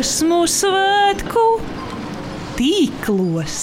dziesmu 0.00 0.46
svētku 0.48 1.42
tīklos. 2.56 3.56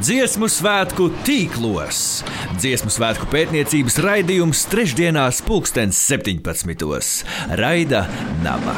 Dziesmu 0.00 0.46
svētku 0.48 1.10
tīklos. 1.26 1.98
Dziesmu 2.56 2.88
svētku 2.88 3.26
pētniecības 3.28 3.98
raidījums 4.00 4.62
trešdienās, 4.72 5.42
pulkstens 5.44 5.98
17. 6.08 7.28
Raida 7.60 8.06
Naba. 8.40 8.72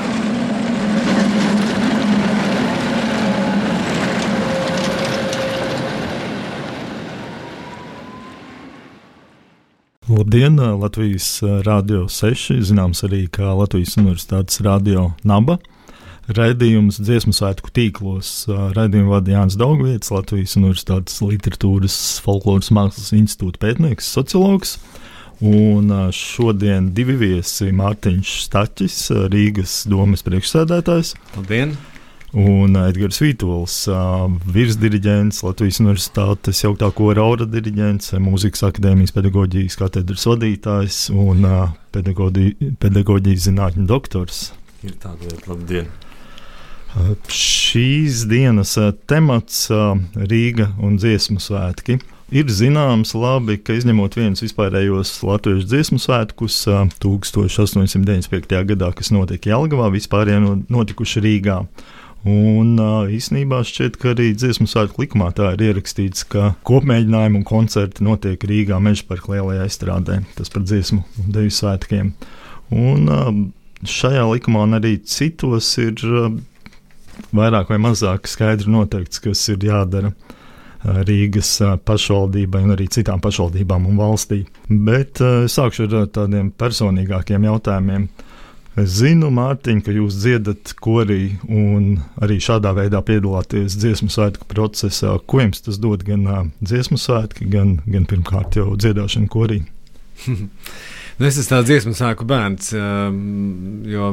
Labdien, 10.10 10.58
Latvijas 10.82 11.30
Rādio 11.62 12.08
6, 12.10 12.58
zināms 12.72 13.06
arī 13.06 13.28
kā 13.30 13.54
Latvijas 13.54 13.94
Universitātes 14.02 14.58
Rādio 14.66 15.12
Naba. 15.22 15.60
Raidījums 16.24 16.96
dziesmu 17.04 17.34
svētku 17.36 17.68
tīklos. 17.74 18.46
Raidījumu 18.48 19.12
vada 19.12 19.34
Jānis 19.34 19.58
Daugvietis, 19.60 20.08
Latvijas 20.14 20.56
Universitātes 20.56 21.18
Literatūras 21.20 21.96
folkloras 22.24 22.70
mākslas 22.72 23.12
institūta 23.12 23.60
pētnieks, 23.60 24.08
sociologs. 24.08 24.78
Un 25.44 25.90
šodien 26.16 26.94
divi 26.96 27.18
viesi- 27.20 27.68
Mārtiņš 27.80 28.30
Staķis, 28.46 29.00
Rīgas 29.34 29.82
domas 29.90 30.24
priekšsēdētājs. 30.24 31.12
Labdien! 31.36 31.76
Un 32.34 32.74
Edgars 32.74 33.20
Vītols, 33.20 33.74
virsdiriģents, 34.56 35.42
Latvijas 35.44 35.78
Universitātes 35.84 36.64
jauktā 36.64 36.88
kora 36.90 37.22
aura 37.22 37.44
diriģents, 37.46 38.16
mūzikas 38.18 38.64
akadēmijas 38.70 39.14
pedagoģijas 39.14 39.76
katedras 39.78 40.24
vadītājs 40.32 41.10
un 41.12 41.44
pedagoģijas 41.92 43.46
zinātņu 43.50 43.86
doktors. 43.86 44.48
Ir 44.82 44.96
tāda 44.98 45.28
lieta, 45.28 45.52
labdien! 45.52 45.92
Šīs 46.94 48.22
dienas 48.30 48.76
temats 49.10 49.66
Rīga 50.14 50.68
un 50.78 50.94
dziesmu 51.00 51.40
svētki. 51.42 51.98
Ir 52.34 52.48
zināms, 52.48 53.12
labi, 53.18 53.58
ka 53.60 53.74
izņemot 53.76 54.14
vienus 54.16 54.42
vispārējos 54.42 55.10
latviešu 55.26 55.66
dziesmu 55.68 55.98
svētkus 56.02 56.62
1895. 57.02 58.62
gadā, 58.70 58.88
kas 58.96 59.10
notika 59.14 59.52
Jelgavā, 59.52 59.90
vispārējie 59.94 60.54
notikuši 60.72 61.22
Rīgā. 61.26 61.58
Un 62.24 62.78
īsnībā 63.12 63.58
šķiet, 63.68 63.98
ka 64.00 64.14
arī 64.14 64.30
dziesmu 64.32 64.64
svētku 64.70 65.04
likumā 65.04 65.28
tā 65.36 65.50
ir 65.52 65.66
ierakstīts, 65.66 66.24
ka 66.32 66.54
kopmēģinājumi 66.64 67.42
un 67.42 67.44
koncerti 67.48 68.06
notiek 68.06 68.46
Rīgā 68.48 68.78
meža 68.80 69.04
parka 69.10 69.34
lielajā 69.34 69.68
izstrādē. 69.68 70.22
Tas 70.38 70.48
par 70.54 70.64
dziesmu 70.64 71.02
un 71.02 71.36
deju 71.36 71.52
svētkiem. 71.58 72.14
Un 72.72 73.52
šajā 73.84 74.24
likumā 74.30 74.64
un 74.64 74.78
arī 74.80 74.96
citos 75.04 75.74
ir 75.82 76.00
vairāk 77.34 77.72
vai 77.72 77.80
mazāk 77.82 78.28
skaidri 78.30 78.72
noteikts, 78.72 79.22
kas 79.24 79.46
ir 79.52 79.64
jādara. 79.64 80.14
Rīgas 80.84 81.56
pašvaldībai 81.88 82.60
un 82.66 82.74
arī 82.74 82.90
citām 82.92 83.22
pašvaldībām 83.24 83.86
un 83.88 83.96
valstī. 83.96 84.42
Bet 84.68 85.22
uh, 85.24 85.46
sākšu 85.48 85.86
ar 85.88 86.10
tādiem 86.12 86.50
personīgākiem 86.60 87.46
jautājumiem. 87.48 88.04
Es 88.74 88.96
zinu, 88.98 89.28
Mārtiņ, 89.30 89.80
ka 89.86 89.92
jūs 89.94 90.16
dziedat 90.18 90.72
korī 90.82 91.36
un 91.46 92.00
arī 92.18 92.40
šādā 92.42 92.72
veidā 92.74 92.98
piedalāties 93.06 93.76
dziesmu 93.78 94.10
svētku 94.10 94.48
procesā. 94.50 95.12
Ko 95.30 95.38
jums 95.44 95.62
tas 95.62 95.78
dod 95.78 96.02
gan 96.04 96.50
dziesmu 96.58 96.98
svētki, 96.98 97.46
gan, 97.52 97.76
gan 97.86 98.08
pirmkārt 98.10 98.58
jau 98.58 98.72
dziedāšana 98.74 99.30
korī? 99.30 99.60
nu, 100.26 101.22
es 101.22 101.38
esmu 101.38 101.52
tāds 101.52 101.70
dziesmu 101.70 101.94
svētku 101.94 102.26
bērns, 102.26 102.74
jo 103.94 104.10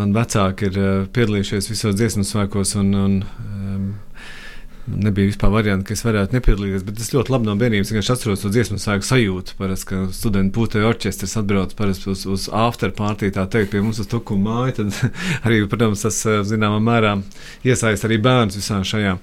man 0.00 0.14
vecāki 0.16 0.70
ir 0.70 0.80
uh, 0.80 1.04
piedalījušies 1.14 1.70
visos 1.72 1.98
dziesmu 1.98 2.24
svētkos 2.28 2.74
un, 2.80 2.94
un 2.98 3.20
um, 3.24 3.86
Nebija 4.84 5.30
vispār 5.30 5.48
variantu, 5.48 5.86
ka 5.88 5.94
es 5.96 6.02
varētu 6.04 6.36
nepiedalīties, 6.36 6.82
bet 6.84 6.98
es 7.00 7.08
ļoti 7.14 7.32
labi 7.32 7.48
no 7.48 7.54
bērnības 7.56 7.88
vienkārši 7.88 8.10
atceros 8.12 8.42
to 8.42 8.50
dziesmu 8.52 8.76
sāku 8.82 9.06
sajūtu. 9.08 9.54
Parasti, 9.56 9.86
ka 9.88 10.00
studentu 10.12 10.58
putekļu 10.58 10.90
orķestris 10.90 11.38
atbrauc 11.40 11.72
uz, 12.12 12.26
uz 12.28 12.44
after 12.52 12.92
party, 12.92 13.30
tā 13.32 13.46
teikt, 13.48 13.70
pie 13.72 13.80
mums 13.80 14.02
uz 14.04 14.10
tuku 14.12 14.36
māju. 14.36 14.76
Tad 14.82 15.16
arī, 15.48 15.62
protams, 15.72 16.04
tas 16.04 16.20
zināmā 16.50 16.82
mērā 16.84 17.14
iesaist 17.64 18.04
arī 18.04 18.20
bērnus 18.20 18.60
visā 18.60 18.82
šajā. 18.84 19.16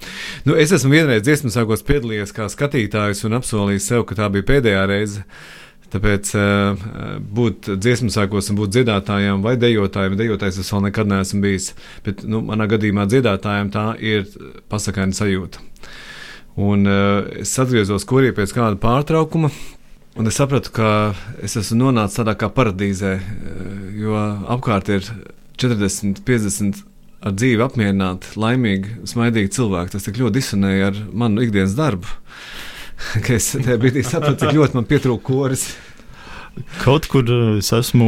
Nu, 0.49 0.57
es 0.57 0.73
esmu 0.73 0.95
vienreiz 0.95 1.21
dziesmu 1.27 1.53
sākos 1.53 1.85
piedalījies 1.85 2.33
kā 2.33 2.49
skatītājs 2.49 3.21
un 3.29 3.37
apsolījis 3.37 3.93
sev, 3.93 4.07
ka 4.09 4.17
tā 4.17 4.33
bija 4.33 4.49
pēdējā 4.55 4.87
reize. 4.89 5.27
Tāpēc 5.91 6.29
uh, 6.39 6.83
būt 7.35 7.73
dziesmu 7.75 8.11
sākos 8.13 8.47
un 8.51 8.59
būt 8.61 8.71
dziedātājiem 8.77 9.41
vai 9.43 9.57
dejotājiem, 9.59 10.15
dejotājs 10.19 10.61
es 10.63 10.71
vēl 10.71 10.85
nekad 10.87 11.09
neesmu 11.11 11.41
bijis. 11.43 11.73
Bet 12.05 12.23
nu, 12.23 12.39
manā 12.47 12.69
gadījumā 12.71 13.07
dziedātājiem 13.11 13.73
tā 13.73 13.85
ir 13.99 14.23
pasakaina 14.71 15.15
sajūta. 15.17 15.59
Un 16.63 16.87
uh, 16.87 17.27
es 17.43 17.51
atgriezos 17.59 18.07
kurī 18.07 18.31
pēc 18.35 18.55
kāda 18.55 18.79
pārtraukuma. 18.79 19.51
Un 20.19 20.27
es 20.27 20.39
sapratu, 20.39 20.71
ka 20.75 20.87
es 21.43 21.57
esmu 21.59 21.85
nonācis 21.85 22.19
tādā 22.19 22.35
kā 22.39 22.49
paradīzē, 22.51 23.13
jo 23.95 24.15
apkārt 24.51 24.91
ir 24.91 25.05
40, 25.59 26.23
50 26.27 26.81
ar 27.21 27.35
dzīvi 27.37 27.63
apmierināti, 27.63 28.33
laimīgi, 28.39 28.97
smaidīgi 29.11 29.53
cilvēki. 29.55 29.93
Tas 29.95 30.07
tik 30.07 30.19
ļoti 30.19 30.39
disonēja 30.39 30.91
ar 30.91 30.99
manu 31.23 31.43
ikdienas 31.45 31.77
darbu 31.77 32.11
ka 33.25 33.37
es 33.37 33.51
tajā 33.55 33.77
brīdī 33.81 34.03
sapratu, 34.05 34.39
cik 34.43 34.57
ļoti 34.57 34.77
man 34.79 34.87
pietrūka 34.89 35.25
koris. 35.27 35.69
Kaut 36.81 37.05
kur 37.07 37.27
es 37.57 37.71
esmu 37.73 38.07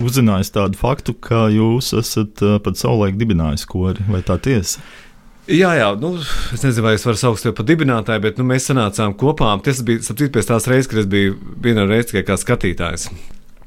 uzzinājis 0.00 0.54
tādu 0.54 0.78
faktu, 0.80 1.12
ka 1.12 1.46
jūs 1.52 1.92
esat 1.98 2.40
pat 2.64 2.78
savulaik 2.80 3.18
dibinājis 3.20 3.66
kori, 3.68 4.06
vai 4.08 4.22
tā 4.24 4.38
tiesa? 4.40 4.80
Jā, 5.46 5.76
jā, 5.78 5.90
nu, 6.00 6.16
es 6.18 6.64
nezinu, 6.64 6.82
vai 6.82 6.96
es 6.96 7.04
varu 7.06 7.20
saukt 7.20 7.44
tevi 7.44 7.54
par 7.54 7.66
dibinātāju, 7.68 8.22
bet 8.24 8.40
nu, 8.40 8.46
mēs 8.48 8.64
sanācām 8.66 9.12
kopā. 9.18 9.52
Tas 9.62 9.78
bija 9.86 10.02
sapcīt, 10.02 10.32
pēc 10.34 10.48
tās 10.48 10.66
reizes, 10.66 10.88
kad 10.90 11.04
es 11.04 11.10
biju 11.10 11.36
viena 11.62 11.84
reize 11.86 12.08
tikai 12.10 12.24
kā 12.32 12.38
skatītājs. 12.40 13.06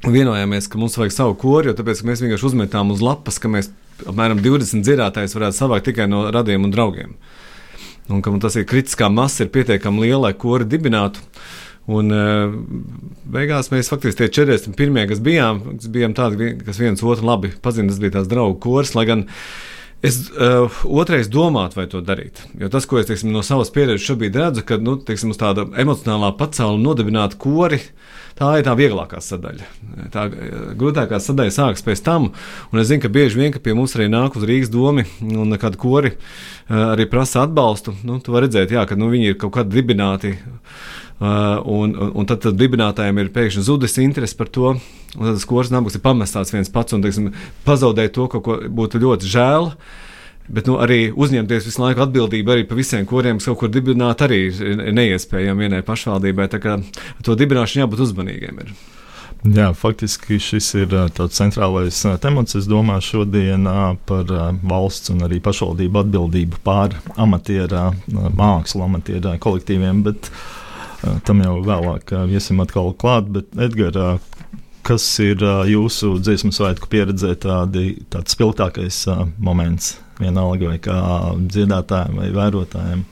Vienojāmies, 0.03 0.68
ka 0.72 0.80
mums 0.81 0.97
vajag 1.00 1.16
savu 1.16 1.38
kori, 1.40 1.70
jo 1.70 1.78
tāpēc 1.78 2.02
mēs 2.08 2.24
vienkārši 2.24 2.50
uzmetām 2.50 2.91
uz 2.91 3.03
lapas, 3.03 3.40
ka 3.40 3.52
mēs 3.52 3.72
apmēram 4.08 4.41
20 4.44 4.84
dzirdētājus 4.84 5.36
varētu 5.38 5.59
savākt 5.59 5.88
tikai 5.88 6.09
no 6.12 6.26
radiem 6.34 6.68
un 6.68 6.76
draugiem 6.76 7.16
un 8.09 8.22
ka 8.25 8.34
tas 8.42 8.58
ir 8.59 8.68
kritiskā 8.70 9.09
masa, 9.14 9.46
ir 9.46 9.53
pietiekami 9.53 10.06
liela, 10.06 10.30
lai 10.30 10.38
kori 10.38 10.68
dibinātu. 10.70 11.24
Un 11.90 12.14
uh, 12.14 12.53
beigās 13.34 13.72
mēs 13.74 13.90
faktiski 13.90 14.28
tie 14.28 14.44
41. 14.44 15.00
kas 15.09 15.22
bijām, 15.25 15.62
kas 15.80 15.90
bijām 15.90 16.14
tādi, 16.18 16.52
kas 16.62 16.78
viens 16.81 17.02
otru 17.02 17.25
labi 17.25 17.50
pazīstam, 17.64 17.90
tas 17.90 18.02
bija 18.03 18.16
tās 18.20 18.30
draugu 18.30 18.59
kurs, 18.62 18.94
lai 18.97 19.08
gan 19.09 19.25
es 20.06 20.20
uh, 20.30 20.70
otrais 20.86 21.31
domātu, 21.31 21.80
vai 21.80 21.88
to 21.90 22.03
darīt. 22.06 22.44
Jo 22.62 22.70
tas, 22.72 22.86
ko 22.90 23.02
es 23.02 23.09
teiksim, 23.09 23.34
no 23.34 23.42
savas 23.46 23.74
pieredzes 23.74 24.06
šobrīd 24.06 24.38
redzu, 24.38 24.66
ka 24.70 24.78
nu, 24.81 25.00
teiksim, 25.02 25.34
uz 25.34 25.41
tāda 25.41 25.66
emocionālā 25.81 26.30
pasaule 26.38 26.78
nodibināt 26.84 27.40
kori, 27.41 27.81
tā 28.38 28.51
ir 28.59 28.66
tā 28.67 28.75
vieglākā 28.78 29.22
sadaļa. 29.23 29.67
Tā 30.13 30.25
grūtākā 30.79 31.19
sadaļa 31.23 31.56
sākas 31.56 31.85
pēc 31.85 32.03
tam, 32.06 32.29
un 32.69 32.81
es 32.81 32.90
zinu, 32.91 33.03
ka 33.03 33.12
bieži 33.13 33.40
vien 33.40 33.53
ka 33.56 33.62
pie 33.63 33.75
mums 33.78 33.95
arī 33.97 34.09
nāk 34.12 34.38
uz 34.38 34.45
Rīgas 34.47 34.72
domu 34.73 35.06
un 35.22 35.57
kādi 35.62 35.79
kori 35.81 36.13
arī 36.69 37.07
prasa 37.09 37.45
atbalstu. 37.47 37.95
Nu, 38.03 38.19
tu 38.23 38.35
vari 38.35 38.47
redzēt, 38.47 38.75
jā, 38.75 38.85
ka 38.90 39.00
nu, 39.00 39.12
viņi 39.13 39.34
ir 39.34 39.40
kaut 39.41 39.56
kādi 39.57 39.79
dibināti. 39.79 40.35
Uh, 41.19 41.59
un, 41.67 41.91
un, 42.00 42.12
un 42.16 42.28
tad, 42.29 42.40
tad 42.45 42.56
dibinātājiem 42.56 43.17
ir 43.19 43.31
pēkšņi 43.35 43.66
zudis 43.67 43.97
interese 44.00 44.38
par 44.40 44.47
to. 44.56 44.78
Tad 45.11 45.34
tas 45.35 45.47
kurs 45.49 45.67
nabags 45.73 45.97
ir 45.97 46.03
pamestāts 46.05 46.53
viens 46.53 46.72
pats 46.72 46.96
un 46.96 47.03
teiksim, 47.03 47.34
pazaudēja 47.66 48.14
to, 48.16 48.29
ko 48.31 48.61
būtu 48.72 49.02
ļoti 49.03 49.28
žēl. 49.28 49.67
Uh, 49.73 50.09
Bet 50.49 50.66
nu, 50.66 50.79
arī 50.81 51.11
uzņemties 51.13 51.67
visu 51.69 51.84
laiku 51.84 52.01
atbildību 52.07 52.55
arī 52.55 52.63
par 52.66 52.79
visiem 52.79 53.03
koriem, 53.09 53.37
kas 53.37 53.51
kaut 53.51 53.59
kur 53.61 53.73
dibināt, 53.73 54.23
arī 54.25 54.47
ir 54.49 54.79
neiespējami 54.97 55.67
vienai 55.67 55.84
pašvaldībai. 55.85 56.47
Tā 56.49 56.61
kā 56.63 56.79
to 57.25 57.35
dibināšanu 57.37 57.84
jābūt 57.84 58.07
uzmanīgiem. 58.07 58.63
Ir. 58.63 58.72
Jā, 59.55 59.69
faktiski 59.78 60.35
šis 60.41 60.66
ir 60.81 60.96
tāds 61.16 61.37
centrālais 61.37 62.01
temats. 62.19 62.57
Es 62.59 62.66
domāju, 62.67 63.05
šodien 63.11 63.69
par 64.09 64.34
valsts 64.73 65.13
un 65.13 65.22
arī 65.29 65.37
pašvaldību 65.43 66.01
atbildību 66.01 66.59
pār 66.66 66.97
amatierā, 67.16 67.85
mākslu 68.09 68.84
amatierā 68.90 69.37
kolektīviem, 69.40 70.02
bet 70.09 70.28
tam 71.29 71.45
jau 71.45 71.55
vēlāk 71.63 72.11
viesim 72.28 72.59
atkal 72.66 72.91
klāt. 72.99 73.29
Bet, 73.37 73.53
Edgar, 73.69 74.19
kas 74.84 75.07
ir 75.23 75.45
jūsu 75.69 76.17
dziesmu 76.19 76.52
svētku 76.57 76.91
pieredzē 76.91 77.37
tādi, 77.40 77.99
tāds 78.11 78.35
spilgtākais 78.35 79.05
moments? 79.37 79.99
Vienalga 80.19 80.73
vai 80.73 80.81
kā 80.83 80.99
dziedātājiem 81.39 82.19
vai 82.19 82.33
vērotājiem. 82.35 83.07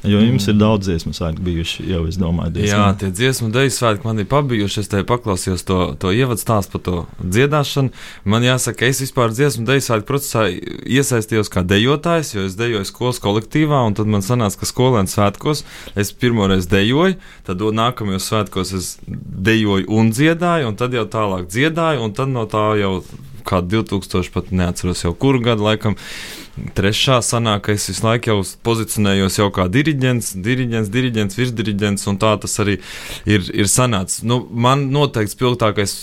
Jo 0.00 0.16
jums 0.22 0.46
ir 0.48 0.56
daudz 0.56 0.86
dziesmu 0.88 1.10
svētku 1.12 1.42
bijuši, 1.44 1.82
jau 1.90 2.06
es 2.08 2.16
domāju, 2.16 2.54
diezgan. 2.54 2.78
Jā, 2.80 2.84
tie 3.02 3.10
dziesmu 3.12 3.50
deju 3.52 3.72
svētki 3.74 4.08
man 4.08 4.22
ir 4.22 4.28
pabijuši. 4.30 4.80
Es 4.80 4.88
te 4.88 5.02
paklausījos 5.04 5.64
to, 5.68 5.78
to 6.00 6.12
ievadu 6.16 6.40
stāstu 6.40 6.78
par 6.78 6.82
to 6.86 6.94
dziedāšanu. 7.20 7.92
Man 8.24 8.46
jāsaka, 8.46 8.88
es 8.88 9.02
vispār 9.04 9.34
dziesmu 9.36 9.66
deju 9.68 9.84
svētku 9.84 10.08
procesā 10.08 10.46
iesaistījos 10.48 11.52
kā 11.52 11.66
dejotājs, 11.68 12.32
jo 12.32 12.46
es 12.48 12.56
dejoju 12.56 12.88
skolas 12.88 13.20
kolektīvā, 13.20 13.84
un 13.90 13.98
tad 13.98 14.08
man 14.08 14.24
sanāca, 14.24 14.62
ka 14.62 14.72
skolēnu 14.72 15.12
svētkos 15.12 15.66
es 16.00 16.16
pirmoreiz 16.16 16.70
dejoju, 16.72 17.20
tad 17.44 17.60
nākamajos 17.60 18.32
svētkos 18.32 18.76
es 18.80 18.92
dejoju 19.04 19.84
un 20.00 20.14
dziedāju, 20.16 20.72
un 20.72 20.80
tad 20.80 20.96
jau 20.96 21.04
tālāk 21.12 21.52
dziedāju, 21.52 22.08
un 22.08 22.16
tad 22.16 22.32
no 22.32 22.48
tā 22.48 22.70
jau 22.80 23.02
kādu 23.44 23.82
2000, 23.84 24.32
pat 24.32 24.52
neatceros 24.54 25.04
jau 25.04 25.12
kuru 25.12 25.42
gadu 25.44 25.68
laikam. 25.68 25.96
Trešā 26.76 27.20
sanāk, 27.24 27.64
ka 27.66 27.74
es 27.76 27.86
visu 27.90 28.04
laiku 28.04 28.32
jau 28.32 28.38
pozicionējos 28.66 29.38
jau 29.40 29.48
kā 29.54 29.66
diriģents, 29.72 30.32
diriģents, 30.44 30.90
diriģents, 30.92 31.38
virsdiriģents, 31.38 32.06
un 32.10 32.20
tā 32.20 32.34
tas 32.42 32.56
arī 32.62 32.76
ir, 33.28 33.46
ir 33.54 33.70
sanācis. 33.70 34.24
Nu, 34.26 34.42
man 34.50 34.88
noteikti 34.94 35.36
spilgtākais 35.36 35.96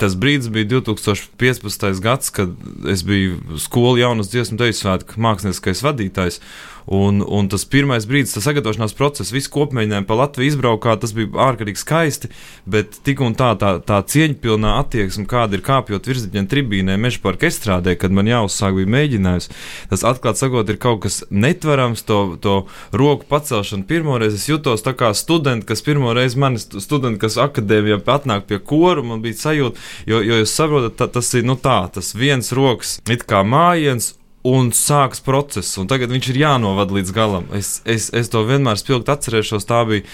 tas 0.00 0.18
brīdis 0.20 0.52
bija 0.54 0.70
2015. 0.76 1.90
gads, 2.04 2.30
kad 2.34 2.54
es 2.90 3.04
biju 3.06 3.58
skolu 3.62 4.02
jaunas 4.02 4.32
dziesmu 4.32 4.60
deju 4.60 4.78
svētku 4.82 5.20
mākslinieckais 5.24 5.84
vadītājs. 5.86 6.40
Un, 6.84 7.22
un 7.24 7.46
tas 7.48 7.62
pirmais 7.64 8.04
brīdis, 8.04 8.34
tas 8.36 8.44
sagatavošanās 8.44 8.92
process, 8.96 9.32
visu 9.32 9.48
kopmēģinājumu 9.54 10.08
pa 10.08 10.18
Latviju 10.18 10.52
izbraukā, 10.52 10.98
tas 11.00 11.14
bija 11.16 11.30
ārkārtīgi 11.46 11.80
skaisti, 11.80 12.28
bet 12.68 12.98
tik 13.06 13.22
un 13.24 13.32
tā, 13.38 13.54
tā, 13.60 13.78
tā 13.80 14.02
cieņpilnā 14.12 14.74
attieksme, 14.82 15.24
kāda 15.30 15.56
ir 15.56 15.64
kāpjot 15.64 16.10
virsdiņa 16.10 16.44
tribīnē, 16.50 16.98
meža 17.00 17.22
parka 17.24 17.48
estrādē, 17.48 17.96
kad 17.96 18.12
man 18.12 18.28
jāuzsāk 18.28 18.76
bija 18.76 18.92
mēģinājums, 18.98 19.48
tas 19.94 20.04
atklāt 20.08 20.40
sakot, 20.40 20.68
ir 20.68 20.80
kaut 20.82 21.04
kas 21.06 21.22
netverams, 21.30 22.04
to, 22.08 22.20
to 22.42 22.56
roku 22.92 23.28
pacelšanu. 23.30 23.86
Pirmoreiz 23.88 24.36
es 24.36 24.48
jutos 24.50 24.84
tā 24.84 24.92
kā 24.98 25.12
students, 25.16 25.66
kas 25.68 25.84
pirmoreiz 25.86 26.36
mani 26.40 26.60
studenti, 26.60 27.22
kas 27.22 27.38
akadēmijā 27.40 28.02
atnāk 28.14 28.48
pie 28.50 28.60
koru, 28.60 29.06
man 29.06 29.22
bija 29.24 29.40
sajūta, 29.46 29.80
jo, 30.10 30.20
jo 30.20 30.42
jūs 30.42 30.58
saprotat, 30.58 30.98
tā, 31.00 31.08
tas 31.18 31.32
ir 31.38 31.46
nu 31.46 31.56
tā, 31.60 31.80
tas 31.94 32.12
viens 32.18 32.52
rokas 32.54 32.98
it 33.10 33.24
kā 33.28 33.42
mājiens 33.46 34.14
un 34.44 34.68
sākas 34.76 35.22
process, 35.24 35.78
un 35.80 35.88
tagad 35.88 36.12
viņš 36.12 36.30
ir 36.30 36.42
jānovad 36.42 36.92
līdz 36.92 37.12
galam. 37.16 37.46
Es, 37.56 37.78
es, 37.88 38.10
es 38.12 38.28
to 38.32 38.44
vienmēr 38.44 38.76
spilgti 38.80 39.14
atcerēšos. 39.14 39.64
Tā 39.68 39.80
bija. 39.88 40.04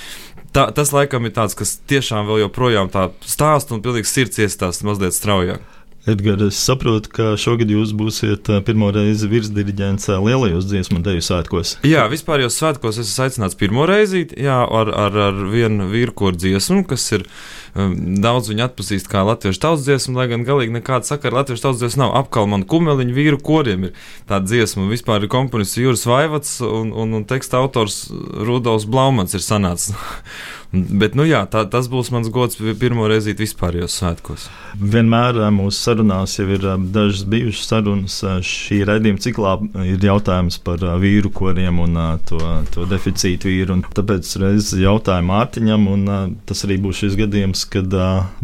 Tā, 0.55 0.65
tas 0.75 0.91
laikam 0.91 1.27
ir 1.27 1.35
tāds, 1.35 1.55
kas 1.59 1.77
tiešām 1.91 2.27
vēl 2.27 2.45
joprojām 2.45 2.89
tā 2.91 3.09
stāsta 3.23 3.77
un 3.77 3.83
pilnīgi 3.85 4.11
sirds 4.11 4.41
iestāsta 4.43 4.87
mazliet 4.87 5.15
straujāk. 5.15 5.63
Edgars, 6.09 6.43
es 6.49 6.59
saprotu, 6.65 7.11
ka 7.13 7.35
šogad 7.37 7.69
jūs 7.69 7.91
būsiet 7.93 8.49
pirmo 8.65 8.89
reizi 8.95 9.29
virsdiriģents 9.29 10.09
lielajos 10.25 10.65
dziesmu 10.71 11.03
deju 11.05 11.21
svētkos. 11.27 11.75
Jā, 11.85 12.07
vispār 12.09 12.41
jau 12.47 12.49
svētkos 12.55 13.03
es 13.03 13.11
esmu 13.11 13.27
aicināts 13.27 13.59
pirmo 13.61 13.85
reizi 13.89 14.23
jā, 14.33 14.63
ar, 14.65 14.89
ar, 14.89 15.19
ar 15.29 15.43
vienu 15.53 15.91
vīrkoru 15.93 16.41
dziesmu, 16.41 16.87
kas 16.89 17.05
ir 17.19 17.27
daudz 17.75 18.49
viņu 18.49 18.65
atpazīst 18.65 19.11
kā 19.13 19.27
latviešu 19.29 19.61
tautas 19.61 19.85
dziesmu, 19.85 20.17
lai 20.17 20.31
gan 20.33 20.47
galīgi 20.49 20.75
nekāda 20.79 21.05
sakara 21.07 21.35
ar 21.35 21.43
latviešu 21.43 21.67
tautas 21.67 21.83
dziesmu 21.83 22.03
nav. 22.07 22.15
Apkalma 22.23 22.59
un 22.59 22.65
kumeliņu 22.71 23.17
vīru 23.17 23.43
koriem 23.45 23.91
ir 23.91 24.09
tāda 24.31 24.49
dziesma. 24.49 24.89
Vispār 24.91 25.27
ir 25.27 25.33
komponists 25.33 25.79
Jūras 25.79 26.07
Vaivats 26.09 26.57
un, 26.65 26.95
un, 26.97 27.13
un 27.21 27.29
teksta 27.29 27.61
autors 27.61 28.07
Rudolfs 28.11 28.89
Blaumans 28.89 29.37
ir 29.37 29.45
sanācis. 29.45 29.93
Bet, 30.71 31.17
nu 31.19 31.25
jā, 31.27 31.41
tā, 31.51 31.65
tas 31.67 31.89
būs 31.91 32.13
mans 32.15 32.29
gods 32.31 32.61
pirmo 32.79 33.09
reizi 33.11 33.33
vispārējos 33.35 33.97
svētkos. 33.99 34.45
Vienmēr 34.79 35.41
mūsu 35.51 35.75
sarunās 35.75 36.37
jau 36.39 36.47
ir 36.47 36.67
dažas 36.95 37.25
bijušas 37.27 37.71
sarunas. 37.73 38.19
Šī 38.47 38.85
raidījuma 38.87 39.23
ciklā 39.25 39.57
ir 39.83 40.07
jautājums 40.07 40.61
par 40.63 40.85
vīru 41.03 41.33
koriem 41.35 41.83
un 41.83 41.99
to, 42.31 42.39
to 42.71 42.87
deficītu 42.87 43.51
vīru. 43.51 43.81
Un 43.81 43.85
tāpēc 43.99 44.31
reiz 44.45 44.71
jautāju 44.79 45.27
Mārtiņam, 45.27 45.91
un 45.91 46.39
tas 46.47 46.63
arī 46.69 46.79
būs 46.87 47.03
šis 47.03 47.19
gadījums, 47.19 47.67
kad 47.75 47.91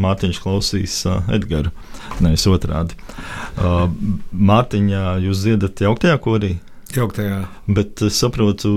Mārtiņš 0.03 0.43
klausīs 0.43 1.05
Edgara. 1.31 1.71
Nevis 2.19 2.49
otrādi. 2.51 2.99
Mārtiņā, 4.51 5.09
jūs 5.29 5.47
dziedat 5.47 5.87
jauktajā 5.87 6.19
korī? 6.27 6.57
Jauktajā. 6.95 7.41
Bet 7.67 7.99
es 8.07 8.17
saprotu, 8.21 8.71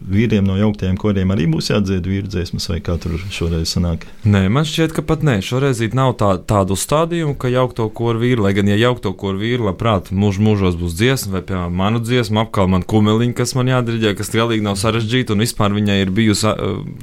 vīriem 0.00 0.46
no 0.48 0.56
jauktajiem 0.56 0.96
koriem 0.98 1.30
arī 1.34 1.44
būs 1.52 1.68
jādzied 1.68 2.06
vīru 2.08 2.30
dziesmas, 2.32 2.64
vai 2.70 2.78
kā 2.84 2.96
tur 3.00 3.18
šoreiz 3.30 3.74
sanāk? 3.76 4.06
Nē, 4.24 4.46
man 4.52 4.64
šķiet, 4.66 4.94
ka 4.96 5.04
pat 5.04 5.20
nē, 5.26 5.36
šoreiz 5.44 5.82
nav 5.94 6.14
tā, 6.20 6.30
tādu 6.40 6.78
stādījumu, 6.80 7.36
ka 7.38 7.50
jaukto 7.52 7.86
koru 7.92 8.22
vīru, 8.24 8.46
lai 8.46 8.54
gan, 8.56 8.70
ja 8.72 8.78
jaukto 8.80 9.12
koru 9.18 9.42
vīru, 9.42 9.68
labprāt, 9.68 10.08
mūž, 10.16 10.40
mūžos 10.42 10.78
būs 10.80 10.96
dziesma, 10.96 11.36
vai, 11.36 11.42
piemēram, 11.50 11.76
manu 11.76 12.00
dziesmu, 12.02 12.40
apkal 12.46 12.70
man 12.72 12.86
kumeliņa, 12.88 13.36
kas 13.36 13.52
man 13.58 13.70
jādiriģē, 13.70 14.14
kas 14.16 14.32
galīgi 14.32 14.64
nav 14.64 14.80
sarežģīta, 14.80 15.36
un 15.36 15.44
vispār 15.44 15.76
viņai 15.76 15.98
ir 16.02 16.14
bijusi 16.16 16.54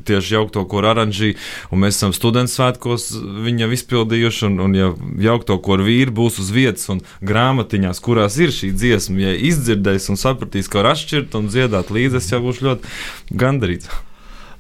tieši 0.10 0.36
jaukto 0.40 0.66
koru 0.72 0.92
oranžī, 0.96 1.36
un 1.70 1.86
mēs 1.86 2.02
esam 2.02 2.18
students 2.18 2.58
svētkos 2.58 3.12
viņa 3.46 3.70
izpildījuši, 3.78 4.50
un, 4.50 4.60
un 4.66 4.76
ja 4.82 4.92
jaukto 5.30 5.60
koru 5.64 5.88
vīru 5.88 6.18
būs 6.24 6.42
uz 6.42 6.52
vietas 6.54 6.90
un 6.90 7.06
grāmatiņās, 7.22 8.02
kurās 8.04 8.42
ir 8.42 8.54
šī 8.56 8.74
dziesma, 8.74 9.22
ja 9.28 9.38
izdzirdēs 9.54 10.10
un 10.10 10.23
sapratīs, 10.24 10.72
ka 10.72 10.82
var 10.82 10.94
atšķirt 10.94 11.38
un 11.40 11.52
dziedāt 11.52 11.92
līdzi, 11.94 12.20
es 12.20 12.32
jau 12.32 12.42
būšu 12.44 12.68
ļoti 12.70 13.38
gandarīts. 13.44 13.92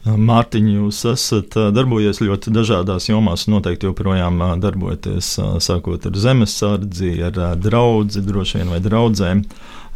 Mārtiņ, 0.03 0.65
jūs 0.67 0.97
esat 1.13 1.55
darbojies 1.71 2.19
ļoti 2.19 2.51
dažādās 2.51 3.07
jomās, 3.07 3.45
noteikti 3.47 3.87
joprojām 3.87 4.41
darbojaties, 4.59 5.29
sākot 5.63 6.09
ar 6.09 6.17
zemesardzi, 6.19 7.13
ar 7.23 7.39
draugu, 7.55 8.19
droši 8.27 8.59
vien 8.59 8.73
vai 8.73 8.81
draugiem. 8.83 9.45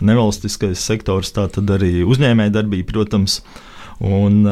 Nevalstiskais 0.08 0.80
sektors, 0.80 1.34
tā 1.36 1.50
tad 1.52 1.74
arī 1.76 2.06
uzņēmējdarbība, 2.08 2.88
protams. 2.88 3.42
Un, 4.00 4.46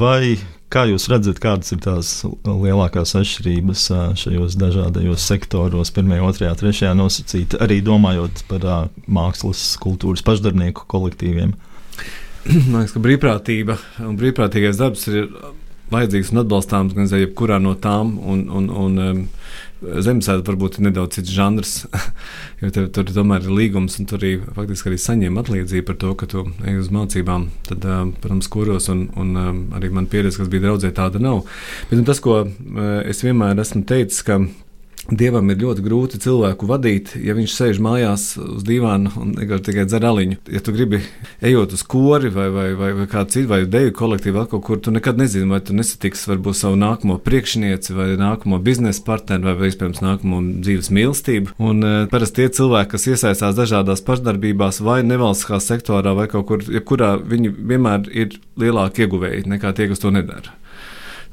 vai 0.00 0.38
Kā 0.68 0.82
jūs 0.84 1.06
redzat, 1.08 1.38
kādas 1.40 1.72
ir 1.72 1.78
tās 1.80 2.10
lielākās 2.44 3.14
atšķirības 3.16 3.84
šajos 4.20 4.56
dažādajos 4.60 5.24
sektoros, 5.30 5.92
pirmajā, 5.96 6.26
otrajā, 6.28 6.50
trešajā 6.60 6.90
nosacīt, 6.98 7.56
arī 7.56 7.78
domājot 7.84 8.42
par 8.50 8.66
mākslas, 9.08 9.62
kultūras 9.80 10.24
pašdarbnieku 10.26 10.84
kolektīviem? 10.92 11.54
Man 12.48 12.82
liekas, 12.82 12.92
ka 12.92 13.02
brīvprātība 13.04 13.78
un 14.04 14.20
brīvprātīgais 14.20 14.80
darbs 14.80 15.08
ir 15.08 15.32
vajadzīgs 15.92 16.34
un 16.34 16.42
atbalstāms 16.42 16.94
gan 16.96 17.08
jebkurā 17.08 17.58
no 17.62 17.74
tām. 17.80 18.16
Un, 18.20 18.44
un, 18.52 18.68
un, 18.68 19.24
Zemesēta 19.78 20.42
varbūt 20.48 20.78
ir 20.78 20.88
nedaudz 20.88 21.18
cits 21.18 21.30
žanrs, 21.30 21.72
jo 22.62 22.70
tev, 22.74 22.88
tur 22.94 23.10
tomēr 23.14 23.44
ir 23.46 23.54
līgums, 23.54 23.98
un 24.00 24.08
tur 24.10 24.18
arī 24.18 24.32
faktiski 24.42 24.90
arī 24.90 25.00
saņem 25.02 25.38
atlīdzību 25.42 25.86
par 25.86 25.98
to, 26.02 26.14
ka 26.18 26.30
tu 26.30 26.46
ej 26.66 26.80
uz 26.82 26.88
mācībām. 26.94 27.48
Tad, 27.68 27.86
protams, 28.18 28.50
kuros, 28.50 28.88
un, 28.92 29.06
un 29.18 29.34
arī 29.78 29.92
man 29.94 30.10
pieredze, 30.10 30.40
kas 30.40 30.50
bija 30.50 30.66
draudzē, 30.66 30.90
tāda 30.96 31.22
nav. 31.22 31.44
Bet 31.90 32.00
nu, 32.00 32.06
tas, 32.08 32.22
ko 32.24 32.40
es 33.06 33.22
vienmēr 33.22 33.62
esmu 33.62 33.84
teicis, 33.88 34.24
ka 34.26 34.40
Dievam 35.08 35.48
ir 35.48 35.56
ļoti 35.62 35.80
grūti 35.80 36.18
cilvēku 36.20 36.66
vadīt, 36.68 37.14
ja 37.24 37.32
viņš 37.32 37.52
sēž 37.54 37.78
mājās 37.80 38.24
uz 38.42 38.64
dīvāna 38.66 39.08
un 39.16 39.30
tikai 39.64 39.86
dzer 39.88 40.04
aliņu. 40.04 40.36
Ja 40.52 40.60
tu 40.60 40.74
gribi 40.76 41.00
ejot 41.40 41.72
uz 41.72 41.84
kori 41.88 42.28
vai, 42.34 42.50
vai, 42.52 42.66
vai, 42.76 42.90
vai 42.98 43.06
kādu 43.08 43.32
citu, 43.32 43.48
vai 43.48 43.62
deju 43.64 43.94
kolektīvu, 43.96 44.36
vai 44.36 44.44
kaut 44.50 44.66
kur, 44.66 44.82
tu 44.84 44.92
nekad 44.92 45.16
nezini, 45.16 45.48
vai 45.48 45.62
tu 45.64 45.72
nesatiksi 45.72 46.28
varbūt 46.28 46.60
savu 46.60 46.76
nākamo 46.82 47.16
priekšnieci, 47.24 47.96
vai 47.96 48.10
nākamo 48.20 48.60
biznesa 48.60 49.00
partneri, 49.08 49.48
vai, 49.48 49.72
iespējams 49.72 50.04
nākamo 50.04 50.42
dzīves 50.60 50.92
mīlestību. 50.92 51.56
Un 51.56 51.80
uh, 51.80 51.98
parasti 52.12 52.42
tie 52.42 52.52
cilvēki, 52.60 52.92
kas 52.92 53.08
iesaistās 53.08 53.56
dažādās 53.56 54.04
pašdarbībās, 54.04 54.82
vai 54.84 55.00
nevalstiskā 55.08 55.56
sektorā, 55.64 56.12
vai 56.20 56.28
kaut 56.28 56.50
kur, 56.52 56.68
jebkurā, 56.68 57.14
viņi 57.24 57.56
vienmēr 57.56 58.12
ir 58.12 58.36
lielāki 58.60 59.08
ieguvēji 59.08 59.48
nekā 59.56 59.72
tie, 59.72 59.88
kas 59.88 60.04
to 60.04 60.12
nedara. 60.12 60.52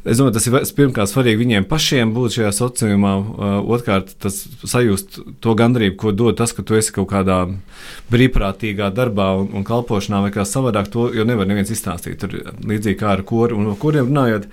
Es 0.05 0.19
domāju, 0.19 0.35
tas 0.35 0.45
ir 0.45 0.75
pirmkārt 0.77 1.09
svarīgi 1.09 1.39
viņiem 1.39 1.63
pašiem 1.65 2.11
būt 2.13 2.35
šajā 2.35 2.51
sociumā. 2.53 3.13
Uh, 3.17 3.55
otrkārt, 3.73 4.11
tas 4.21 4.37
sajust 4.61 5.17
to 5.41 5.55
gandrību, 5.57 5.95
ko 5.97 6.11
dod 6.13 6.37
tas, 6.37 6.53
ka 6.53 6.61
tu 6.61 6.77
esi 6.77 6.93
kaut 6.93 7.07
kādā 7.09 7.39
brīvprātīgā 8.13 8.91
darbā 8.93 9.31
un, 9.39 9.49
un 9.57 9.65
kalpošanā 9.65 10.21
vai 10.27 10.29
kā 10.35 10.45
savādāk. 10.45 10.91
To 10.93 11.07
jau 11.09 11.25
nevar 11.25 11.49
neviens 11.49 11.73
izstāstīt. 11.73 12.19
Tur 12.21 12.37
līdzīgi 12.37 12.99
kā 12.99 13.15
ar 13.15 13.23
kuru 13.25 13.57
un 13.57 13.71
kuriem 13.81 14.11
runājot, 14.11 14.45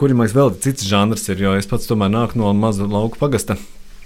kuriem 0.00 0.18
man 0.18 0.32
vēl 0.34 0.50
cits 0.66 0.88
žanrs 0.90 1.28
ir, 1.30 1.44
jo 1.46 1.54
es 1.54 1.70
pats 1.70 1.86
tomēr 1.86 2.10
nāku 2.16 2.42
no 2.42 2.50
maza 2.58 2.88
lauka 2.90 3.22
pagasta. 3.22 3.54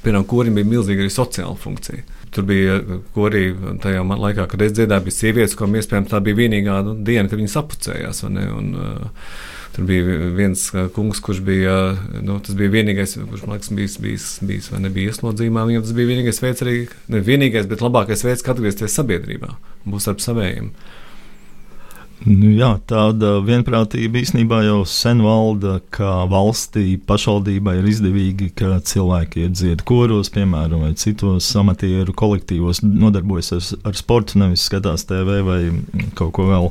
Piemēram, 0.02 0.26
kurim 0.28 0.58
bija 0.58 0.66
milzīga 0.66 1.04
arī 1.04 1.14
sociāla 1.14 1.56
funkcija. 1.62 2.04
Tur 2.34 2.44
bija 2.44 2.76
arī 3.22 3.46
tajā 3.80 4.04
laikā, 4.04 4.44
kad 4.50 4.66
es 4.66 4.76
dziedāju, 4.76 5.06
bija 5.08 5.18
sievietes, 5.22 5.56
kurām 5.56 5.78
iespējams 5.78 6.12
tā 6.12 6.20
bija 6.26 6.40
vienīgā 6.42 6.78
nu, 6.84 6.96
diena, 7.06 7.30
kad 7.30 7.40
viņas 7.40 7.58
appucējās. 7.62 8.24
Un, 8.28 8.72
uh, 8.74 9.28
Tur 9.72 9.86
bija 9.88 10.16
viens 10.36 10.66
kungs, 10.92 11.20
kurš 11.24 11.40
bija, 11.46 11.74
nu, 12.20 12.36
tas 12.44 12.56
bija 12.58 12.74
vienīgais, 12.74 13.14
kurš 13.16 13.46
man 13.46 13.56
liekas, 13.56 13.70
bijis, 13.72 13.94
bijis, 14.04 14.26
bijis 14.44 14.68
vai 14.72 14.82
nebija 14.84 15.12
ieslodzījumā. 15.12 15.64
Viņam 15.68 15.86
tas 15.86 15.94
bija 15.96 16.10
vienīgais 16.10 16.42
veids, 16.44 16.64
arī 16.64 16.74
ne 17.12 17.22
vienīgais, 17.24 17.68
bet 17.70 17.84
labākais 17.84 18.26
veids, 18.26 18.44
kā 18.44 18.52
atgriezties 18.52 18.98
sabiedrībā, 18.98 19.54
būs 19.88 20.10
ar 20.12 20.20
savējiem. 20.20 20.68
Nu, 22.22 22.52
jā, 22.54 22.68
tāda 22.86 23.40
vienprātība 23.42 24.20
īstenībā 24.20 24.60
jau 24.62 24.82
sen 24.86 25.24
valda, 25.24 25.80
ka 25.90 26.20
valstī 26.30 26.94
pašvaldībai 27.08 27.80
ir 27.80 27.88
izdevīgi, 27.90 28.52
ka 28.60 28.76
cilvēki 28.86 29.46
iet 29.46 29.56
dzied 29.56 29.82
koros, 29.88 30.30
piemēram, 30.30 30.84
vai 30.84 30.92
citos 31.00 31.48
amatieru 31.58 32.14
kolektīvos, 32.14 32.84
nodarbojas 32.84 33.54
ar, 33.56 33.66
ar 33.90 33.98
sportu, 33.98 34.38
nevis 34.44 34.68
skatās 34.68 35.08
TV 35.08 35.40
vai 35.48 35.60
kaut 36.18 36.36
ko 36.36 36.46
vēl 36.52 36.70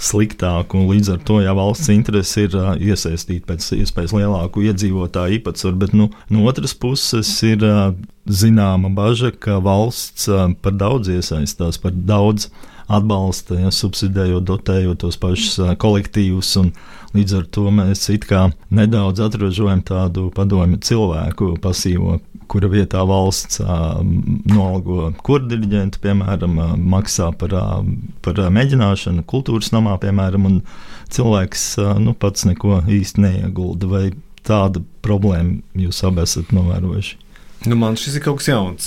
sliktāk. 0.00 0.74
Līdz 0.74 1.12
ar 1.14 1.20
to, 1.28 1.38
ja 1.44 1.54
valsts 1.56 1.90
interese 1.92 2.46
ir 2.46 2.56
iesaistīt 2.80 3.46
pēc 3.48 3.68
iespējas 3.78 4.14
lielāku 4.16 4.64
iedzīvotāju 4.68 5.40
īpatsvaru, 5.40 5.80
bet 5.82 5.94
nu, 5.96 6.08
no 6.32 6.46
otras 6.50 6.74
puses 6.74 7.30
ir 7.46 7.64
zināma 8.30 8.90
bažas, 8.96 9.36
ka 9.42 9.60
valsts 9.64 10.28
par 10.62 10.76
daudz 10.80 11.12
iesaistās, 11.12 11.80
par 11.82 11.94
daudz 11.94 12.48
atbalsta, 12.90 13.58
ja, 13.62 13.70
subsidējot, 13.74 14.46
dotējot 14.48 15.02
tos 15.04 15.18
pašus 15.20 15.60
kolektīvus. 15.80 16.56
Līdz 17.14 17.36
ar 17.40 17.46
to 17.50 17.70
mēs 17.74 18.04
it 18.14 18.26
kā 18.30 18.48
nedaudz 18.70 19.22
atrožojam 19.24 19.82
tādu 19.86 20.28
padomu 20.34 20.78
cilvēku 20.78 21.56
pasīvo 21.62 22.20
kura 22.50 22.70
vietā 22.70 23.02
valsts 23.06 23.60
nolgo 24.50 25.10
kurdiriģentu, 25.26 26.00
piemēram, 26.02 26.58
maksā 26.92 27.30
par, 27.38 27.54
par 28.24 28.42
mēģināšanu 28.58 29.24
kultūras 29.30 29.70
namā, 29.74 29.96
piemēram, 30.02 30.48
un 30.48 30.58
cilvēks 31.14 31.66
nu, 32.02 32.14
pats 32.18 32.46
neko 32.48 32.82
īsti 32.90 33.26
neiegulda. 33.26 33.90
Vai 33.90 34.04
tāda 34.46 34.82
problēma 35.04 35.60
jūs 35.78 36.02
abi 36.06 36.24
esat 36.26 36.54
novērojuši? 36.56 37.18
Nu, 37.66 37.76
man 37.76 37.96
šis 38.00 38.14
ir 38.16 38.22
kaut 38.24 38.38
kas 38.40 38.48
jauns. 38.48 38.86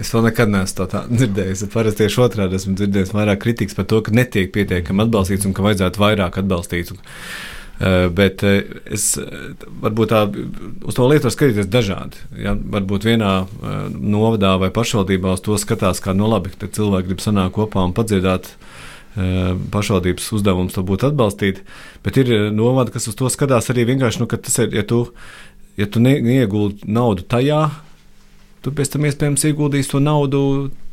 Es 0.00 0.08
vēl 0.14 0.30
nekad 0.30 0.48
neesmu 0.48 0.78
tā, 0.78 0.86
tā 0.88 1.02
dzirdējis. 1.10 1.66
Parasti 1.72 2.06
tieši 2.06 2.22
otrādi 2.24 2.56
esmu 2.56 2.72
dzirdējis 2.78 3.12
vairāk 3.12 3.42
kritikas 3.42 3.76
par 3.76 3.84
to, 3.90 4.00
ka 4.04 4.14
netiek 4.16 4.48
pietiekami 4.54 5.04
atbalstīts 5.04 5.44
un 5.44 5.52
ka 5.56 5.64
vajadzētu 5.66 6.00
vairāk 6.00 6.38
atbalstīt. 6.40 6.94
Uh, 7.76 8.06
bet 8.16 8.40
uh, 8.40 8.62
es 8.88 9.04
uh, 9.20 9.50
varbūt 9.82 10.08
tā 10.08 10.22
uz 10.32 10.96
to 10.96 11.08
lietu 11.10 11.28
skatīties 11.28 11.68
dažādi. 11.68 12.22
Ja? 12.40 12.54
Varbūt 12.56 13.04
vienā 13.04 13.34
novadā 13.92 14.54
vai 14.62 14.72
pašvaldībā 14.72 15.36
uz 15.36 15.44
to 15.44 15.58
skatās, 15.60 16.00
kā 16.00 16.16
no 16.16 16.30
labi, 16.32 16.54
ka 16.56 16.72
cilvēki 16.72 17.12
grib 17.12 17.20
sanākt 17.24 17.58
kopā 17.58 17.84
un 17.84 17.96
padziedāt. 17.96 18.54
Pašvaldības 19.16 20.26
uzdevums 20.36 20.74
to 20.76 20.82
būtu 20.84 21.06
atbalstīt, 21.08 21.62
bet 22.04 22.18
ir 22.20 22.50
novada, 22.52 22.92
kas 22.92 23.08
uz 23.08 23.14
to 23.16 23.30
skatās 23.32 23.70
arī 23.72 23.86
vienkārši, 23.88 24.20
nu, 24.20 24.26
ka 24.28 24.36
tas 24.36 24.58
ir, 24.60 24.74
ja 24.76 24.82
tu, 24.84 25.06
ja 25.80 25.86
tu 25.88 26.02
neieguldi 26.04 26.84
naudu 26.84 27.24
tajā, 27.24 27.62
tu 28.64 28.72
pēc 28.74 28.94
tam 28.94 29.06
iespējams 29.06 29.46
ieguldīsi 29.50 29.92
to 29.92 30.02
naudu 30.02 30.42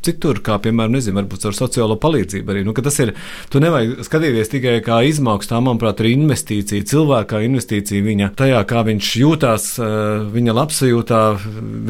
citur, 0.04 0.38
kā 0.44 0.58
piemēram, 0.62 0.94
nezinu, 0.98 1.16
varbūt 1.16 1.46
ar 1.48 1.56
sociālo 1.56 1.96
palīdzību. 2.00 2.52
Arī. 2.52 2.62
Nu, 2.66 2.74
tas 2.76 2.98
ir, 3.02 3.14
tu 3.52 3.60
nevajag 3.62 4.04
skatīties 4.04 4.52
tikai 4.52 4.76
kā 4.84 5.00
izmaksu, 5.08 5.50
tā, 5.52 5.60
manuprāt, 5.64 6.02
ir 6.02 6.10
investīcija, 6.12 6.84
cilvēkā 6.90 7.40
investīcija 7.46 8.04
viņa 8.04 8.30
tajā, 8.38 8.60
kā 8.68 8.84
viņš 8.90 9.10
jūtās, 9.22 9.68
eh, 9.80 10.28
viņa 10.36 10.56
labsajūtā, 10.60 11.22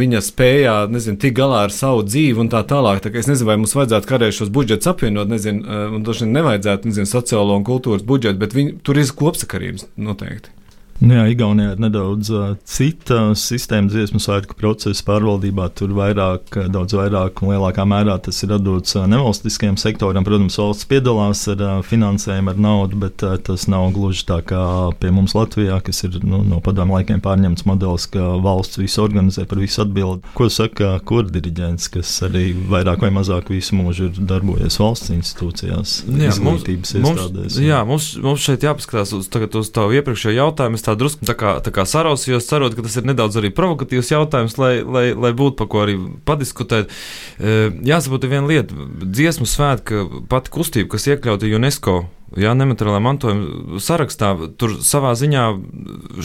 viņa 0.01 0.25
spējā, 0.29 0.77
nezinu, 0.95 1.21
tik 1.21 1.37
galā 1.41 1.65
ar 1.69 1.75
savu 1.75 2.05
dzīvi 2.07 2.45
un 2.45 2.53
tā 2.55 2.63
tālāk. 2.63 3.03
Tā 3.03 3.15
es 3.15 3.31
nezinu, 3.31 3.51
vai 3.51 3.59
mums 3.61 3.75
vajadzētu 3.75 4.11
kādreiz 4.11 4.39
šos 4.39 4.55
budžetus 4.55 4.93
apvienot, 4.95 5.29
nezinu, 5.29 5.65
eh, 5.67 5.87
un 5.95 6.05
droši 6.07 6.27
vien 6.27 6.37
nevajadzētu, 6.39 6.91
nezinu, 6.91 7.11
sociālo 7.11 7.57
un 7.59 7.65
kultūras 7.65 8.07
budžetu, 8.07 8.39
bet 8.39 8.55
viņi, 8.55 8.79
tur 8.83 8.99
ir 8.99 9.05
kopsakarības 9.05 9.91
noteikti. 9.99 10.64
Nu 11.05 11.19
jā, 11.19 11.25
Igaunijā 11.35 11.75
ir 11.75 11.81
nedaudz 11.85 12.31
uh, 12.33 12.45
cita 12.65 13.35
sistēma 13.37 13.91
dziesmu 13.93 14.21
svētku 14.23 14.57
procesa 14.57 15.05
pārvaldībā. 15.05 15.67
Tur 15.77 15.93
vairāk, 15.97 16.57
daudz 16.73 16.97
vairāk 16.97 17.43
un 17.45 17.51
lielākā 17.53 17.85
mērā 17.89 18.15
tas 18.25 18.39
ir 18.47 18.55
atdots 18.57 18.97
uh, 18.97 19.05
nevalstiskajam 19.11 19.77
sektoram. 19.81 20.25
Protams, 20.25 20.57
valsts 20.57 20.89
piedalās 20.89 21.43
ar 21.53 21.61
uh, 21.61 21.73
finansējumu, 21.85 22.55
ar 22.55 22.63
naudu, 22.67 23.01
bet 23.03 23.25
uh, 23.27 23.35
tas 23.37 23.67
nav 23.69 23.91
gluži 23.97 24.25
tā 24.31 24.39
kā 24.49 24.63
pie 25.01 25.11
mums 25.13 25.37
Latvijā, 25.37 25.77
kas 25.85 26.01
ir 26.09 26.17
nu, 26.25 26.41
no 26.49 26.63
padomu 26.65 26.97
laikiem 26.97 27.21
pārņemts 27.25 27.67
modelis, 27.69 28.09
ka 28.15 28.39
valsts 28.45 28.81
visu 28.81 29.05
organizē, 29.05 29.45
par 29.51 29.61
visu 29.61 29.85
atbild. 29.85 30.25
Ko 30.39 30.49
saka 30.49 30.95
kurdiriģents, 31.05 31.91
kas 31.99 32.15
arī 32.25 32.47
vairāk 32.73 33.05
vai 33.05 33.13
mazāk 33.13 33.53
visu 33.53 33.77
mūžu 33.77 34.09
ir 34.09 34.23
darbojies 34.33 34.81
valsts 34.81 35.13
institūcijās, 35.19 35.99
jā, 36.09 36.33
izglītības 36.33 36.97
mums, 36.97 37.13
iestādēs? 37.13 37.53
Mums, 37.53 37.61
jā, 37.69 37.85
mums, 37.93 38.11
mums 38.25 38.49
šeit 38.49 38.65
jāpaskatās 38.65 39.13
uz, 39.21 39.29
uz 39.29 39.73
tavu 39.75 40.01
iepriekšējo 40.01 40.41
jautājumu 40.41 40.81
tā 40.95 41.01
drusku 41.03 41.27
tā 41.29 41.37
kā, 41.39 41.57
tā 41.65 41.75
kā 41.75 41.85
sarausījos, 41.89 42.47
cerot, 42.49 42.77
ka 42.77 42.87
tas 42.87 42.97
ir 43.01 43.09
nedaudz 43.11 43.39
arī 43.41 43.51
provokatīvs 43.55 44.13
jautājums, 44.15 44.59
lai, 44.61 44.75
lai, 44.83 45.07
lai 45.13 45.33
būtu 45.37 45.59
par 45.61 45.71
ko 45.73 45.85
arī 45.85 45.99
padiskutēt. 46.27 46.93
E, 47.39 47.57
jāsaprot 47.87 48.29
viena 48.31 48.47
lieta- 48.49 48.75
dziesmu 49.19 49.49
svētka 49.51 50.07
pati 50.31 50.55
kustība, 50.55 50.95
kas 50.95 51.11
iekļauta 51.11 51.51
UNESCO 51.51 52.05
Jā, 52.41 52.55
nemateriālā 52.59 52.99
mantojuma 53.05 53.79
sarakstā 53.83 54.33
tur 54.59 54.79
savā 54.83 55.13
ziņā 55.19 55.45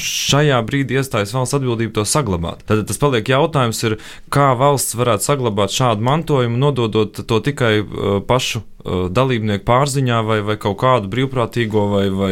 šajā 0.01 0.57
brīdī 0.65 0.97
iestājas 0.97 1.33
valsts 1.35 1.57
atbildība 1.59 1.99
to 1.99 2.05
saglabāt. 2.09 2.63
Tad 2.69 2.85
tas 2.89 3.01
paliek 3.01 3.29
jautājums, 3.29 3.83
ir, 3.85 3.99
kā 4.33 4.51
valsts 4.57 4.97
varētu 4.97 5.27
saglabāt 5.29 5.75
šādu 5.75 6.05
mantojumu, 6.05 6.57
nododot 6.57 7.21
to 7.29 7.41
tikai 7.45 7.73
uh, 7.83 8.19
pašu 8.25 8.63
Uh, 8.79 9.09
dalībnieku 9.11 9.65
pārziņā 9.67 10.21
vai, 10.23 10.37
vai 10.39 10.53
kaut 10.55 10.77
kādu 10.79 11.09
brīvprātīgo 11.11 11.81
vai, 11.91 12.05
vai 12.15 12.29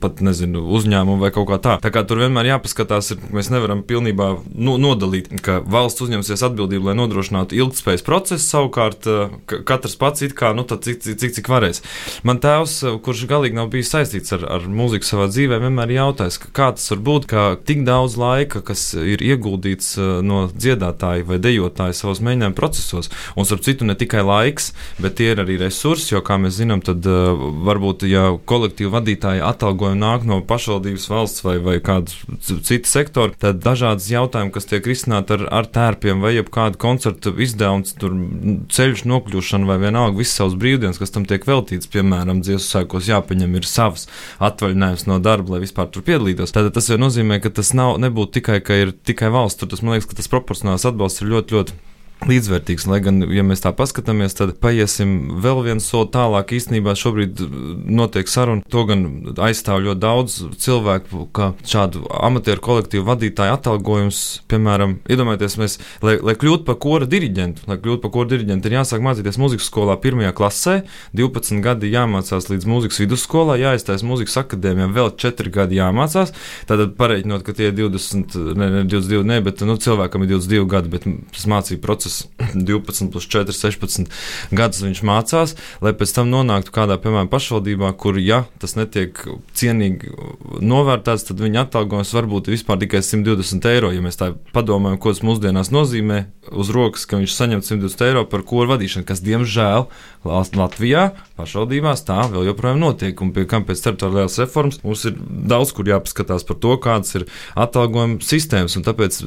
pat 0.00 0.22
nezinu, 0.24 0.62
uzņēmumu 0.72 1.20
vai 1.20 1.28
kaut 1.34 1.50
kā 1.50 1.58
tā. 1.60 1.74
Tā 1.84 1.90
kā 1.92 2.00
tur 2.08 2.22
vienmēr 2.22 2.48
jāpaskatās, 2.48 3.10
ir, 3.12 3.18
mēs 3.36 3.50
nevaram 3.52 3.82
pilnībā 3.84 4.28
nu, 4.56 4.78
nodalīt, 4.80 5.28
ka 5.44 5.58
valsts 5.60 6.00
uzņemsies 6.06 6.46
atbildību, 6.48 6.88
lai 6.88 6.94
nodrošinātu 6.96 7.58
ilgspējas 7.60 8.06
procesu, 8.06 8.40
savukārt 8.40 9.04
uh, 9.04 9.34
katrs 9.68 9.98
pats 10.00 10.24
it 10.24 10.32
kā, 10.38 10.54
nu, 10.56 10.64
cik, 10.64 11.02
cik, 11.04 11.18
cik, 11.20 11.36
cik 11.36 11.52
varēs. 11.52 11.84
Man 12.24 12.40
tēvs, 12.40 12.78
uh, 12.88 12.96
kurš 13.12 13.26
galīgi 13.28 13.58
nav 13.58 13.68
bijis 13.68 13.90
saistīts 13.92 14.32
ar, 14.32 14.46
ar 14.48 14.62
mūziku 14.72 15.04
savā 15.04 15.26
dzīvē, 15.28 15.58
vienmēr 15.60 15.90
jautājis, 15.92 16.38
kā 16.56 16.70
tas 16.72 16.88
var 16.94 17.00
būt, 17.04 17.26
ka 17.28 17.42
tik 17.68 17.82
daudz 17.84 18.16
laika, 18.16 18.62
kas 18.64 18.86
ir 18.96 19.20
ieguldīts 19.20 19.98
no 20.24 20.46
dziedātāja 20.48 21.26
vai 21.28 21.36
dejotāja 21.42 21.96
savos 21.98 22.22
mēģinājumu 22.24 22.56
procesos, 22.56 23.10
un 23.36 23.48
starp 23.48 23.66
citu 23.66 23.84
ne 23.84 23.96
tikai 24.00 24.22
laiks, 24.24 24.70
bet 25.02 25.18
tie 25.20 25.32
ir 25.34 25.42
arī 25.44 25.58
resursi 25.60 26.14
jo, 26.14 26.22
kā 26.24 26.38
mēs 26.40 26.56
zinām, 26.56 26.80
tad 26.84 27.04
uh, 27.04 27.36
varbūt, 27.68 28.06
ja 28.08 28.30
kolektīva 28.48 28.94
vadītāja 28.96 29.44
atalgojumi 29.50 30.00
nāk 30.00 30.24
no 30.28 30.40
pašvaldības 30.48 31.08
valsts 31.12 31.44
vai, 31.44 31.58
vai 31.60 31.76
kāda 31.84 32.16
cita 32.40 32.88
sektora, 32.88 33.36
tad 33.36 33.60
dažādas 33.60 34.08
jautājumi, 34.08 34.54
kas 34.56 34.70
tiek 34.72 34.88
risināti 34.88 35.36
ar, 35.36 35.46
ar 35.60 35.68
tērpiem 35.68 36.24
vai 36.24 36.32
kādu 36.52 36.80
koncertu 36.80 37.34
izdevums, 37.44 37.92
tur 38.00 38.16
ceļš 38.72 39.04
nokļūšana 39.12 39.68
vai 39.68 39.78
vienalga 39.84 40.22
visas 40.22 40.40
savas 40.40 40.56
brīvdienas, 40.58 41.00
kas 41.02 41.12
tam 41.12 41.28
tiek 41.28 41.44
veltīts, 41.48 41.90
piemēram, 41.92 42.40
dziesmu 42.40 42.64
sēkos 42.64 43.01
jāpaņem 43.10 43.58
ir 43.58 43.68
savs 43.68 44.08
atvaļinājums 44.42 45.06
no 45.10 45.18
darba, 45.22 45.56
lai 45.56 45.62
vispār 45.64 45.90
tur 45.92 46.06
piedalītos. 46.06 46.54
Tad 46.54 46.70
tas 46.76 46.90
nozīmē, 47.02 47.40
ka 47.42 47.52
tas 47.54 47.72
nav, 47.76 47.96
nebūtu 48.02 48.38
tikai, 48.40 48.60
ka 48.64 48.78
ir 48.84 48.92
tikai 48.92 49.32
valsts, 49.34 49.60
tur 49.60 49.72
tas 49.72 49.82
man 49.82 49.96
liekas, 49.96 50.10
ka 50.10 50.20
tas 50.20 50.30
proporcionāls 50.32 50.86
atbalsts 50.88 51.24
ir 51.24 51.32
ļoti, 51.32 51.58
ļoti 51.58 51.80
līdzvērtīgs. 52.28 52.86
Lai 52.90 53.00
gan, 53.04 53.22
ja 53.32 53.44
mēs 53.46 53.62
tā 53.64 53.72
paskatāmies, 53.76 54.36
tad 54.38 54.54
paiesim 54.62 55.40
vēl 55.42 55.62
vienu 55.66 55.82
soli 55.82 56.10
tālāk. 56.14 56.54
Īstenībā 56.56 56.94
šobrīd 56.98 57.42
uh, 57.44 57.56
notiek 58.00 58.30
saruna. 58.30 58.64
To 58.72 58.84
gan 58.88 59.04
aizstāv 59.42 59.82
ļoti 59.86 60.02
daudz 60.02 60.38
cilvēku, 60.62 61.26
ka 61.34 61.52
šādu 61.68 62.04
amatieru 62.22 62.62
kolektīvu 62.64 63.06
vadītāju 63.08 63.56
atalgojums, 63.56 64.22
piemēram, 64.50 64.98
iedomājieties, 65.10 65.58
mēs, 65.60 65.78
lai, 66.04 66.16
lai 66.22 66.36
kļūtu 66.38 66.66
par 66.68 66.78
kora 66.82 67.08
diriģentu, 67.10 67.66
lai 67.70 67.78
kļūtu 67.82 68.02
par 68.04 68.14
kora 68.14 68.32
diriģentu, 68.34 68.70
ir 68.70 68.78
jāsāk 68.78 69.04
mācīties 69.04 69.40
mūzikas 69.42 69.68
skolā 69.70 69.98
pirmajā 70.02 70.32
klasē, 70.38 70.76
12 71.18 71.62
gadi 71.64 71.92
jāmācās 71.92 72.48
līdz 72.52 72.68
mūzikas 72.70 73.02
vidusskolā, 73.02 73.58
jāiztais 73.60 74.06
mūzikas 74.06 74.38
akadēmijā, 74.44 74.88
vēl 74.94 75.12
4 75.22 75.54
gadi 75.54 75.80
jāmācās. 75.80 76.34
Tātad 76.70 76.94
pareiķinot, 76.98 77.44
ka 77.46 77.56
tie 77.56 77.70
ir 77.70 77.76
20, 77.78 78.38
ne, 78.58 78.70
ne 78.78 78.84
22, 78.86 79.26
ne, 79.28 79.40
bet 79.44 79.62
nu, 79.66 79.76
cilvēkam 79.80 80.24
ir 80.26 80.34
22 80.34 80.70
gadi, 80.70 80.92
bet 80.92 81.06
tas 81.34 81.48
mācību 81.50 81.82
process 81.84 82.11
kuras 82.12 82.26
12, 82.54 83.10
plus 83.12 83.26
4, 83.26 83.52
16 83.52 84.10
gadus 84.52 84.82
viņš 84.82 85.02
mācās, 85.06 85.54
lai 85.80 85.92
pēc 85.96 86.14
tam 86.16 86.30
nonāktu 86.32 86.72
kādā, 86.74 86.98
piemēram, 87.00 87.30
pašvaldībā, 87.32 87.92
kur, 87.96 88.18
ja 88.20 88.44
tas 88.60 88.76
netiek 88.76 89.18
cienīgi 89.56 90.12
novērtēts, 90.62 91.26
tad 91.30 91.42
viņa 91.42 91.66
atalgojums 91.66 92.12
var 92.16 92.28
būt 92.30 92.52
vispār 92.52 92.80
tikai 92.82 93.02
120 93.04 93.68
eiro. 93.72 93.92
Ja 93.92 94.04
mēs 94.04 94.20
tā 94.20 94.32
padomājam, 94.54 95.00
ko 95.00 95.14
tas 95.14 95.24
mūsdienās 95.24 95.72
nozīmē, 95.74 96.24
uz 96.50 96.72
rokas, 96.74 97.06
ka 97.06 97.20
viņš 97.20 97.36
saņem 97.36 97.62
120 97.64 98.06
eiro 98.08 98.24
par 98.28 98.44
koru 98.46 98.72
vadīšanu, 98.74 99.06
kas, 99.08 99.22
diemžēl, 99.24 99.88
Latvijā 100.22 101.08
pašvaldībās 101.38 102.04
tā 102.06 102.20
vēl 102.30 102.46
joprojām 102.50 102.80
notiek. 102.82 103.18
Un 103.24 103.32
pie 103.34 103.44
kam 103.50 103.64
pēc 103.66 103.82
teritoriālās 103.82 104.38
reformas 104.42 104.78
mums 104.84 105.04
ir 105.08 105.16
daudz 105.18 105.72
kur 105.74 105.88
jāpaskatās 105.90 106.46
par 106.46 106.58
to, 106.62 106.76
kādas 106.82 107.16
ir 107.18 107.26
atalgojuma 107.58 108.22
sistēmas. 108.24 108.78
Tāpēc 108.86 109.18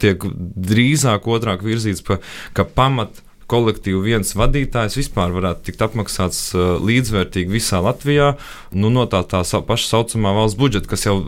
tiek 0.00 0.26
drīzāk 0.70 1.26
otrāk 1.30 1.64
virzīts, 1.66 2.04
pa, 2.06 2.20
ka 2.56 2.66
pamat 2.66 3.22
kolektīvu 3.50 4.02
viens 4.04 4.32
vadītājs 4.36 4.96
vispār 4.98 5.32
varētu 5.34 5.66
tikt 5.68 5.82
apmaksāts 5.84 6.40
uh, 6.56 6.76
līdzvērtīgi 6.80 7.52
visā 7.52 7.80
Latvijā, 7.84 8.34
nu, 8.72 8.90
no 8.94 9.04
tā, 9.10 9.20
tā 9.28 9.42
paša 9.44 9.90
saucamā 9.90 10.34
valsts 10.36 10.58
budžeta, 10.60 10.90
kas 10.90 11.06
jau, 11.06 11.18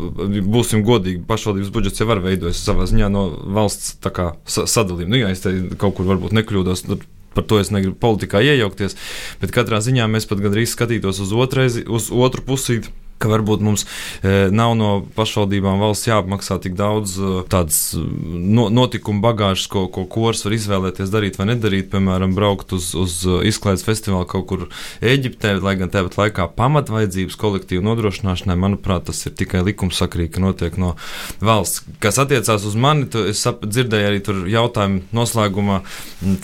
būsim 0.46 0.84
godīgi, 0.86 1.24
pašvaldības 1.28 1.72
budžets 1.74 2.02
jau 2.02 2.08
var 2.10 2.22
veidojas 2.24 2.62
savā 2.64 2.88
ziņā 2.88 3.10
no 3.12 3.28
valsts 3.58 3.98
kā, 4.06 4.32
sadalījuma. 4.48 5.12
Nu, 5.12 5.20
jā, 5.20 5.34
es 5.34 5.44
te 5.44 5.54
kaut 5.80 5.98
kur 5.98 6.08
varbūt 6.08 6.36
nekļūdos. 6.40 6.86
Par 7.36 7.44
to 7.44 7.58
es 7.60 7.68
negribu 7.68 7.98
politikā 8.00 8.40
iejaukties, 8.40 8.94
bet 9.42 9.50
katrā 9.52 9.82
ziņā 9.84 10.06
mēs 10.08 10.24
pat 10.24 10.40
gandrīz 10.40 10.70
skatītos 10.72 11.20
uz, 11.20 11.34
otreizi, 11.36 11.82
uz 11.84 12.08
otru 12.08 12.40
pusīti 12.46 12.88
ka 13.22 13.30
varbūt 13.30 13.64
mums 13.64 13.86
e, 13.86 14.48
nav 14.52 14.74
no 14.78 14.90
pašvaldībām 15.16 15.80
valsts 15.80 16.08
jāapmaksā 16.10 16.58
tik 16.64 16.76
daudz 16.78 17.16
e, 17.16 17.32
tādas 17.52 17.78
e, 17.96 18.02
no, 18.02 18.68
notikumu 18.72 19.22
bagāžas, 19.24 19.66
ko, 19.72 19.86
ko 19.92 20.04
kurs 20.10 20.44
var 20.46 20.56
izvēlēties 20.56 21.12
darīt 21.12 21.40
vai 21.40 21.48
nedarīt. 21.52 21.88
Piemēram, 21.92 22.34
braukt 22.36 22.74
uz, 22.76 22.90
uz 22.98 23.18
izklaides 23.46 23.86
festivālu 23.86 24.26
kaut 24.28 24.46
kur 24.50 24.66
Eģiptē, 25.00 25.56
lai 25.62 25.76
gan 25.80 25.92
tāpat 25.92 26.18
laikā 26.18 26.48
pamatvaidzības 26.58 27.38
kolektīvu 27.40 27.84
nodrošināšanai, 27.86 28.58
manuprāt, 28.60 29.06
tas 29.08 29.22
ir 29.28 29.36
tikai 29.38 29.62
likumsakrīgi, 29.66 30.34
ka 30.36 30.42
notiek 30.42 30.78
no 30.80 30.94
valsts. 31.44 31.84
Kas 32.02 32.20
attiecās 32.22 32.66
uz 32.68 32.76
mani, 32.78 33.08
tu, 33.12 33.24
es 33.30 33.42
ap, 33.48 33.64
dzirdēju 33.64 34.10
arī 34.10 34.22
tur 34.24 34.42
jautājumu 34.50 35.04
noslēgumā 35.16 35.80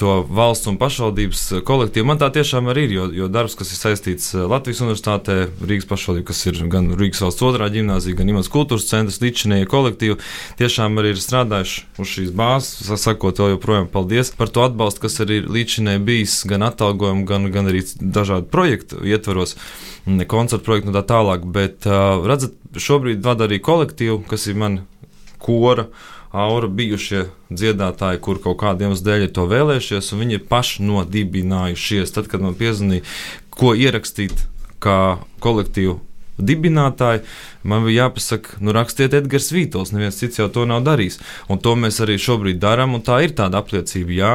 to 0.00 0.16
valsts 0.30 0.70
un 0.70 0.78
pašvaldības 0.80 1.44
kolektīvu. 1.68 2.08
Man 2.08 2.20
tā 2.22 2.30
tiešām 2.34 2.70
arī 2.72 2.86
ir, 2.88 2.96
jo, 2.96 3.08
jo 3.22 3.30
darbs, 3.32 3.56
kas 3.58 3.72
ir 3.74 3.80
saistīts 3.80 4.32
Latvijas 4.36 4.82
universitātē, 4.84 5.38
Rīgas 5.62 5.88
pašvaldība, 5.90 6.30
kas 6.30 6.44
ir 6.48 6.62
ir 6.62 6.71
gan 6.73 6.88
Rīgas 6.99 7.23
valsts 7.25 7.45
otrā 7.45 7.69
gimnāzija, 7.73 8.16
gan 8.19 8.31
Imants 8.33 8.50
kultūras 8.52 8.87
centrs, 8.88 9.21
līdšanēja 9.23 9.69
kolektīvi. 9.71 10.19
Tiešām 10.61 10.97
arī 11.02 11.12
ir 11.14 11.21
strādājuši 11.23 11.85
uz 12.02 12.12
šīs 12.14 12.31
bāzes. 12.38 12.92
Sakot, 13.02 13.42
vēl 13.42 13.57
joprojām 13.57 13.90
paldies 13.92 14.33
par 14.38 14.52
to 14.52 14.64
atbalstu, 14.66 15.04
kas 15.07 15.21
arī 15.25 15.42
līdšanēji 15.45 16.04
bijis 16.07 16.38
gan 16.49 16.66
atalgojumu, 16.69 17.26
gan, 17.28 17.50
gan 17.54 17.71
arī 17.73 17.85
dažādu 17.99 18.49
projektu 18.52 19.02
ietvaros, 19.07 19.57
koncertu 20.31 20.66
projektu 20.66 20.92
un 20.92 20.99
tā 20.99 21.04
tālāk. 21.11 21.45
Bet, 21.59 21.88
redzat, 22.26 22.57
šobrīd 22.78 23.23
vada 23.25 23.49
arī 23.49 23.61
kolektīvu, 23.62 24.23
kas 24.31 24.49
ir 24.49 24.59
man 24.62 24.83
kora 25.42 25.88
aura 26.33 26.69
bijušie 26.69 27.26
dziedātāji, 27.52 28.21
kur 28.25 28.38
kaut 28.40 28.57
kādiem 28.62 28.95
dēļ 28.97 29.26
ir 29.26 29.35
to 29.37 29.45
vēlējušies, 29.50 30.12
un 30.14 30.23
viņi 30.25 30.38
ir 30.38 30.47
paši 30.49 30.87
nodibinājušies. 30.88 32.14
Tad, 32.16 32.31
kad 32.33 32.45
man 32.45 32.57
piezvanīja, 32.57 33.04
ko 33.52 33.75
ierakstīt 33.76 34.47
kā 34.83 35.19
kolektīvu 35.45 36.00
dibinātāji, 36.38 37.22
man 37.68 37.84
bija 37.86 38.06
jāpasaka, 38.06 38.58
nu, 38.64 38.72
rakstiet 38.74 39.14
Edgars 39.16 39.50
Vītols, 39.52 39.92
neviens 39.94 40.18
cits 40.18 40.40
jau 40.40 40.48
to 40.52 40.64
nav 40.68 40.82
darījis. 40.86 41.18
Un 41.52 41.60
to 41.62 41.74
mēs 41.78 42.00
arī 42.04 42.16
šobrīd 42.20 42.60
darām, 42.62 42.96
un 42.96 43.04
tā 43.04 43.20
ir 43.26 43.34
tāda 43.38 43.60
apliecība. 43.62 44.16
Jā, 44.16 44.32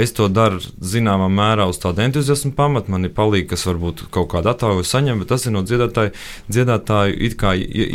es 0.00 0.14
to 0.16 0.28
daru 0.32 0.60
zināmā 0.62 1.28
mērā 1.32 1.68
uz 1.70 1.80
tādu 1.82 2.04
entuziasmu 2.06 2.52
pamatu, 2.58 2.92
man 2.94 3.08
ir 3.08 3.14
palīgi, 3.16 3.50
kas 3.54 3.66
varbūt 3.68 4.06
kaut 4.14 4.30
kādu 4.34 4.52
atālu 4.52 4.84
saņem, 4.86 5.22
bet 5.22 5.32
tas 5.34 5.46
ir 5.46 5.56
no 5.56 5.64
dziedātāju, 5.66 6.14
dziedātāju 6.50 7.16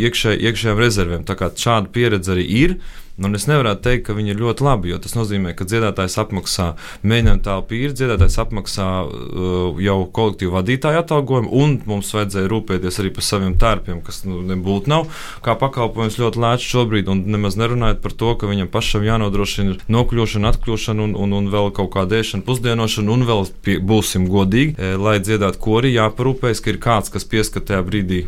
iekšē, 0.07 0.35
iekšējām 0.49 0.81
rezervēm. 0.81 1.27
Tā 1.27 1.37
kā 1.39 1.51
šāda 1.51 1.91
pieredze 1.93 2.35
arī 2.35 2.47
ir. 2.63 2.77
Nu, 3.17 3.27
un 3.27 3.35
es 3.35 3.45
nevaru 3.49 3.73
teikt, 3.75 4.05
ka 4.07 4.15
viņi 4.15 4.33
ir 4.33 4.39
ļoti 4.41 4.65
labi, 4.65 4.91
jo 4.93 4.99
tas 5.01 5.13
nozīmē, 5.17 5.51
ka 5.57 5.67
dziedātājs 5.67 6.17
apmaksā 6.21 6.71
mēģinājumu 7.03 7.43
telpu 7.45 7.77
īri, 7.77 7.95
dziedātājs 7.97 8.37
apmaksā 8.45 8.87
uh, 9.03 9.81
jau 9.83 9.97
kolektīvu 10.15 10.55
vadītāju 10.55 11.01
atalgojumu, 11.03 11.51
un 11.51 11.75
mums 11.89 12.11
vajadzēja 12.15 12.49
rūpēties 12.51 13.01
arī 13.03 13.13
par 13.15 13.27
saviem 13.27 13.57
tērpiem, 13.61 14.01
kas 14.05 14.23
nu, 14.27 14.39
nebūtu 14.47 14.91
nav 14.91 15.07
kā 15.45 15.57
pakalpojums 15.59 16.19
ļoti 16.21 16.41
lēts 16.41 16.67
šobrīd, 16.71 17.11
un 17.11 17.23
nemaz 17.35 17.59
nerunājot 17.59 18.01
par 18.03 18.15
to, 18.17 18.33
ka 18.39 18.49
viņam 18.49 18.71
pašam 18.71 19.05
jānodrošina 19.05 19.77
nokļūšana, 19.91 20.53
atkļūšana 20.55 21.07
un, 21.07 21.15
un, 21.19 21.37
un 21.37 21.49
vēl 21.53 21.71
kaut 21.77 21.93
kāda 21.95 22.21
ēšana, 22.21 22.45
pusdienošana, 22.47 23.15
un 23.15 23.27
vēl 23.29 23.47
pie, 23.65 23.79
būsim 23.83 24.29
godīgi, 24.31 24.77
e, 24.77 24.93
lai 25.01 25.19
dziedātu 25.23 25.61
kori, 25.61 25.95
jāparūpējas, 25.97 26.63
ka 26.63 26.73
ir 26.73 26.81
kāds, 26.83 27.13
kas 27.13 27.27
pieskatījā 27.27 27.83
brīdī 27.85 28.25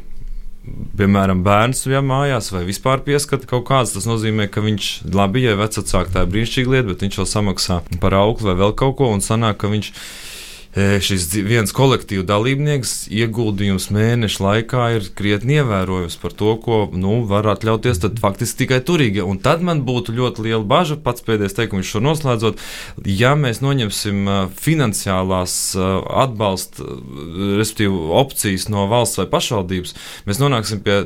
piemēram, 0.97 1.41
bērns 1.43 1.85
ja 1.91 2.01
mājās 2.05 2.51
vai 2.53 2.63
vispār 2.67 3.03
pieskata 3.03 3.47
kaut 3.49 3.65
kāds, 3.67 3.95
tas 3.95 4.07
nozīmē, 4.07 4.47
ka 4.51 4.63
viņš 4.63 4.91
labi, 5.13 5.43
ja 5.43 5.57
vecāks 5.59 5.91
tā 5.91 6.23
ir 6.23 6.31
brīnišķīga 6.31 6.75
lieta, 6.75 6.89
bet 6.91 7.03
viņš 7.03 7.19
vēl 7.19 7.29
samaksā 7.29 7.79
par 8.03 8.15
augli 8.19 8.49
vai 8.51 8.55
vēl 8.61 8.75
kaut 8.79 8.97
ko 9.01 9.09
un 9.11 9.23
sanāk, 9.23 9.59
ka 9.63 9.71
viņš 9.73 9.91
šis 10.73 11.27
viens 11.45 11.69
kolektīva 11.75 12.23
dalībnieks 12.25 13.05
ieguldījums 13.13 13.91
mēneša 13.93 14.41
laikā 14.41 14.87
ir 14.95 15.09
krietni 15.13 15.59
ievērojams 15.59 16.17
par 16.17 16.33
to, 16.33 16.55
ko 16.63 16.79
nu, 16.97 17.19
var 17.29 17.45
atļauties 17.51 18.01
faktiski 18.21 18.63
tikai 18.63 18.79
turīgi. 18.85 19.21
Un 19.21 19.37
tad 19.43 19.61
man 19.65 19.83
būtu 19.85 20.15
ļoti 20.17 20.47
liela 20.47 20.63
bažas, 20.65 21.01
pats 21.05 21.21
pēdējais 21.27 21.57
teikums 21.59 21.91
šo 21.91 22.01
noslēdzot, 22.01 22.63
ja 23.05 23.35
mēs 23.37 23.61
noņemsim 23.61 24.25
finansiālās 24.57 25.59
atbalsta, 25.77 26.89
respektīvi 27.59 28.09
opcijas 28.23 28.65
no 28.73 28.87
valsts 28.89 29.21
vai 29.21 29.29
pašvaldības, 29.29 29.95
mēs 30.25 30.41
nonāksim 30.41 30.81
pie 30.85 30.99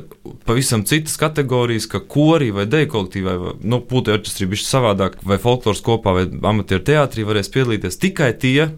pavisam 0.48 0.88
citas 0.88 1.20
kategorijas, 1.20 1.90
ka 1.92 2.00
korī 2.00 2.54
vai 2.56 2.70
deju 2.72 2.94
kolektīvai, 2.96 3.38
nu, 3.68 3.84
putekļi 3.84 4.22
orķestrī 4.22 4.52
bišķi 4.56 4.72
savādāk, 4.72 5.20
vai 5.28 5.42
folkloras 5.44 5.84
kopā 5.84 6.16
vai 6.16 6.28
amatieru 6.28 6.88
teātrī 6.88 7.28
varēs 7.28 7.52
piedalīties 7.52 8.00
tikai 8.00 8.32
tie, 8.40 8.72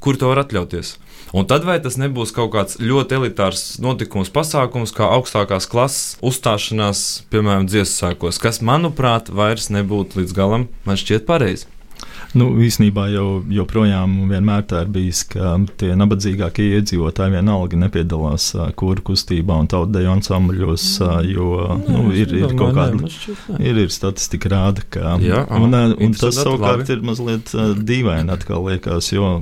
kur 0.00 0.18
to 0.20 0.32
var 0.32 0.42
atļauties. 0.44 0.96
Un 1.36 1.46
tad 1.46 1.62
vai 1.62 1.76
tas 1.82 1.94
nebūs 2.00 2.32
kaut 2.34 2.50
kāds 2.56 2.80
ļoti 2.82 3.20
elitārs 3.20 3.64
notikums, 3.82 4.32
pasākums, 4.34 4.94
kā 4.96 5.06
augstākās 5.14 5.68
klases 5.70 6.16
uzstāšanās, 6.26 7.04
piemēram, 7.30 7.68
dziesmu 7.70 7.92
sēkos, 7.92 8.40
kas, 8.42 8.58
manuprāt, 8.66 9.30
vairs 9.30 9.70
nebūtu 9.70 10.24
līdz 10.24 10.34
galam, 10.34 10.66
man 10.88 10.98
šķiet, 10.98 11.28
pareizi. 11.28 11.70
Nu, 12.34 12.46
īsnībā 12.62 13.08
jau 13.10 13.26
joprojām 13.50 14.12
vienmēr 14.30 14.62
tā 14.70 14.84
ir 14.84 14.90
bijis, 14.94 15.24
ka 15.32 15.56
tie 15.80 15.90
nabadzīgākie 15.98 16.68
iedzīvotāji 16.78 17.34
vienalga 17.34 17.78
nepiedalās 17.80 18.52
kuru 18.78 19.02
kustībā 19.10 19.56
un 19.62 19.70
tautdeju 19.70 20.12
ansambļos, 20.14 20.84
jo 21.26 21.48
nu, 21.88 22.04
ir, 22.14 22.34
ir 22.38 22.54
kaut 22.58 22.76
kāda 22.78 23.10
ir, 23.58 23.82
ir 23.82 23.90
statistika 23.94 24.52
rāda, 24.54 24.86
ka 24.94 25.16
Jā, 25.22 25.42
un, 25.58 25.74
un 25.74 26.14
tas 26.18 26.38
savukārt 26.38 26.84
labi. 26.84 26.94
ir 26.94 27.02
mazliet 27.10 27.54
dīvaini 27.90 28.34
atkal 28.36 28.62
liekas, 28.70 29.10
jo 29.14 29.40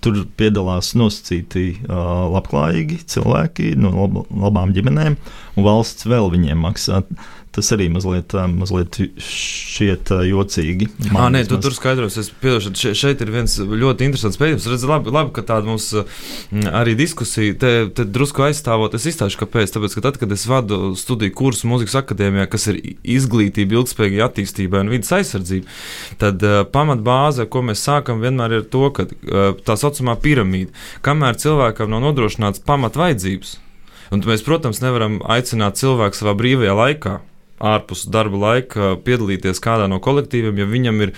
Tur 0.00 0.22
piedalās 0.40 0.94
nosacīti 0.96 1.64
uh, 1.74 2.30
labklājīgi 2.32 3.02
cilvēki 3.12 3.74
no 3.76 3.92
lab 3.92 4.20
labām 4.30 4.72
ģimenēm, 4.76 5.18
un 5.56 5.66
valsts 5.66 6.08
vēl 6.08 6.30
viņiem 6.32 6.62
maksā. 6.64 7.02
Tas 7.50 7.66
arī 7.74 7.88
mazliet, 7.90 8.30
mazliet 8.54 8.94
šķiet 9.26 10.12
jocīgi. 10.28 10.86
Jā, 11.08 11.24
nē, 11.34 11.40
tu 11.50 11.56
tur 11.58 11.74
skaidros. 11.74 12.14
Es 12.20 12.28
piedošu, 12.30 12.70
še, 12.78 12.92
šeit 12.94 13.24
ir 13.24 13.32
viens 13.34 13.56
ļoti 13.58 14.06
interesants 14.06 14.38
pētījums. 14.38 14.68
Redz, 14.70 14.84
labi, 14.86 15.10
labi, 15.10 15.32
ka 15.34 15.42
tāda 15.48 15.66
mums 15.66 15.88
arī 16.70 16.94
diskusija 16.98 17.56
te, 17.58 17.72
te 17.90 18.04
drusku 18.06 18.44
aizstāvot. 18.46 18.94
Es 18.94 19.08
izstāšu, 19.10 19.40
kāpēc. 19.40 19.72
Tāpēc, 19.74 19.96
ka 19.98 20.04
tad, 20.04 20.20
kad 20.22 20.30
es 20.36 20.44
vadu 20.46 20.92
studiju 20.98 21.34
kursu 21.40 21.66
mūzikas 21.72 21.98
akadēmijā, 22.04 22.44
kas 22.52 22.68
ir 22.70 22.78
izglītība, 23.16 23.80
ilgspējīga 23.80 24.28
attīstība 24.28 24.84
un 24.84 24.92
vidas 24.94 25.10
aizsardzība, 25.18 25.74
tad 26.22 26.44
uh, 26.46 26.60
pamatbāze, 26.70 27.48
ko 27.50 27.64
mēs 27.66 27.82
sākam, 27.82 28.22
vienmēr 28.22 28.60
ir 28.60 28.68
to, 28.70 28.84
ka 28.94 29.08
uh, 29.08 29.58
tā 29.66 29.74
saucamā 29.80 30.14
piramīda, 30.22 30.70
kamēr 31.02 31.40
cilvēkam 31.42 31.90
nav 31.90 32.06
nodrošināts 32.06 32.62
pamatvaidzības. 32.70 33.56
Un 34.14 34.22
mēs, 34.26 34.46
protams, 34.46 34.82
nevaram 34.82 35.18
aicināt 35.30 35.78
cilvēku 35.82 36.18
savā 36.18 36.36
brīvajā 36.38 36.78
laikā 36.78 37.16
ārpus 37.60 38.06
darba 38.08 38.40
laika 38.40 38.94
piedalīties 39.04 39.62
kādā 39.62 39.86
no 39.90 40.00
kolektīviem, 40.02 40.58
ja 40.60 40.68
viņam 40.68 41.04
ir 41.06 41.14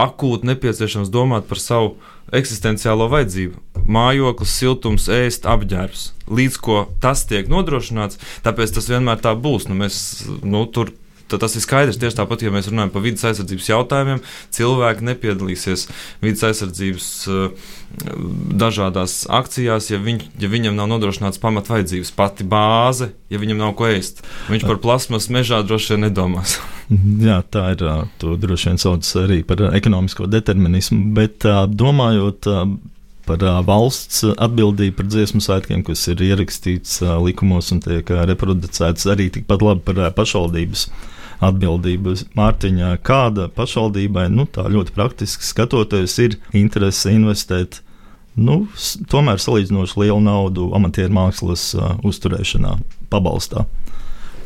akūti 0.00 0.48
nepieciešams 0.48 1.12
domāt 1.12 1.46
par 1.46 1.60
savu 1.62 1.94
eksistenciālo 2.34 3.06
vajadzību. 3.12 3.60
Mājoklis, 3.84 4.56
siltums, 4.58 5.06
ēst, 5.12 5.46
apģērbs. 5.46 6.08
Līdz 6.34 6.58
ko 6.64 6.78
tas 7.04 7.26
tiek 7.28 7.50
nodrošināts, 7.52 8.18
tāpēc 8.46 8.74
tas 8.74 8.88
vienmēr 8.90 9.20
tā 9.22 9.34
būs. 9.38 9.68
Nu, 9.68 9.76
mēs 9.78 9.98
nu, 10.42 10.64
tur 10.66 10.94
tad 11.34 11.44
tas 11.44 11.58
ir 11.58 11.64
skaidrs. 11.64 12.00
Tieši 12.00 12.20
tāpat, 12.22 12.46
ja 12.46 12.54
mēs 12.54 12.70
runājam 12.70 12.92
par 12.94 13.04
vidas 13.04 13.26
aizsardzības 13.28 13.70
jautājumiem, 13.72 14.22
cilvēki 14.54 15.08
nepiedalīsies 15.10 15.88
vidas 16.22 16.46
aizsardzības 16.50 17.08
uh, 17.28 17.72
dažādās 18.64 19.24
akcijās, 19.30 19.90
ja, 19.92 19.98
viņ, 20.02 20.22
ja 20.40 20.50
viņam 20.50 20.78
nav 20.78 20.88
nodrošināts 20.90 21.40
pamatvaidzības, 21.42 22.14
pati 22.16 22.46
bāze, 22.48 23.10
ja 23.30 23.40
viņam 23.42 23.60
nav 23.60 23.74
ko 23.78 23.88
ēst. 23.90 24.24
Viņš 24.50 24.66
par 24.66 24.80
plasmas 24.82 25.28
mežā 25.32 25.62
droši 25.66 25.94
vien 25.94 26.06
nedomās. 26.08 26.58
Jā, 27.28 27.40
tā 27.50 27.70
ir. 27.74 27.84
To 28.22 28.34
droši 28.40 28.72
vien 28.72 28.80
sauc 28.80 29.08
arī 29.20 29.42
par 29.46 29.62
ekonomisko 29.74 30.28
determinismu, 30.30 31.14
bet 31.16 31.46
domājot 31.70 32.50
par 33.24 33.44
valsts 33.64 34.24
atbildību 34.34 34.98
par 34.98 35.08
dziesmu 35.08 35.40
svētkiem, 35.44 35.84
kas 35.86 36.02
ir 36.12 36.20
ierakstīts 36.26 37.00
likumos 37.24 37.72
un 37.72 37.80
tiek 37.84 38.10
reproducēts 38.30 39.08
arī 39.10 39.30
tikpat 39.32 39.64
labi 39.64 39.84
par 39.86 40.02
pašvaldības 40.18 40.88
atbildību. 41.42 42.16
Mārtiņā, 42.38 42.92
kāda 43.06 43.48
pašvaldībai, 43.54 44.28
nu, 44.32 44.46
tā 44.50 44.66
ļoti 44.70 44.94
praktiski 44.94 45.46
skatoties, 45.46 46.18
ir 46.22 46.38
interese 46.54 47.14
investēt 47.14 47.80
nu, 48.34 48.64
tomēr 49.10 49.42
salīdzinoši 49.42 50.00
lielu 50.04 50.20
naudu 50.22 50.70
amatieru 50.76 51.14
mākslas 51.14 51.70
uh, 51.78 51.94
uzturēšanā, 52.06 52.76
pabalstā. 53.12 53.66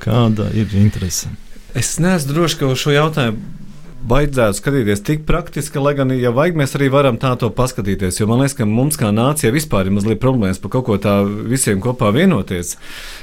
Kāda 0.03 0.51
ir 0.57 0.73
interese? 0.79 1.33
Es 1.77 1.97
neesmu 2.01 2.35
drošs, 2.35 2.59
ka 2.61 2.69
uz 2.73 2.81
šo 2.81 2.95
jautājumu 2.95 3.68
vajadzētu 4.07 4.59
skatīties 4.59 5.03
tik 5.05 5.25
praktiski, 5.27 5.81
lai 5.83 5.95
gan, 5.99 6.13
ja 6.15 6.31
vajag, 6.35 6.59
mēs 6.61 6.75
arī 6.79 6.89
varam 6.93 7.19
tā 7.21 7.33
to 7.41 7.51
paskatīties. 7.55 8.21
Jo 8.21 8.29
man 8.31 8.43
liekas, 8.43 8.57
ka 8.59 8.67
mums 8.69 8.99
kā 9.01 9.11
nācija 9.15 9.53
vispār 9.55 9.89
ir 9.89 9.97
mazliet 9.97 10.21
problēmas 10.23 10.61
par 10.63 10.73
kaut 10.77 10.87
ko 10.87 10.99
tā 11.03 11.17
visiem 11.27 11.83
kopā 11.83 12.13
vienoties. 12.15 12.77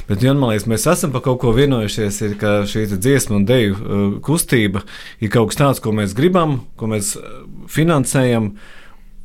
Bet, 0.10 0.24
ja 0.26 0.34
man 0.36 0.52
liekas, 0.52 0.68
mēs 0.72 0.88
esam 0.92 1.14
par 1.16 1.24
kaut 1.26 1.40
ko 1.44 1.54
vienojušies, 1.56 2.20
ir, 2.28 2.36
šī 2.72 2.88
dziesmu 2.96 3.40
un 3.40 3.48
deju 3.48 3.78
uh, 3.78 4.04
kustība 4.26 4.84
ir 5.24 5.32
kaut 5.34 5.54
kas 5.54 5.62
tāds, 5.62 5.84
ko 5.84 5.96
mēs 5.96 6.18
gribam, 6.18 6.60
ko 6.80 6.92
mēs 6.92 7.16
uh, 7.20 7.40
finansējam. 7.72 8.52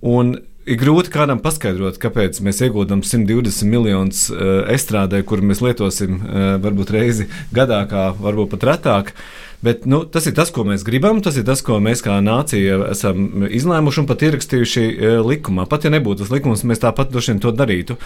Un 0.07 0.33
ir 0.71 0.79
grūti 0.81 1.11
kādam 1.13 1.43
paskaidrot, 1.43 1.99
kāpēc 2.01 2.39
mēs 2.47 2.63
ieguldam 2.63 3.03
120 3.03 3.69
miljonus 3.69 4.29
uh, 4.31 4.63
estrādē, 4.71 5.25
kuru 5.27 5.51
mēs 5.51 5.65
lietosim 5.67 6.21
uh, 6.21 6.49
varbūt 6.63 6.95
reizi 6.95 7.29
gadā, 7.53 7.83
kā 7.91 8.11
varbūt 8.17 8.55
pat 8.55 8.69
retāk. 8.75 9.15
Uh, 9.17 9.50
Bet 9.61 9.85
nu, 9.85 10.07
tas 10.09 10.25
ir 10.25 10.33
tas, 10.33 10.49
ko 10.49 10.63
mēs 10.65 10.81
gribam, 10.87 11.19
tas 11.21 11.37
ir 11.37 11.45
tas, 11.45 11.61
ko 11.61 11.77
mēs 11.85 12.01
kā 12.01 12.15
nācija 12.25 12.79
esam 12.95 13.45
izlēmuši 13.45 14.01
un 14.01 14.07
pat 14.09 14.23
ierakstījuši 14.25 14.85
e, 14.89 15.11
likumā. 15.21 15.67
Pat 15.69 15.85
ja 15.85 15.93
nebūtu 15.93 16.23
tas 16.23 16.33
likums, 16.33 16.65
mēs 16.65 16.81
tāpat 16.81 17.13
droši 17.13 17.35
vien 17.35 17.43
to 17.45 17.53
darītu. 17.53 17.99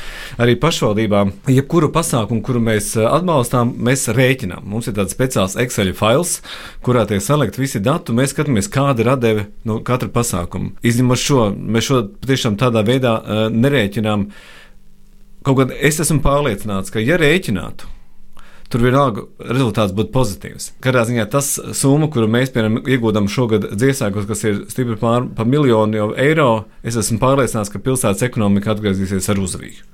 Arī 0.43 0.57
pašvaldībām, 0.59 1.31
jebkuru 1.55 1.93
pasākumu, 1.95 2.43
kuru 2.43 2.65
mēs 2.67 2.91
e, 2.99 3.07
atbalstām, 3.07 3.71
mēs 3.87 4.09
rēķinām. 4.19 4.67
Mums 4.67 4.91
ir 4.91 4.99
tāds 4.99 5.15
speciāls 5.15 5.55
Excel 5.63 5.95
fails, 5.95 6.41
kurā 6.83 7.07
tiek 7.07 7.23
salikt 7.23 7.61
visi 7.63 7.79
dati. 7.79 8.17
Mēs 8.19 8.35
skatāmies, 8.35 8.73
kāda 8.75 9.07
ir 9.07 9.13
radeve 9.13 9.49
no 9.69 9.79
katra 9.87 10.11
pasākuma. 10.11 10.75
Izņemot 10.83 11.23
šo, 11.23 11.49
mēs 11.55 11.87
šo 11.87 12.03
patiešām 12.19 12.59
tādā 12.59 12.83
veidā 12.83 13.15
uh, 13.21 13.47
nerēķinām. 13.55 14.27
Kaut 15.47 15.61
gan 15.61 15.75
es 15.79 16.03
esmu 16.03 16.19
pārliecināts, 16.25 16.91
ka 16.91 16.99
ja 17.05 17.21
rēķinātu, 17.21 17.94
tur 18.75 18.83
vienalga 18.83 19.23
rezultāts 19.39 19.95
būtu 19.95 20.11
pozitīvs. 20.15 20.73
Katrā 20.83 21.05
ziņā 21.07 21.29
tas 21.31 21.53
summa, 21.79 22.09
kuru 22.11 22.27
mēs 22.31 22.51
piemēram 22.55 22.83
iegūdam 22.83 23.31
šogad 23.31 23.71
dziesmākos, 23.79 24.27
kas 24.27 24.45
ir 24.49 24.61
stipri 24.73 24.99
pār 24.99 25.29
pa 25.37 25.47
miljonu 25.47 26.11
eiro, 26.19 26.65
es 26.83 26.99
esmu 26.99 27.21
pārliecināts, 27.23 27.71
ka 27.71 27.83
pilsētas 27.83 28.27
ekonomika 28.27 28.75
atgriezīsies 28.75 29.31
ar 29.31 29.43
uzvīju. 29.45 29.87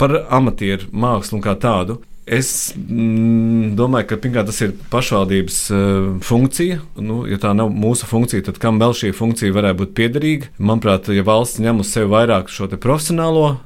Par 0.00 0.22
amatieru 0.32 0.88
mākslu 0.92 1.42
kā 1.44 1.56
tādu. 1.60 2.00
Es 2.26 2.72
mm, 2.74 3.76
domāju, 3.78 4.08
ka 4.10 4.16
pirmkārt 4.18 4.48
tas 4.50 4.58
ir 4.64 4.72
pašvaldības 4.90 5.58
uh, 5.70 6.08
funkcija. 6.26 6.80
Nu, 6.98 7.20
ja 7.30 7.38
tā 7.38 7.52
nav 7.54 7.70
mūsu 7.70 8.08
funkcija, 8.10 8.48
tad 8.48 8.58
kam 8.62 8.80
vēl 8.82 8.96
šī 8.98 9.12
funkcija 9.14 9.54
varētu 9.54 9.84
būt 9.84 9.94
piederīga? 9.94 10.50
Manuprāt, 10.58 11.12
ja 11.14 11.22
valsts 11.26 11.62
ņem 11.62 11.84
uz 11.84 11.92
sevi 11.94 12.10
vairāk 12.10 12.50
šo 12.50 12.66
profesionālo 12.74 13.60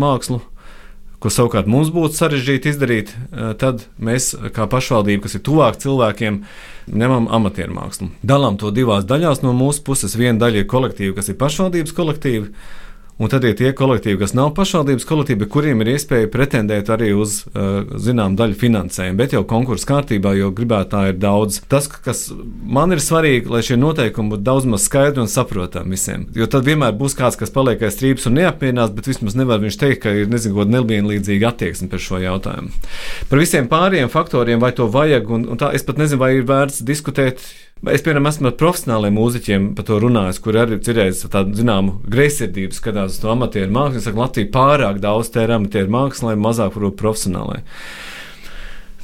mākslu, 0.00 0.40
ko 1.26 1.32
savukārt 1.34 1.66
mums 1.70 1.90
būtu 1.94 2.14
sarežģīti 2.14 2.70
izdarīt, 2.70 3.12
uh, 3.12 3.50
tad 3.58 3.82
mēs, 3.98 4.30
kā 4.54 4.68
pašvaldība, 4.70 5.24
kas 5.26 5.34
ir 5.38 5.42
tuvāk 5.46 5.80
cilvēkiem, 5.82 6.40
ņemam 6.86 7.26
amatieru 7.34 7.74
mākslu. 7.74 8.12
Dalām 8.22 8.58
to 8.62 8.70
divās 8.74 9.08
daļās 9.10 9.42
no 9.42 9.54
mūsu 9.56 9.82
puses. 9.86 10.14
Viena 10.14 10.38
daļa 10.44 10.62
ir 10.62 10.68
kolektīva, 10.70 11.16
kas 11.18 11.32
ir 11.32 11.40
pašvaldības 11.40 11.96
kolektīva 11.96 12.52
Un 13.16 13.30
tad 13.32 13.46
ir 13.48 13.54
tie 13.56 13.70
kolektīvi, 13.72 14.18
kas 14.20 14.34
nav 14.36 14.50
pašvaldības 14.58 15.06
kolektīvi, 15.08 15.46
kuriem 15.48 15.80
ir 15.80 15.94
iespēja 15.94 16.28
pretendēt 16.28 16.90
arī 16.92 17.14
uz 17.16 17.38
uh, 17.48 17.86
zināmu 17.96 18.36
daļu 18.36 18.58
finansējumu, 18.60 19.16
bet 19.16 19.32
jau 19.32 19.40
konkursu 19.48 19.88
kārtībā, 19.88 20.34
jo 20.36 20.50
gribētāji 20.56 21.14
ir 21.14 21.20
daudz. 21.22 21.62
Tas, 21.72 21.88
kas 21.88 22.26
man 22.60 22.92
ir 22.92 23.00
svarīgi, 23.00 23.48
lai 23.48 23.62
šie 23.64 23.78
noteikumi 23.80 24.34
būtu 24.34 24.44
daudz 24.44 24.68
maz 24.68 24.84
skaidri 24.84 25.24
un 25.24 25.32
saprotami 25.32 25.96
visiem. 25.96 26.26
Jo 26.36 26.44
tad 26.52 26.68
vienmēr 26.68 26.92
būs 27.00 27.16
kāds, 27.16 27.40
kas 27.40 27.54
paliek 27.54 27.80
aiz 27.88 27.96
strīpas 27.96 28.28
un 28.28 28.36
neapmierinās, 28.36 28.92
bet 28.92 29.08
vismaz 29.08 29.38
nevar 29.40 29.64
viņš 29.64 29.80
teikt, 29.80 30.02
ka 30.04 30.12
ir 30.12 30.28
nezinu, 30.28 30.58
kāda 30.60 30.76
nevienlīdzīga 30.76 31.54
attieksme 31.54 31.88
par 31.88 32.04
šo 32.04 32.20
jautājumu. 32.20 32.68
Par 33.32 33.40
visiem 33.40 33.72
pārējiem 33.72 34.12
faktoriem, 34.12 34.60
vai 34.60 34.74
to 34.76 34.90
vajag, 34.92 35.32
un, 35.32 35.48
un 35.54 35.64
tā 35.64 35.72
es 35.72 35.88
pat 35.88 36.04
nezinu, 36.04 36.20
vai 36.20 36.34
ir 36.36 36.44
vērts 36.52 36.84
diskutēt 36.84 37.48
Es, 37.84 38.00
piemēram, 38.00 38.24
esmu 38.30 38.48
ar 38.48 38.54
profesionāliem 38.56 39.12
mūziķiem 39.18 39.64
par 39.76 39.84
to 39.84 39.98
runājis, 40.00 40.38
kur 40.40 40.56
arī 40.56 40.78
cerējis 40.80 41.26
tādu 41.28 41.58
zināmu 41.58 41.98
greizsirdību, 42.08 42.72
skatās 42.72 43.12
uz 43.12 43.20
to 43.20 43.28
amatieru 43.28 43.68
mākslu. 43.76 44.00
Es 44.00 44.06
saku, 44.08 44.22
Latvija 44.22 44.48
pārāk 44.54 45.02
daudz 45.02 45.28
tērē 45.34 45.58
amatieru 45.58 45.92
mākslā, 45.92 46.32
mazāk 46.40 46.72
varbūt 46.72 46.96
profesionālai. 47.02 47.58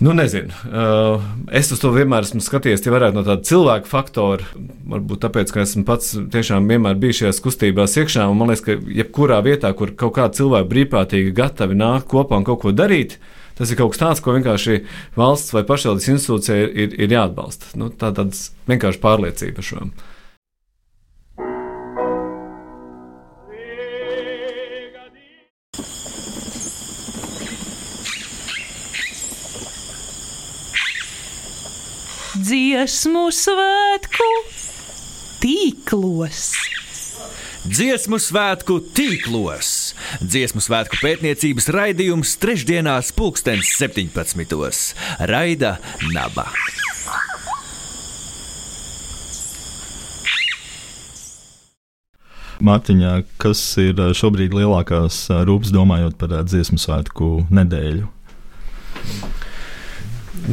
Nu, 0.03 0.15
nezinu. 0.17 0.57
Uh, 0.67 1.27
es 1.53 1.69
uz 1.71 1.83
to 1.85 1.93
vienmēr 1.93 2.25
esmu 2.25 2.41
skatījies, 2.43 2.81
ja 2.83 2.95
varētu 2.95 3.19
no 3.21 3.27
tāda 3.29 3.45
cilvēka 3.47 3.93
faktora. 3.93 4.49
Varbūt 4.97 5.21
tāpēc, 5.27 5.53
ka 5.53 5.63
esmu 5.67 5.85
pats 5.87 6.17
tiešām 6.33 6.73
vienmēr 6.73 6.97
bijis 7.05 7.21
šajās 7.21 7.43
kustībās 7.45 8.01
iekšā. 8.01 8.25
Man 8.33 8.51
liekas, 8.51 8.65
ka 8.67 8.81
jebkurā 9.03 9.45
vietā, 9.45 9.71
kur 9.77 9.93
kaut 9.93 10.17
kāda 10.17 10.41
cilvēka 10.41 10.73
brīvprātīgi 10.73 11.37
gatavi 11.37 11.77
nākt 11.77 12.09
kopā 12.11 12.41
un 12.41 12.49
kaut 12.49 12.65
ko 12.65 12.73
darīt, 12.75 13.21
uh, 13.21 13.42
Tas 13.59 13.71
ir 13.71 13.79
kaut 13.79 13.93
kas 13.93 14.01
tāds, 14.01 14.23
ko 14.25 14.35
vienkārši 14.37 14.81
valsts 15.19 15.53
vai 15.55 15.65
pašvaldības 15.69 16.09
institūcija 16.15 16.73
ir, 16.73 16.97
ir 16.97 17.13
jāatbalsta. 17.19 17.75
Nu, 17.81 17.91
tā 17.93 18.13
ir 18.17 18.33
vienkārši 18.71 19.03
pārliecība 19.03 19.65
šo. 19.65 19.87
Dziesmu 32.43 33.29
svētku 33.37 34.29
tīklos 35.43 36.49
dziesmu 37.67 38.19
svētku 38.19 38.79
tīklos. 38.95 39.93
Dziesmu 40.23 40.63
svētku 40.63 40.99
pētniecības 41.03 41.69
raidījums 41.75 42.35
trešdienās, 42.43 43.13
pulkstens 43.15 43.71
17. 43.79 44.95
Raida 45.31 45.77
Naba. 46.13 46.49
Mārtiņā, 52.63 53.13
kas 53.43 53.61
ir 53.83 53.99
šobrīd 54.15 54.55
lielākās 54.55 55.25
rūpes 55.47 55.73
domājot 55.75 56.15
par 56.19 56.35
dziesmu 56.47 56.79
svētku 56.79 57.49
nedēļu? 57.51 58.07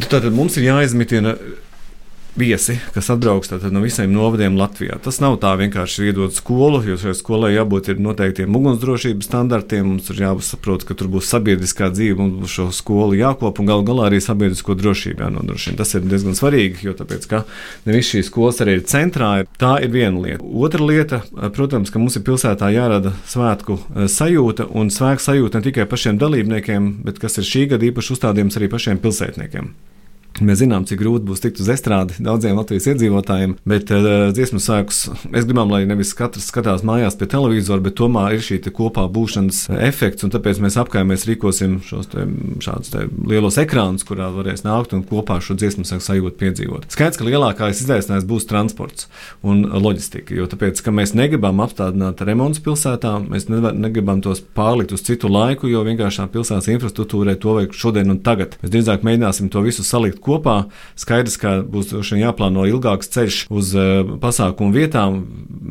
Tātad 0.10 0.34
mums 0.34 0.58
ir 0.58 0.69
jāizmitina 0.72 1.36
viesi, 2.38 2.78
kas 2.94 3.10
atbrauks 3.10 3.52
no 3.72 3.82
visiem 3.84 4.12
novadiem 4.13 4.58
Latvijā. 4.60 5.00
Tas 5.04 5.20
nav 5.24 5.38
tā 5.42 5.52
vienkārši 5.60 6.10
iedot 6.10 6.36
skolu, 6.36 6.82
jo 6.86 6.98
šai 7.00 7.15
skolai 7.18 7.52
jābūt 7.56 7.92
noteiktiem 8.00 8.56
ugunsdrošības 8.56 9.30
standartiem. 9.30 9.88
Mums 9.89 10.10
ir 10.13 10.22
jāsaprot, 10.24 10.86
ka 10.88 10.98
tur 10.98 11.10
būs 11.12 11.30
sabiedriskā 11.32 11.89
dzīve, 11.94 12.20
mums 12.20 12.44
būs 12.44 12.56
šo 12.60 12.68
skolu 12.76 13.18
jākop 13.20 13.62
un 13.62 13.70
gal 13.70 13.84
galā 13.88 14.10
arī 14.10 14.22
sabiedrisko 14.24 14.78
drošību 14.80 15.26
jānodrošina. 15.26 15.80
Tas 15.80 15.96
ir 15.98 16.06
diezgan 16.06 16.38
svarīgi, 16.38 16.84
jo 16.88 16.96
tāpēc, 16.98 17.28
ka 17.32 17.44
ne 17.88 17.98
visas 17.98 18.13
šīs 18.15 18.32
skolas 18.32 18.62
arī 18.63 18.80
ir 18.80 18.86
centrā. 18.89 19.32
Tā 19.60 19.76
ir 19.84 19.94
viena 19.94 20.24
lieta. 20.24 20.44
Otra 20.44 20.86
lieta, 20.86 21.22
protams, 21.56 21.92
ka 21.94 22.02
mums 22.02 22.20
ir 22.20 22.26
pilsētā 22.28 22.72
jārada 22.76 23.13
svētku 23.30 23.80
eh, 23.80 24.10
sajūta 24.12 24.70
un 24.78 24.94
svētku 24.94 25.26
sajūta 25.30 25.60
ne 25.60 25.70
tikai 25.70 25.89
pašiem 25.89 26.20
dalībniekiem, 26.22 26.92
bet 27.06 27.22
kas 27.22 27.42
ir 27.42 27.48
šī 27.48 27.70
gada 27.74 27.89
īpaši 27.89 28.15
uzstādījums 28.15 28.60
arī 28.60 28.72
pašiem 28.72 29.02
pilsētniekiem. 29.04 29.74
Mēs 30.39 30.62
zinām, 30.62 30.86
cik 30.88 31.02
grūti 31.02 31.28
būs 31.28 31.41
tikt 31.43 31.60
uz 31.63 31.69
estrādi 31.73 32.15
daudziem 32.23 32.58
Latvijas 32.60 32.88
iedzīvotājiem, 32.93 33.56
bet 33.67 33.91
uh, 33.93 34.30
dziesmu 34.36 34.62
sēkus 34.63 35.02
mēs 35.34 35.47
gribam, 35.47 35.71
lai 35.73 35.84
nevis 35.89 36.13
katrs 36.17 36.47
skatās 36.52 36.84
mājās 36.88 37.17
pie 37.19 37.28
televizora, 37.32 37.84
bet 37.84 37.97
tomēr 37.99 38.38
ir 38.38 38.45
šī 38.45 38.62
kopā 38.75 39.06
būšanas 39.12 39.65
efekts, 39.89 40.25
un 40.25 40.34
tāpēc 40.34 40.62
mēs 40.63 40.78
apkaimēs 40.80 41.25
rīkosim 41.30 41.80
šos 41.86 42.12
te, 42.13 42.25
šādus 42.63 42.93
te 42.93 43.06
lielos 43.30 43.60
ekrānus, 43.62 44.06
kurā 44.08 44.30
varēs 44.34 44.63
nākt 44.65 44.95
un 44.95 45.04
kopā 45.08 45.39
šo 45.43 45.58
dziesmu 45.60 45.86
sēku 45.88 46.06
sajūtu 46.06 46.38
piedzīvot. 46.39 46.88
Skaidrs, 46.93 47.19
ka 47.19 47.28
lielākais 47.28 47.84
izaicinājums 47.84 48.28
būs 48.30 48.47
transports 48.49 49.10
un 49.43 49.65
loģistika, 49.67 50.36
jo 50.38 50.47
tāpēc, 50.52 50.84
ka 50.86 50.93
mēs 50.95 51.15
negribam 51.17 51.60
apstādināt 51.65 52.23
remontus 52.28 52.63
pilsētā, 52.63 53.15
mēs 53.25 53.49
negribam 53.49 54.23
tos 54.23 54.43
pārlikt 54.56 54.93
uz 54.95 55.04
citu 55.08 55.32
laiku, 55.32 55.69
jo 55.71 55.84
vienkārši 55.88 56.30
pilsētas 56.34 56.69
infrastruktūrai 56.75 57.36
to 57.41 57.58
vajag 57.58 57.75
šodien 57.75 58.13
un 58.13 58.21
tagad. 58.23 58.58
Mēs 58.63 58.73
drīzāk 58.75 59.06
mēģināsim 59.08 59.49
to 59.54 59.63
visu 59.65 59.86
salikt 59.88 60.21
kopā. 60.30 60.58
Skaidrs, 61.00 61.38
ka 61.42 61.60
būs 61.65 61.94
jāplāno 62.13 62.65
ilgāks 62.70 63.12
ceļš 63.15 63.39
uz 63.50 63.74
uh, 63.78 64.15
pasākumu 64.22 64.76
vietām, 64.76 65.22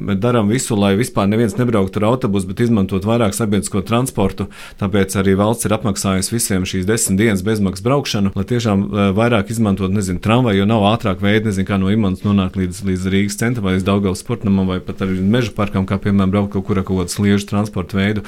bet 0.08 0.20
darām 0.22 0.50
visu, 0.50 0.76
lai 0.78 0.94
vispār 0.98 1.28
neviens 1.30 1.56
nebrauktu 1.58 2.02
ar 2.02 2.08
autobusu, 2.12 2.50
bet 2.50 2.62
izmantot 2.66 3.06
vairāk 3.08 3.36
sabiedrisko 3.36 3.82
transportu. 3.86 4.48
Tāpēc 4.80 5.16
arī 5.20 5.36
valsts 5.38 5.68
ir 5.68 5.74
apmaksājusi 5.76 6.34
visiem 6.34 6.66
šīs 6.68 6.86
desmit 6.88 7.20
dienas 7.22 7.44
bezmaksas 7.46 7.84
braukšanu, 7.86 8.34
lai 8.36 8.46
tiešām 8.48 8.84
uh, 8.86 9.02
vairāk 9.16 9.52
izmantot, 9.54 9.92
nezinu, 9.94 10.22
tramvaju, 10.24 10.62
jo 10.62 10.68
nav 10.68 10.86
ātrāk 10.92 11.22
veidi, 11.24 11.48
nezinu, 11.50 11.68
kā 11.68 11.78
no 11.80 11.92
Imants 11.92 12.24
nonākt 12.26 12.58
līdz, 12.58 12.82
līdz 12.88 13.08
Rīgas 13.14 13.38
centram 13.40 13.66
vai 13.66 13.76
līdz 13.76 13.86
Daugavas 13.88 14.22
sportamam 14.24 14.68
vai 14.70 14.80
pat 14.84 15.04
arī 15.06 15.18
meža 15.22 15.54
parkam, 15.56 15.86
kā 15.88 15.98
piemēram 16.02 16.34
braukt 16.34 16.54
kaut 16.56 16.66
kur 16.68 16.80
ar 16.80 16.86
kaut 16.86 17.02
kādu 17.02 17.14
sliežu 17.14 17.48
transportu 17.50 17.98
veidu. 17.98 18.24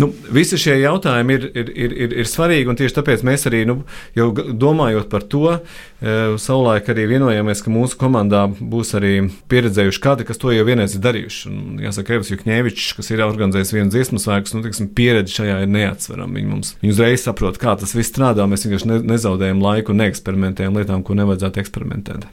Nu, 0.00 0.10
visi 0.32 0.58
šie 0.60 0.78
jautājumi 0.82 1.36
ir, 1.38 1.46
ir, 1.54 1.72
ir, 1.74 1.96
ir, 2.06 2.16
ir 2.22 2.30
svarīgi, 2.30 2.70
un 2.70 2.78
tieši 2.78 2.96
tāpēc 2.98 3.24
mēs 3.26 3.46
arī 3.50 3.62
nu, 3.68 3.80
domājot 4.16 5.10
par 5.12 5.26
to, 5.30 5.59
savulaik 6.00 6.88
arī 6.92 7.06
vienojāmies, 7.10 7.62
ka 7.64 7.72
mūsu 7.72 7.98
komandā 8.00 8.46
būs 8.48 8.94
arī 8.98 9.12
pieredzējuši 9.52 10.02
kādi, 10.02 10.26
kas 10.28 10.40
to 10.40 10.52
jau 10.54 10.64
vienreiz 10.68 10.96
ir 10.96 11.04
darījuši. 11.04 11.44
Un, 11.50 11.78
jāsaka, 11.84 12.16
Evs 12.16 12.32
Jukņēvičs, 12.32 12.90
kas 12.98 13.12
ir 13.12 13.24
organizējis 13.26 13.74
vienu 13.76 13.92
dziesmu 13.92 14.20
svētku, 14.22 14.56
nu, 14.56 14.64
tiksim, 14.66 14.90
pieredze 14.96 15.36
šajā 15.40 15.60
ir 15.64 15.72
neatsverama. 15.72 16.38
Viņi 16.38 16.50
mums 16.50 16.74
viņi 16.80 16.96
uzreiz 16.96 17.24
saprot, 17.26 17.60
kā 17.60 17.76
tas 17.80 17.94
viss 17.96 18.12
strādā. 18.12 18.48
Mēs 18.50 18.66
vienkārši 18.66 18.90
ne, 18.90 19.00
nezaudējam 19.14 19.62
laiku, 19.64 19.96
neeksperimentējam 20.00 20.80
lietām, 20.80 21.04
ko 21.06 21.18
nevajadzētu 21.20 21.64
eksperimentēt. 21.64 22.28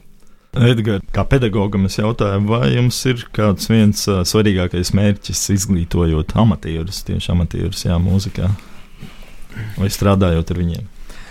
Edgars, 0.58 1.04
kā 1.14 1.22
pedagogam, 1.28 1.84
es 1.86 1.98
jautāju, 2.00 2.40
vai 2.48 2.72
jums 2.72 2.98
ir 3.06 3.20
kāds 3.36 3.68
viens 3.70 4.00
uh, 4.08 4.22
svarīgākais 4.26 4.94
mērķis 4.96 5.42
izglītojot 5.54 6.32
amatierus, 6.40 7.02
tieši 7.06 7.34
amatierus, 7.34 7.84
jā, 7.84 7.98
mūzikā, 8.02 8.48
vai 9.76 9.90
strādājot 9.92 10.54
ar 10.54 10.62
viņiem? 10.64 10.86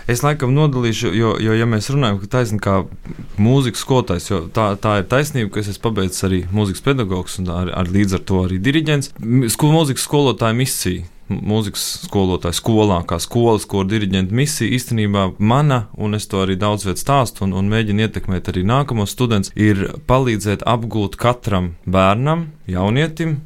Es 0.08 0.22
laikam 0.24 0.54
nodalīšu, 0.56 1.10
jo, 1.12 1.34
jo 1.42 1.52
ja 1.52 1.66
mēs 1.68 1.90
runājam 1.92 2.22
par 2.22 2.30
taisnību, 2.32 2.62
kā 2.64 2.76
mūzikas 3.44 3.82
skolotājs, 3.84 4.30
jo 4.30 4.38
tā, 4.56 4.70
tā 4.80 4.94
ir 5.02 5.10
taisnība, 5.10 5.52
ka 5.52 5.60
es 5.60 5.68
esmu 5.74 5.84
pabeidzis 5.90 6.24
arī 6.24 6.40
mūzikas 6.54 6.84
pedagogs 6.86 7.36
un 7.42 7.52
ar, 7.52 7.68
ar 7.76 7.92
līdz 7.92 8.16
ar 8.16 8.24
to 8.30 8.40
arī 8.46 8.56
diriģents. 8.64 9.12
Skolu 9.52 9.76
mūzikas 9.76 10.08
skolotāja 10.08 10.56
misija 10.56 11.04
mūzikas 11.28 11.84
skolotāja 12.06 12.56
skolā, 12.56 13.02
kā 13.08 13.18
skolas, 13.20 13.66
ko 13.68 13.82
diriģenta 13.84 14.34
misija 14.34 14.72
īstenībā 14.78 15.26
mana, 15.38 15.82
un 16.00 16.16
es 16.16 16.28
to 16.30 16.42
arī 16.44 16.56
daudz 16.56 16.86
viet 16.88 17.00
stāstu 17.00 17.44
un, 17.44 17.52
un 17.58 17.68
mēģinu 17.68 18.06
ietekmēt 18.06 18.48
arī 18.48 18.64
nākamos 18.68 19.12
studentus, 19.12 19.52
ir 19.52 19.90
palīdzēt 20.08 20.64
apgūt 20.68 21.18
katram 21.20 21.74
bērnam, 21.84 22.48
jaunietim 22.68 23.38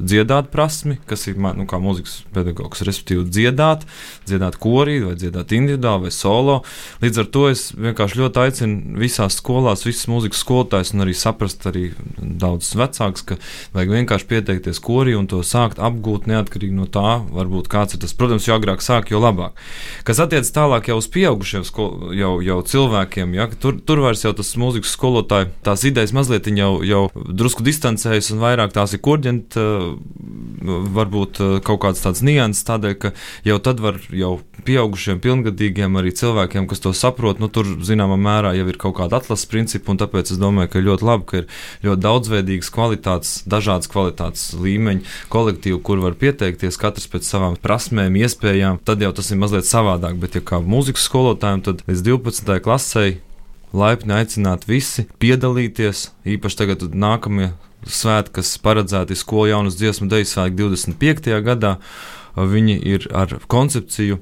dziedāt 0.00 0.50
prasmi, 0.52 0.98
kas 1.08 1.26
ir 1.30 1.38
nu, 1.40 1.66
mūzikas 1.66 2.20
pedagogs, 2.34 2.82
respektīvi 2.86 3.26
dziedāt, 3.30 3.86
dziedāt 4.28 4.58
korī 4.60 4.98
vai 5.04 5.14
dziedāt 5.18 5.54
individuāli 5.56 6.08
vai 6.08 6.14
solo. 6.14 6.60
Līdz 7.04 7.22
ar 7.22 7.28
to 7.34 7.46
es 7.50 7.64
vienkārši 7.76 8.20
ļoti 8.20 8.42
aicinu 8.44 9.00
visās 9.00 9.38
skolās, 9.40 9.86
visas 9.86 10.08
mūzikas 10.10 10.42
skolotājus 10.44 10.94
un 10.94 11.04
arī 11.06 11.16
saprast 11.16 11.66
arī 11.70 11.90
daudz 12.18 12.72
vecāks, 12.78 13.24
ka 13.26 13.38
vajag 13.76 13.94
vienkārši 13.98 14.28
pieteikties 14.30 14.82
korī 14.84 15.16
un 15.18 15.28
to 15.30 15.42
sākt 15.46 15.80
apgūt 15.82 16.28
neatkarīgi 16.30 16.76
no 16.76 16.88
tā, 16.90 17.20
varbūt 17.30 17.70
kāds 17.72 17.96
ir 17.96 18.02
tas. 18.04 18.16
Protams, 18.20 18.46
jo 18.48 18.56
agrāk 18.56 18.84
sāk, 18.84 19.12
jo 19.12 19.20
labāk. 19.22 19.56
Kas 20.06 20.20
attiec 20.22 20.48
tālāk 20.54 20.90
jau 20.90 20.98
uz 21.00 21.08
pieaugušiem 21.12 21.64
skol, 21.66 22.10
jau, 22.16 22.32
jau 22.44 22.58
cilvēkiem, 22.72 23.34
ja, 23.38 23.48
tur, 23.60 23.78
tur 23.80 24.02
vairs 24.04 24.24
jau 24.26 24.34
tas 24.36 24.52
mūzikas 24.60 24.92
skolotāji, 24.96 25.50
tās 25.64 25.84
idejas 25.88 26.12
mazliet 26.16 26.48
jau, 26.50 26.72
jau 26.86 27.02
drusku 27.14 27.64
distancējas 27.66 28.32
un 28.34 28.42
vairāk 28.42 28.74
tās 28.76 28.94
ir 28.96 29.02
kurģenti, 29.04 29.64
varbūt 30.96 31.40
kaut 31.64 31.80
kāds 31.84 32.02
tāds 32.04 32.22
nianses, 32.26 32.66
tādēļ, 32.68 32.94
ka 33.00 33.12
jau 33.46 33.58
tad 33.64 33.80
var 33.82 33.98
jau 34.12 34.32
pieaugušiem, 34.66 35.20
pilngadīgiem 35.24 35.96
arī 35.96 36.12
cilvēkiem, 36.16 36.66
kas 36.70 36.82
to 36.84 36.92
saprot, 36.96 37.40
nu 37.40 37.48
tur 37.52 37.68
zināmā 37.86 38.18
mērā 38.20 38.52
jau 38.58 38.66
ir 38.68 38.78
kaut 38.80 38.98
kāda 38.98 39.20
atlases 39.20 39.48
principa, 39.50 39.92
un 39.92 40.00
tāpēc 40.00 40.34
es 40.34 40.40
domāju, 40.40 40.72
ka 40.74 40.84
ļoti 40.84 41.06
labi, 41.06 41.26
ka 41.30 41.40
ir 41.40 41.48
ļoti 41.86 42.04
daudzveidīgas 42.04 42.72
kvalitātes, 42.74 43.32
dažādas 43.50 43.90
kvalitātes 43.92 44.50
līmeņi 44.60 45.06
kolektīvi, 45.32 45.80
kur 45.86 46.04
var 46.04 46.18
pieteikties 46.20 46.80
katrs 46.80 47.08
pēc 47.10 47.26
savām 47.28 47.56
prasmēm, 47.60 48.20
iespējām, 48.20 48.82
tad 48.84 49.02
jau 49.04 49.14
tas 49.16 49.32
ir 49.32 49.40
mazliet 49.40 49.68
savādāk, 49.68 50.20
bet 50.20 50.36
ja 50.36 50.44
kā 50.44 50.60
mūzikas 50.60 51.08
skolotājiem, 51.08 51.64
tad 51.66 51.84
līdz 51.88 52.06
12. 52.10 52.60
klasē 52.64 53.08
laipni 53.72 54.16
aicināt 54.18 54.66
visi 54.68 55.06
piedalīties, 55.22 56.10
īpaši 56.36 56.62
tagad 56.62 56.88
nākamie 56.90 57.52
svētki, 57.86 58.40
kas 58.40 58.56
paredzēti 58.62 59.16
skolu 59.18 59.50
jaunas 59.50 59.78
dziesmu 59.80 60.08
deju 60.10 60.28
svētki 60.28 60.58
25. 60.60 61.32
gadā. 61.46 61.76
Viņi 62.36 62.76
ir 62.86 63.08
ar 63.16 63.32
koncepciju, 63.50 64.20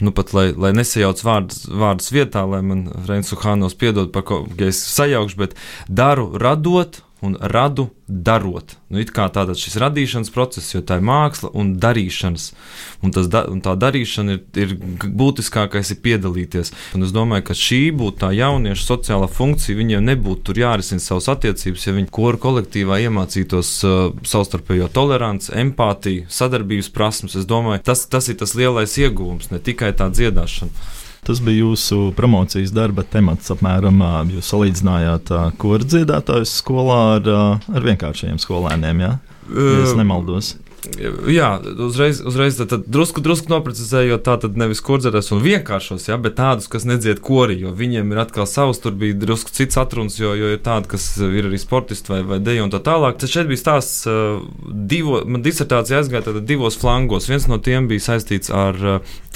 nu 0.00 0.12
pat 0.16 0.32
lai, 0.36 0.50
lai 0.54 0.70
nesajauc 0.76 1.22
vārdus, 1.26 1.64
vārdus 1.66 2.12
vietā, 2.14 2.44
lai 2.48 2.62
man 2.64 2.86
Reins 3.08 3.32
Uhānos 3.34 3.74
piedod 3.76 4.12
par 4.14 4.24
ko, 4.28 4.44
ja 4.58 4.70
es 4.70 4.80
sajaukšu, 4.94 5.40
bet 5.40 5.56
daru 5.88 6.30
radot 6.40 7.02
un 7.20 7.36
radu 7.40 7.90
darot. 8.06 8.74
Nu, 8.90 8.98
it 9.00 9.12
kā 9.14 9.26
tātad 9.30 9.58
šis 9.58 9.76
radīšanas 9.80 10.32
process, 10.34 10.72
jo 10.74 10.80
tā 10.82 10.98
ir 10.98 11.04
māksla 11.06 11.52
un 11.56 11.74
darīšanas. 11.80 12.46
Un, 13.04 13.12
da, 13.14 13.44
un 13.50 13.60
tā 13.64 13.76
darīšana 13.78 14.36
ir, 14.36 14.40
ir 14.58 14.74
būtiskākais, 15.04 15.92
ir 15.94 16.00
piedalīties. 16.04 16.72
Un 16.96 17.06
es 17.06 17.14
domāju, 17.14 17.46
ka 17.50 17.56
šī 17.56 17.80
būtu 17.96 18.22
tā 18.24 18.32
jauniešu 18.36 18.86
sociālā 18.86 19.28
funkcija. 19.30 19.78
Viņiem 19.78 20.08
nebūtu 20.10 20.48
tur 20.50 20.62
jārisina 20.62 21.04
savas 21.04 21.30
attiecības, 21.32 21.86
ja 21.86 21.96
viņi 21.96 22.10
koru 22.12 22.40
kolektīvā 22.42 23.02
iemācītos 23.06 23.74
uh, 23.86 24.00
savstarpējo 24.26 24.90
toleranci, 24.94 25.52
empātiju, 25.62 26.26
sadarbības 26.32 26.90
prasmes. 26.94 27.38
Es 27.38 27.48
domāju, 27.48 27.84
tas, 27.86 28.06
tas 28.10 28.32
ir 28.32 28.40
tas 28.40 28.56
lielais 28.58 28.96
iegūms, 29.00 29.52
ne 29.54 29.62
tikai 29.62 29.92
tā 29.96 30.10
dziedāšana. 30.10 30.98
Tas 31.26 31.40
bija 31.44 31.66
jūsu 31.66 32.10
promocijas 32.16 32.72
darba 32.74 33.04
temats. 33.04 33.50
Apmēram 33.52 34.00
jūs 34.32 34.48
salīdzinājāt 34.54 35.32
kordziedātājus 35.60 36.54
skolā 36.62 37.00
ar, 37.18 37.30
ar 37.68 37.86
vienkāršiem 37.86 38.40
skolēniem. 38.40 39.04
Ja? 39.04 39.12
Ja 39.50 39.78
es 39.84 39.94
nemaldos. 39.98 40.54
Jā, 41.28 41.58
uzreiz, 41.84 42.22
uzreiz 42.24 42.56
tad, 42.56 42.70
tad 42.72 42.86
drusku, 42.88 43.20
drusku 43.20 43.52
noprecizējot, 43.52 44.22
tā 44.24 44.38
tad 44.40 44.56
nevis 44.56 44.80
kurdzerēs 44.84 45.28
un 45.34 45.42
vienkāršos, 45.44 46.06
jā, 46.08 46.16
bet 46.16 46.38
tādus, 46.38 46.70
kas 46.72 46.86
nedzied 46.88 47.18
kori, 47.24 47.58
jo 47.60 47.74
viņiem 47.76 48.14
ir 48.14 48.20
atkal 48.22 48.46
savs, 48.48 48.80
tur 48.80 48.94
bija 48.96 49.18
drusku 49.20 49.52
cits 49.52 49.76
atruns, 49.80 50.16
jo, 50.16 50.32
jo 50.38 50.48
ir 50.54 50.62
tādi, 50.64 50.88
kas 50.94 51.04
ir 51.20 51.50
arī 51.50 51.60
sportisti 51.60 52.14
vai, 52.14 52.22
vai 52.30 52.38
deju 52.40 52.64
un 52.64 52.72
tā 52.72 52.80
tālāk. 52.86 53.18
Tad 53.20 53.32
šeit 53.32 53.50
bija 53.50 53.60
stāsts 53.60 54.08
divo, 54.64 55.20
man 55.28 55.44
disertācija 55.44 56.00
aizgāja 56.00 56.30
tad 56.30 56.40
divos 56.48 56.80
flangos. 56.80 57.28
Viens 57.28 57.44
no 57.50 57.60
tiem 57.60 57.90
bija 57.90 58.06
saistīts 58.06 58.48
ar 58.48 58.80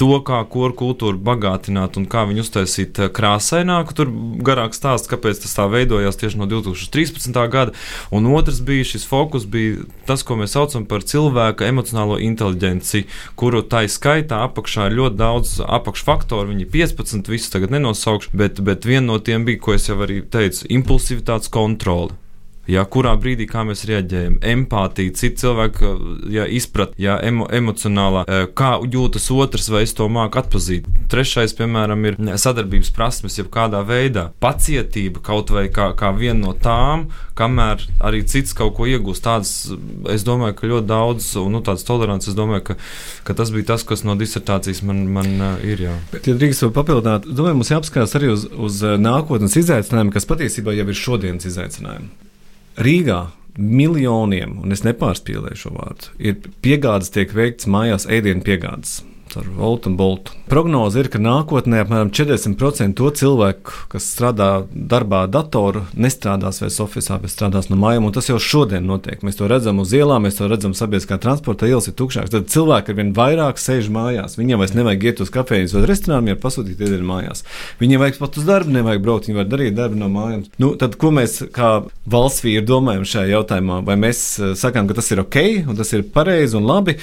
to, 0.01 0.09
kā 0.25 0.41
koru 0.49 0.73
kultūru 0.81 1.21
bagātināt 1.29 2.01
un 2.01 2.09
kā 2.09 2.25
viņu 2.25 2.41
uztaisīt 2.41 3.03
krāsaināku. 3.13 3.93
Tur 3.93 4.09
garāks 4.49 4.81
stāsts, 4.81 5.11
kāpēc 5.13 5.45
tas 5.45 5.53
tā 5.59 5.69
veidojās 5.69 6.17
tieši 6.17 6.41
no 6.41 6.49
2013. 6.49 7.37
gada. 7.53 7.77
Un 8.09 8.33
otrs 8.33 8.63
bija 8.65 8.89
šis 8.95 9.05
fokus, 9.05 9.45
bija 9.45 9.85
tas, 10.09 10.25
ko 10.25 10.41
mēs 10.41 10.57
saucam 10.57 10.89
par 10.89 11.05
cilvēku 11.05 11.34
cilvēka 11.35 11.67
emocionālo 11.67 12.17
inteligenci, 12.23 13.05
kuru 13.35 13.61
tā 13.67 13.85
skaitā 13.91 14.43
apakšā 14.47 14.89
ir 14.89 14.97
ļoti 14.99 15.19
daudz 15.19 15.55
apakšfaktoru. 15.61 16.53
Viņi 16.53 16.65
ir 16.65 16.71
15, 16.71 17.27
visus 17.29 17.51
tagad 17.51 17.71
nenosaukšu, 17.75 18.31
bet, 18.33 18.61
bet 18.63 18.85
viena 18.85 19.11
no 19.11 19.19
tiem 19.19 19.45
bija, 19.45 19.59
ko 19.59 19.75
es 19.75 19.89
jau 19.89 19.99
arī 20.05 20.21
teicu, 20.23 20.65
impulsivitātes 20.71 21.51
kontrole. 21.51 22.15
Ja, 22.65 22.81
kurā 22.89 23.13
brīdī 23.21 23.45
mēs 23.45 23.85
reaģējam, 23.85 24.39
empātija, 24.41 25.13
citu 25.13 25.43
cilvēku 25.43 25.89
ja, 26.33 26.47
izpratne, 26.49 26.97
ja, 26.97 27.19
emo, 27.21 27.45
emocionālā, 27.53 28.25
eh, 28.25 28.47
kā 28.57 28.79
jūtas 28.81 29.29
otrs, 29.31 29.69
vai 29.69 29.83
es 29.85 29.93
to 29.93 30.07
māku 30.09 30.41
atpazīt. 30.41 30.87
Trešais, 31.09 31.53
piemēram, 31.53 32.05
ir 32.05 32.17
sadarbības 32.17 32.89
prasmes, 32.95 33.37
jeb 33.37 33.51
kādā 33.53 33.83
veidā 33.85 34.31
pacietība 34.41 35.21
kaut 35.21 35.53
vai 35.53 35.67
kā, 35.69 35.91
kā 35.93 36.09
viena 36.17 36.47
no 36.47 36.53
tām, 36.53 37.11
kamēr 37.37 37.85
arī 38.01 38.23
cits 38.25 38.57
kaut 38.57 38.75
ko 38.79 38.89
iegūst. 38.89 39.25
Tādas, 39.25 39.53
es 40.09 40.25
domāju, 40.25 40.57
ka 40.57 40.69
ļoti 40.73 40.89
daudz, 40.89 41.29
un 41.41 41.53
nu, 41.53 41.61
tādas 41.61 41.85
tolerances, 41.85 42.33
es 42.33 42.37
domāju, 42.37 42.65
ka, 42.71 42.77
ka 43.27 43.37
tas 43.37 43.53
bija 43.53 43.75
tas, 43.75 43.85
kas 43.85 44.05
no 44.07 44.17
disertācijas 44.17 44.81
man, 44.81 45.05
man 45.13 45.33
uh, 45.37 45.55
ir. 45.61 45.85
Jā. 45.85 45.95
Bet, 46.11 46.29
ja 46.29 46.37
drīkst 46.37 46.65
papildināt, 46.73 47.29
domāju, 47.29 47.61
mums 47.61 47.73
jāapskatās 47.73 48.17
arī 48.17 48.33
uz, 48.33 48.49
uz 48.49 48.81
nākotnes 48.81 49.57
izaicinājumiem, 49.61 50.13
kas 50.15 50.29
patiesībā 50.29 50.73
jau 50.73 50.89
ir 50.89 51.03
šodienas 51.05 51.49
izaicinājumi. 51.51 52.25
Rīgā 52.75 53.21
miljoniem, 53.55 54.57
un 54.63 54.75
es 54.75 54.83
nepārspīlēju 54.83 55.59
šo 55.59 55.75
vārdu, 55.77 56.11
ir 56.19 56.39
piegādes, 56.65 57.13
tiek 57.15 57.31
veikts 57.35 57.69
mājās 57.71 58.07
ēdienu 58.11 58.43
piegādes 58.43 58.99
ar 59.41 59.47
Voltu 59.57 59.89
un 59.91 59.97
Boltu. 59.99 60.33
Prognoze 60.49 61.01
ir, 61.01 61.09
ka 61.11 61.19
nākotnē 61.21 61.81
apmēram 61.83 62.11
40% 62.13 62.95
to 62.99 63.09
cilvēku, 63.19 63.73
kas 63.91 64.07
strādā 64.13 64.49
darbā 64.69 65.25
datoru, 65.31 65.85
nestrādās 65.97 66.61
vairs 66.61 66.77
oficiālā, 66.83 67.21
bet 67.23 67.33
strādās 67.33 67.69
no 67.71 67.79
mājām. 67.81 68.07
Tas 68.15 68.29
jau 68.29 68.37
šodien 68.41 68.85
notiek. 68.85 69.23
Mēs 69.25 69.39
to 69.39 69.49
redzam 69.51 69.81
uz 69.83 69.93
ielām, 69.97 70.27
mēs 70.27 70.39
to 70.39 70.49
redzam 70.51 70.75
sabiedriskā 70.77 71.17
transporta 71.21 71.69
ielas 71.69 71.89
ir 71.89 71.97
tukšākas. 71.99 72.33
Tad 72.33 72.49
cilvēki 72.53 72.93
ar 72.93 72.99
vien 72.99 73.11
vairāk 73.17 73.61
sēž 73.61 73.91
mājās. 73.93 74.37
Viņiem 74.39 74.61
vairs 74.61 74.75
nevajag 74.77 75.07
iet 75.09 75.23
uz 75.25 75.33
kafejnīcu 75.33 75.79
vai 75.79 75.85
restorānu, 75.91 76.33
ja 76.33 76.39
pasūtīt 76.39 76.81
ēdienu 76.85 77.09
mājās. 77.09 77.45
Viņiem 77.81 78.03
vajag 78.05 78.21
pat 78.21 78.39
uz 78.39 78.47
darbu, 78.47 78.75
nevajag 78.77 79.05
braukt, 79.05 79.29
viņi 79.29 79.39
var 79.41 79.51
darīt 79.51 79.77
darbu 79.77 79.99
no 79.99 80.11
mājām. 80.13 80.45
Nu, 80.61 80.73
tad, 80.79 80.99
ko 81.01 81.11
mēs 81.15 81.41
kā 81.55 81.75
valsts 82.05 82.45
vīri 82.45 82.65
domājam 82.65 83.07
šajā 83.09 83.33
jautājumā? 83.35 83.81
Vai 83.87 83.97
mēs 83.99 84.25
eh, 84.39 84.53
sakām, 84.59 84.89
ka 84.89 84.99
tas 84.99 85.11
ir 85.11 85.25
ok 85.25 85.41
un 85.65 85.79
tas 85.79 85.95
ir 85.95 86.05
pareizi 86.15 86.59
un 86.59 86.69
labi? 86.69 86.99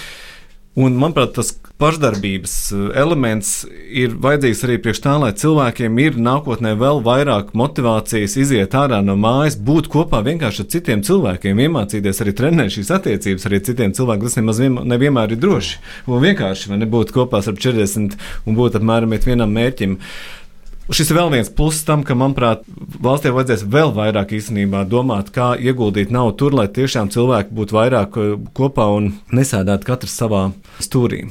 Un, 0.73 0.95
manuprāt, 0.97 1.35
tas 1.37 1.51
pašdarbības 1.83 2.53
eh, 2.73 2.85
elements 3.03 3.51
ir 3.93 4.15
vajadzīgs 4.25 4.63
arī 4.65 4.79
priekš 4.81 5.03
tā, 5.05 5.19
lai 5.21 5.29
cilvēkiem 5.37 5.99
ir 6.01 6.17
nākotnē 6.17 6.73
vēl 6.81 7.03
vairāk 7.05 7.51
motivācijas 7.59 8.39
iziet 8.41 8.77
ārā 8.81 9.03
no 9.05 9.19
mājas, 9.21 9.59
būt 9.61 9.91
kopā 9.93 10.23
vienkārši 10.25 10.65
ar 10.65 10.71
citiem 10.73 11.05
cilvēkiem, 11.05 11.61
iemācīties 11.67 12.25
arī 12.25 12.37
trenēt 12.39 12.73
šīs 12.79 12.93
attiecības 12.97 13.49
ar 13.49 13.59
citiem 13.69 13.93
cilvēkiem. 13.99 14.31
Tas 14.31 14.39
nemaz 14.41 14.63
vien, 14.65 14.81
nevienmēr 14.95 15.37
ir 15.37 15.43
droši. 15.45 15.83
Un 16.09 16.25
vienkārši 16.25 16.81
nebūt 16.81 17.13
kopā 17.13 17.45
ar 17.45 17.59
40 17.67 18.17
un 18.47 18.57
būt 18.57 18.81
apmēram 18.81 19.13
vienam 19.13 19.53
mērķim. 19.53 19.99
Uh, 20.01 20.42
Šis 20.91 21.13
ir 21.13 21.17
vēl 21.21 21.31
viens 21.31 21.51
pluss 21.55 21.85
tam, 21.87 22.03
ka, 22.03 22.17
manuprāt, 22.19 22.65
valstī 23.03 23.31
vajadzēs 23.31 23.63
vēl 23.71 23.93
vairāk 23.95 24.35
īstenībā 24.35 24.83
domāt, 24.91 25.31
kā 25.35 25.53
ieguldīt 25.55 26.11
naudu 26.11 26.35
tur, 26.41 26.57
lai 26.59 26.67
tiešām 26.75 27.13
cilvēki 27.15 27.55
būtu 27.55 27.77
vairāk 27.79 28.19
uh, 28.19 28.35
kopā 28.57 28.89
un 28.97 29.13
nesēdētu 29.31 29.89
katrs 29.89 30.19
savā 30.19 30.49
stūrī. 30.83 31.29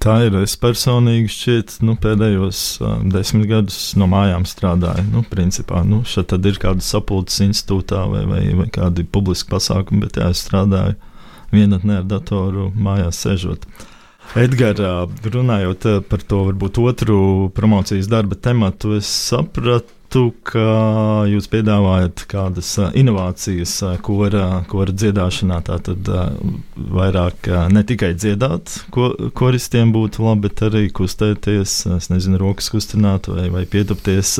Tā 0.00 0.14
ir. 0.24 0.36
Es 0.40 0.54
personīgi 0.56 1.28
šķiet, 1.28 1.74
nu, 1.84 1.96
pēdējos 2.00 2.60
uh, 2.80 2.94
desmit 3.12 3.50
gadus 3.50 3.90
no 4.00 4.06
mājām 4.08 4.46
strādāju. 4.48 5.04
Nu, 5.10 5.24
principā, 5.28 5.82
nu, 5.84 6.00
šeit 6.08 6.32
ir 6.38 6.62
kāda 6.62 6.84
sapulces 6.84 7.42
institūtā 7.44 8.06
vai, 8.08 8.22
vai, 8.30 8.40
vai 8.62 8.70
kādi 8.72 9.04
publiski 9.04 9.50
pasākumi, 9.52 10.06
bet 10.06 10.16
jā, 10.22 10.30
es 10.32 10.46
strādāju 10.46 10.96
vienatnē 11.52 12.00
ar 12.00 12.08
datoru 12.08 12.70
mājās 12.72 13.20
sēžot. 13.26 13.66
Edgars, 14.34 14.80
runājot 15.32 15.86
par 16.10 16.24
to 16.26 16.42
varbūt 16.48 16.80
otru 16.82 17.18
promocijas 17.56 18.08
darba 18.10 18.34
tematu, 18.36 18.96
es 18.98 19.06
sapratu 19.30 19.94
sapratu, 20.06 20.32
ka 20.42 21.26
jūs 21.28 21.48
piedāvājat 21.50 22.26
kādas 22.28 22.76
inovācijas, 22.94 24.00
kora, 24.02 24.64
kora 24.68 24.92
dziedāšanā. 24.92 25.62
Tātad 25.66 26.06
vairāk 26.76 27.48
ne 27.72 27.82
tikai 27.82 28.14
dziedāt, 28.14 28.86
ko 28.90 29.14
koristiem 29.34 29.92
būtu 29.92 30.22
labi, 30.22 30.48
bet 30.48 30.62
arī 30.62 30.90
kustēties, 30.90 31.86
es 31.96 32.10
nezinu, 32.10 32.38
rokas 32.38 32.70
kustināt 32.70 33.28
vai, 33.28 33.48
vai 33.50 33.64
pietupties. 33.66 34.38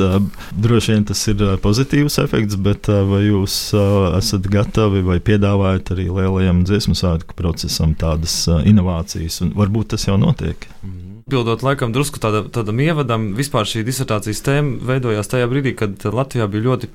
Droši 0.55 0.93
vien 0.93 1.05
tas 1.05 1.27
ir 1.27 1.43
pozitīvs 1.61 2.19
efekts, 2.23 2.55
bet 2.55 2.87
vai 2.87 3.27
jūs 3.27 3.73
esat 4.17 4.47
gatavi 4.47 5.03
vai 5.03 5.19
piedāvājat 5.19 5.91
arī 5.95 6.07
lielajam 6.09 6.63
dziesmu 6.65 6.95
svētku 6.95 7.35
procesam 7.37 7.95
tādas 7.95 8.45
inovācijas, 8.47 9.41
un 9.43 9.53
varbūt 9.57 9.95
tas 9.95 10.07
jau 10.07 10.17
notiek? 10.17 10.69
Mm. 10.83 11.06
Pildot 11.27 11.63
laikam 11.65 11.91
drusku 11.91 12.21
tāda, 12.23 12.45
tādam 12.53 12.79
ievadam, 12.79 13.33
vispār 13.35 13.67
šī 13.67 13.81
disertācijas 13.87 14.39
tēma 14.45 14.77
veidojās 14.87 15.27
tajā 15.27 15.49
brīdī, 15.51 15.73
kad 15.75 16.05
Latvijā 16.07 16.47
bija 16.47 16.69
ļoti 16.69 16.89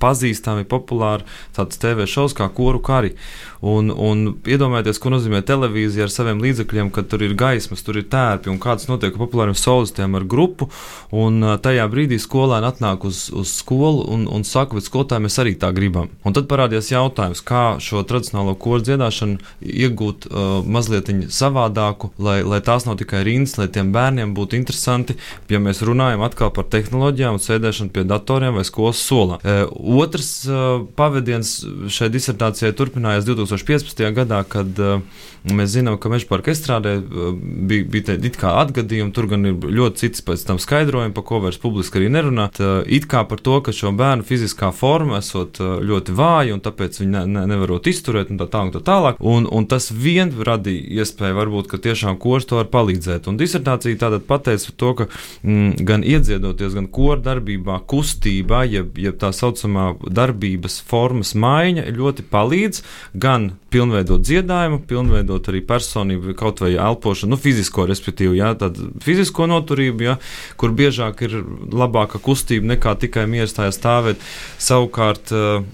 pazīstami, 0.00 0.66
populāri 0.68 1.26
tāds 1.56 1.80
TV 1.80 2.08
šovs 2.08 2.36
kā 2.36 2.48
koru 2.52 2.80
kari. 2.84 3.14
Un, 3.60 3.90
un 3.92 4.22
iedomājieties, 4.48 4.98
ko 5.02 5.12
nozīmē 5.12 5.42
televīzija 5.44 6.06
ar 6.06 6.12
saviem 6.12 6.40
līdzekļiem, 6.40 6.88
kad 6.94 7.10
tur 7.12 7.20
ir 7.26 7.34
gaismas, 7.36 7.82
tur 7.84 7.98
ir 8.00 8.06
tērpi 8.08 8.48
un 8.48 8.56
kāds 8.62 8.86
notiek 8.88 9.16
populāriem 9.20 9.56
solistiem 9.58 10.16
ar 10.16 10.24
grupu. 10.24 10.70
Un 11.12 11.44
tajā 11.60 11.84
brīdī 11.92 12.16
skolēni 12.22 12.70
atnāk 12.70 13.04
uz, 13.04 13.26
uz 13.36 13.52
skolu 13.60 14.06
un, 14.14 14.24
un 14.32 14.46
saka, 14.48 14.78
bet 14.78 14.88
skolotāji 14.88 15.26
mēs 15.26 15.36
arī 15.42 15.52
tā 15.60 15.72
gribam. 15.76 16.08
Un 16.24 16.36
tad 16.36 16.48
parādījās 16.48 16.88
jautājums, 16.94 17.42
kā 17.44 17.64
šo 17.84 18.00
tradicionālo 18.08 18.54
koru 18.60 18.84
dziedāšanu 18.86 19.36
iegūt 19.60 20.30
uh, 20.30 20.48
mazliet 20.64 21.12
savādāku, 21.34 22.14
lai, 22.22 22.38
lai 22.46 22.62
tās 22.64 22.88
nav 22.88 22.96
tikai 23.00 23.24
rindas, 23.28 23.58
lai 23.60 23.68
tiem 23.72 23.92
bērniem 23.92 24.32
būtu 24.36 24.56
interesanti, 24.56 25.18
ja 25.52 25.60
mēs 25.60 25.82
runājam 25.84 26.24
atkal 26.24 26.52
par 26.54 26.68
tehnoloģijām 26.72 27.36
un 27.36 27.44
sēdēšanu 27.44 27.92
pie 27.92 28.06
datoriem 28.08 28.56
vai 28.56 28.64
skolas 28.68 29.04
solā. 29.04 29.40
Uh, 29.44 29.66
otrs 30.00 30.32
uh, 30.48 30.80
pavadiens 30.96 31.58
šai 31.92 32.08
disertācijai 32.14 32.72
turpinājās 32.78 33.28
2000. 33.28 33.49
2015. 33.50 34.04
gadā, 34.16 34.40
kad 34.48 34.78
uh, 34.80 35.02
mēs 35.50 35.74
zinām, 35.74 35.98
ka 36.00 36.10
meža 36.12 36.28
parka 36.30 36.52
estrādē 36.54 36.96
uh, 37.00 37.32
bija, 37.34 37.86
bija 37.90 38.16
it 38.16 38.38
kā 38.40 38.54
atgadījumi, 38.62 39.12
tur 39.16 39.28
gan 39.30 39.46
ir 39.48 39.58
ļoti 39.60 40.04
cits 40.04 40.24
pēc 40.26 40.44
tam 40.48 40.60
skaidrojumi, 40.62 41.14
par 41.16 41.26
ko 41.28 41.40
vairs 41.44 41.60
publiski 41.60 42.00
arī 42.00 42.10
nerunāt. 42.12 42.60
Uh, 42.62 42.80
it 42.86 43.08
kā 43.10 43.24
par 43.28 43.42
to, 43.42 43.58
ka 43.64 43.74
šo 43.74 43.92
bērnu 43.96 44.26
fiziskā 44.26 44.70
forma 44.76 45.18
esot 45.20 45.60
ļoti 45.60 46.14
vāja 46.16 46.54
un 46.54 46.62
tāpēc 46.64 47.00
viņi 47.00 47.12
ne, 47.12 47.24
ne, 47.34 47.44
nevarot 47.50 47.86
izturēt 47.90 48.30
un 48.32 48.40
tā 48.40 48.48
tālāk. 48.50 48.74
Tā 48.76 48.82
tālāk. 48.86 49.20
Un, 49.20 49.46
un 49.50 49.66
tas 49.70 49.90
vien 49.92 50.30
radīja 50.30 51.00
iespēju 51.02 51.38
varbūt, 51.38 51.70
ka 51.70 51.80
tiešām 51.82 52.18
kurs 52.20 52.48
to 52.48 52.58
var 52.60 52.70
palīdzēt. 52.72 53.28
Un 53.30 53.38
disertācija 53.40 53.98
tātad 54.00 54.26
pateica 54.28 54.74
to, 54.76 54.92
ka 54.98 55.08
mm, 55.42 55.84
gan 55.88 56.04
iedziedoties, 56.06 56.76
gan 56.76 56.88
kora 56.92 57.20
darbībā, 57.30 57.80
kustībā, 57.90 58.62
jeb, 58.70 58.98
jeb 59.00 59.18
tā 59.20 59.32
saucamā 59.36 59.92
darbības 60.06 60.80
formas 60.90 61.34
maiņa 61.38 61.86
ļoti 61.96 62.26
palīdz 62.30 62.82
gan 63.20 63.39
gan 63.40 63.48
pilnveidot 63.72 64.22
dziedājumu, 64.26 64.82
pilnveidot 64.90 65.48
arī 65.50 65.62
personību, 65.66 66.34
kaut 66.38 66.60
vai 66.64 66.74
elpošanu, 66.76 67.34
nu, 67.34 67.40
fizisko, 67.40 67.86
respektīvi, 67.88 68.40
jā, 68.40 68.52
fizisko 69.04 69.48
noturību, 69.50 70.06
jā, 70.08 70.16
kur 70.60 70.74
biežāk 70.76 71.24
ir 71.26 71.40
labāka 71.72 72.20
kustība 72.22 72.74
nekā 72.74 72.96
tikai 73.06 73.26
mieras 73.30 73.56
tajā 73.56 73.72
stāvēt. 73.76 74.24
Savukārt, 74.60 75.32
uh, 75.32 75.64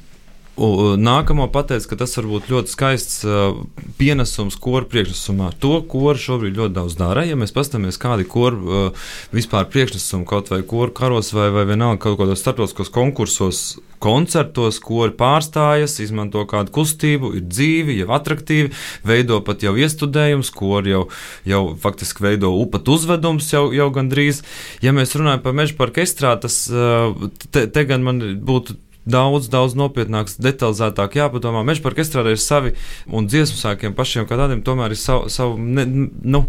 Nākamo 0.57 1.51
pateica, 1.53 1.91
ka 1.91 1.99
tas 2.01 2.15
var 2.17 2.27
būt 2.31 2.47
ļoti 2.49 2.73
skaists 2.73 3.19
uh, 3.29 3.59
pienesums 3.99 4.57
koru 4.57 4.89
priekšnesumā. 4.89 5.51
To 5.61 5.83
koru 5.85 6.17
šobrīd 6.17 6.57
ļoti 6.57 6.77
daudz 6.79 6.97
dara. 6.97 7.27
Ja 7.29 7.37
mēs 7.37 7.53
paskatāmies, 7.53 7.99
kādi 8.01 8.25
koru 8.25 8.63
uh, 8.65 9.11
vispār 9.37 9.69
priekšnesumi, 9.69 10.25
kaut 10.29 10.49
vai 10.49 10.63
koru 10.65 10.95
karos 10.97 11.35
vai, 11.37 11.51
vai 11.53 11.67
vienalga 11.69 12.01
kaut 12.07 12.17
kādos 12.23 12.41
starptautiskos 12.41 12.89
konkursos, 12.95 13.61
koncertos, 14.01 14.79
kuri 14.81 15.13
pārstājas, 15.17 15.99
izmanto 16.01 16.47
kādu 16.49 16.73
kustību, 16.73 17.35
ir 17.37 17.45
dzīvi, 17.45 17.99
jau 18.01 18.09
attraktīvi, 18.17 18.73
veido 19.05 19.43
pat 19.45 19.65
jau 19.65 19.75
iestudējums, 19.77 20.55
kuri 20.57 20.95
jau, 20.95 21.03
jau 21.49 21.63
faktiski 21.85 22.25
veido 22.31 22.55
upat 22.57 22.89
uzvedums 22.97 23.53
jau, 23.53 23.67
jau 23.77 23.91
gandrīz. 23.93 24.41
Ja 24.85 24.97
mēs 24.97 25.13
runājam 25.21 25.45
par 25.45 25.57
meža 25.61 25.77
parku 25.77 26.05
estrā, 26.05 26.33
tas 26.41 26.63
uh, 26.73 27.13
te, 27.51 27.69
te 27.69 27.87
gan 27.89 28.09
man 28.09 28.25
būtu 28.41 28.81
daudz, 29.07 29.49
daudz 29.53 29.77
nopietnāks, 29.79 30.37
detalizētāk 30.43 31.17
jāpadomā. 31.21 31.63
Meža 31.67 31.85
parka 31.85 32.03
estrādē 32.03 32.35
ir 32.35 32.43
savi 32.43 32.75
un 33.07 33.29
dziesmu 33.31 33.59
sākiem 33.61 33.95
pašiem 33.97 34.27
kā 34.29 34.39
tādiem, 34.39 34.65
tomēr 34.67 34.95
ir 34.95 35.01
savu, 35.01 35.31
savu 35.33 35.57
ne, 35.59 35.87
nu, 35.87 36.45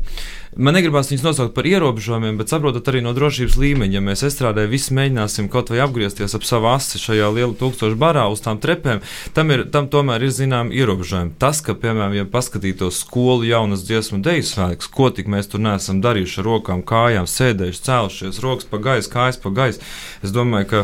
Man 0.57 0.73
negribas 0.73 1.11
viņus 1.11 1.21
nosaukt 1.21 1.53
par 1.53 1.67
ierobežojumiem, 1.69 2.39
bet 2.39 2.49
saprotat 2.49 2.87
arī 2.89 3.03
no 3.05 3.11
drošības 3.13 3.57
līmeņa. 3.61 3.93
Ja 3.93 4.01
mēs 4.01 4.23
estrādē 4.25 4.63
visi 4.69 4.95
mēģināsim 4.97 5.51
kaut 5.53 5.69
vai 5.69 5.83
apgriezties 5.83 6.33
ap 6.33 6.45
savu 6.49 6.71
asi 6.71 6.97
šajā 6.97 7.27
lielā 7.35 7.53
tūkstošu 7.59 7.99
barā 8.01 8.23
uz 8.33 8.41
tām 8.41 8.57
trepēm, 8.63 9.03
tam, 9.37 9.53
ir, 9.53 9.67
tam 9.73 9.85
tomēr 9.93 10.25
ir 10.25 10.33
zinām 10.33 10.71
ierobežojumi. 10.73 11.35
Tas, 11.37 11.61
ka, 11.61 11.75
piemēram, 11.77 12.15
ja 12.17 12.25
paskatītos 12.31 13.03
skolu 13.03 13.45
jaunas 13.45 13.83
dziesmu 13.85 14.23
deju 14.25 14.47
svētkus, 14.49 14.89
ko 14.97 15.11
tik 15.13 15.29
mēs 15.29 15.51
tur 15.51 15.61
neesam 15.61 16.01
darījuši 16.01 16.41
ar 16.41 16.49
rokām, 16.49 16.81
kājām, 16.89 17.29
sēdējuši, 17.29 17.83
cēlušies, 17.89 18.41
rokas 18.41 18.71
pa 18.71 18.81
gaisu, 18.87 19.11
kājas 19.13 19.37
pa 19.43 19.53
gaisu, 19.61 19.83
es 20.25 20.33
domāju, 20.33 20.71
ka 20.73 20.83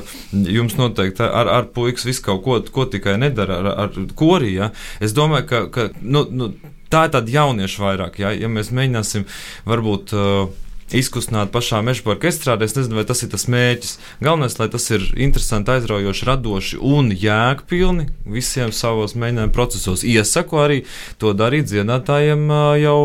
jums 0.54 0.78
noteikti 0.78 1.26
ar, 1.26 1.50
ar 1.50 1.72
puikas 1.74 2.06
visu 2.06 2.28
kaut 2.30 2.46
ko, 2.46 2.60
ko 2.78 2.86
tikai 2.94 3.18
nedara 3.26 3.58
ar, 3.64 3.74
ar 3.88 4.14
korī. 4.14 4.54
Ja? 4.60 4.70
Es 5.02 5.18
domāju, 5.18 5.50
ka, 5.50 5.66
ka 5.74 5.90
nu, 6.02 6.28
nu, 6.30 6.54
tā 6.94 7.08
ir 7.08 7.16
tāda 7.18 7.38
jaunieša 7.38 7.88
vairāk. 7.88 8.20
Ja, 8.24 8.34
ja 8.38 8.52
mēs 8.52 8.74
mēģināsim 8.76 9.26
varbūt. 9.70 10.14
Uh, 10.18 10.60
izkustināt 10.94 11.52
pašā 11.54 11.82
meža 11.86 12.04
parka 12.06 12.30
estrādē. 12.30 12.68
Es 12.68 12.76
nezinu, 12.78 12.98
vai 13.00 13.06
tas 13.08 13.24
ir 13.26 13.32
tas 13.32 13.46
mērķis. 13.52 13.94
Galvenais, 14.24 14.58
lai 14.60 14.68
tas 14.74 14.86
ir 14.94 15.06
interesanti, 15.26 15.74
aizraujoši, 15.74 16.28
radoši 16.30 16.80
un 16.84 17.12
jēgpilni 17.18 18.08
visiem 18.36 18.74
savos 18.76 19.16
mēģinājumu 19.20 19.56
procesos. 19.56 20.06
Iesaku 20.08 20.62
arī 20.62 20.82
to 21.22 21.34
darīt 21.38 21.70
dziedātājiem 21.72 22.46
jau, 22.84 23.00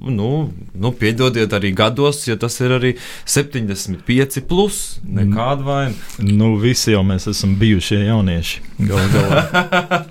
nu, 0.00 0.30
nu 0.74 0.94
piedodiet, 0.98 1.52
arī 1.56 1.74
gados, 1.76 2.24
ja 2.28 2.38
tas 2.40 2.58
ir 2.64 2.76
arī 2.78 2.94
75 3.28 4.44
plus, 4.48 4.82
nekāda 5.04 5.66
vaina. 5.66 5.98
Nu, 6.24 6.54
visi 6.60 6.94
jau 6.94 7.04
mēs 7.06 7.28
esam 7.30 7.58
bijušie 7.60 8.04
jaunieši. 8.06 8.64
Galu 8.88 9.10
galā. 9.14 10.04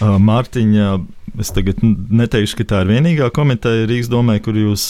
Mārtiņa 0.28 0.96
Es 1.36 1.50
tagad 1.52 1.82
neteikšu, 1.84 2.56
ka 2.56 2.64
tā 2.70 2.78
ir 2.80 2.90
vienīgā 2.94 3.26
komiteja 3.36 3.84
Rīgas 3.90 4.08
domē, 4.08 4.38
kur 4.40 4.56
jūs 4.56 4.86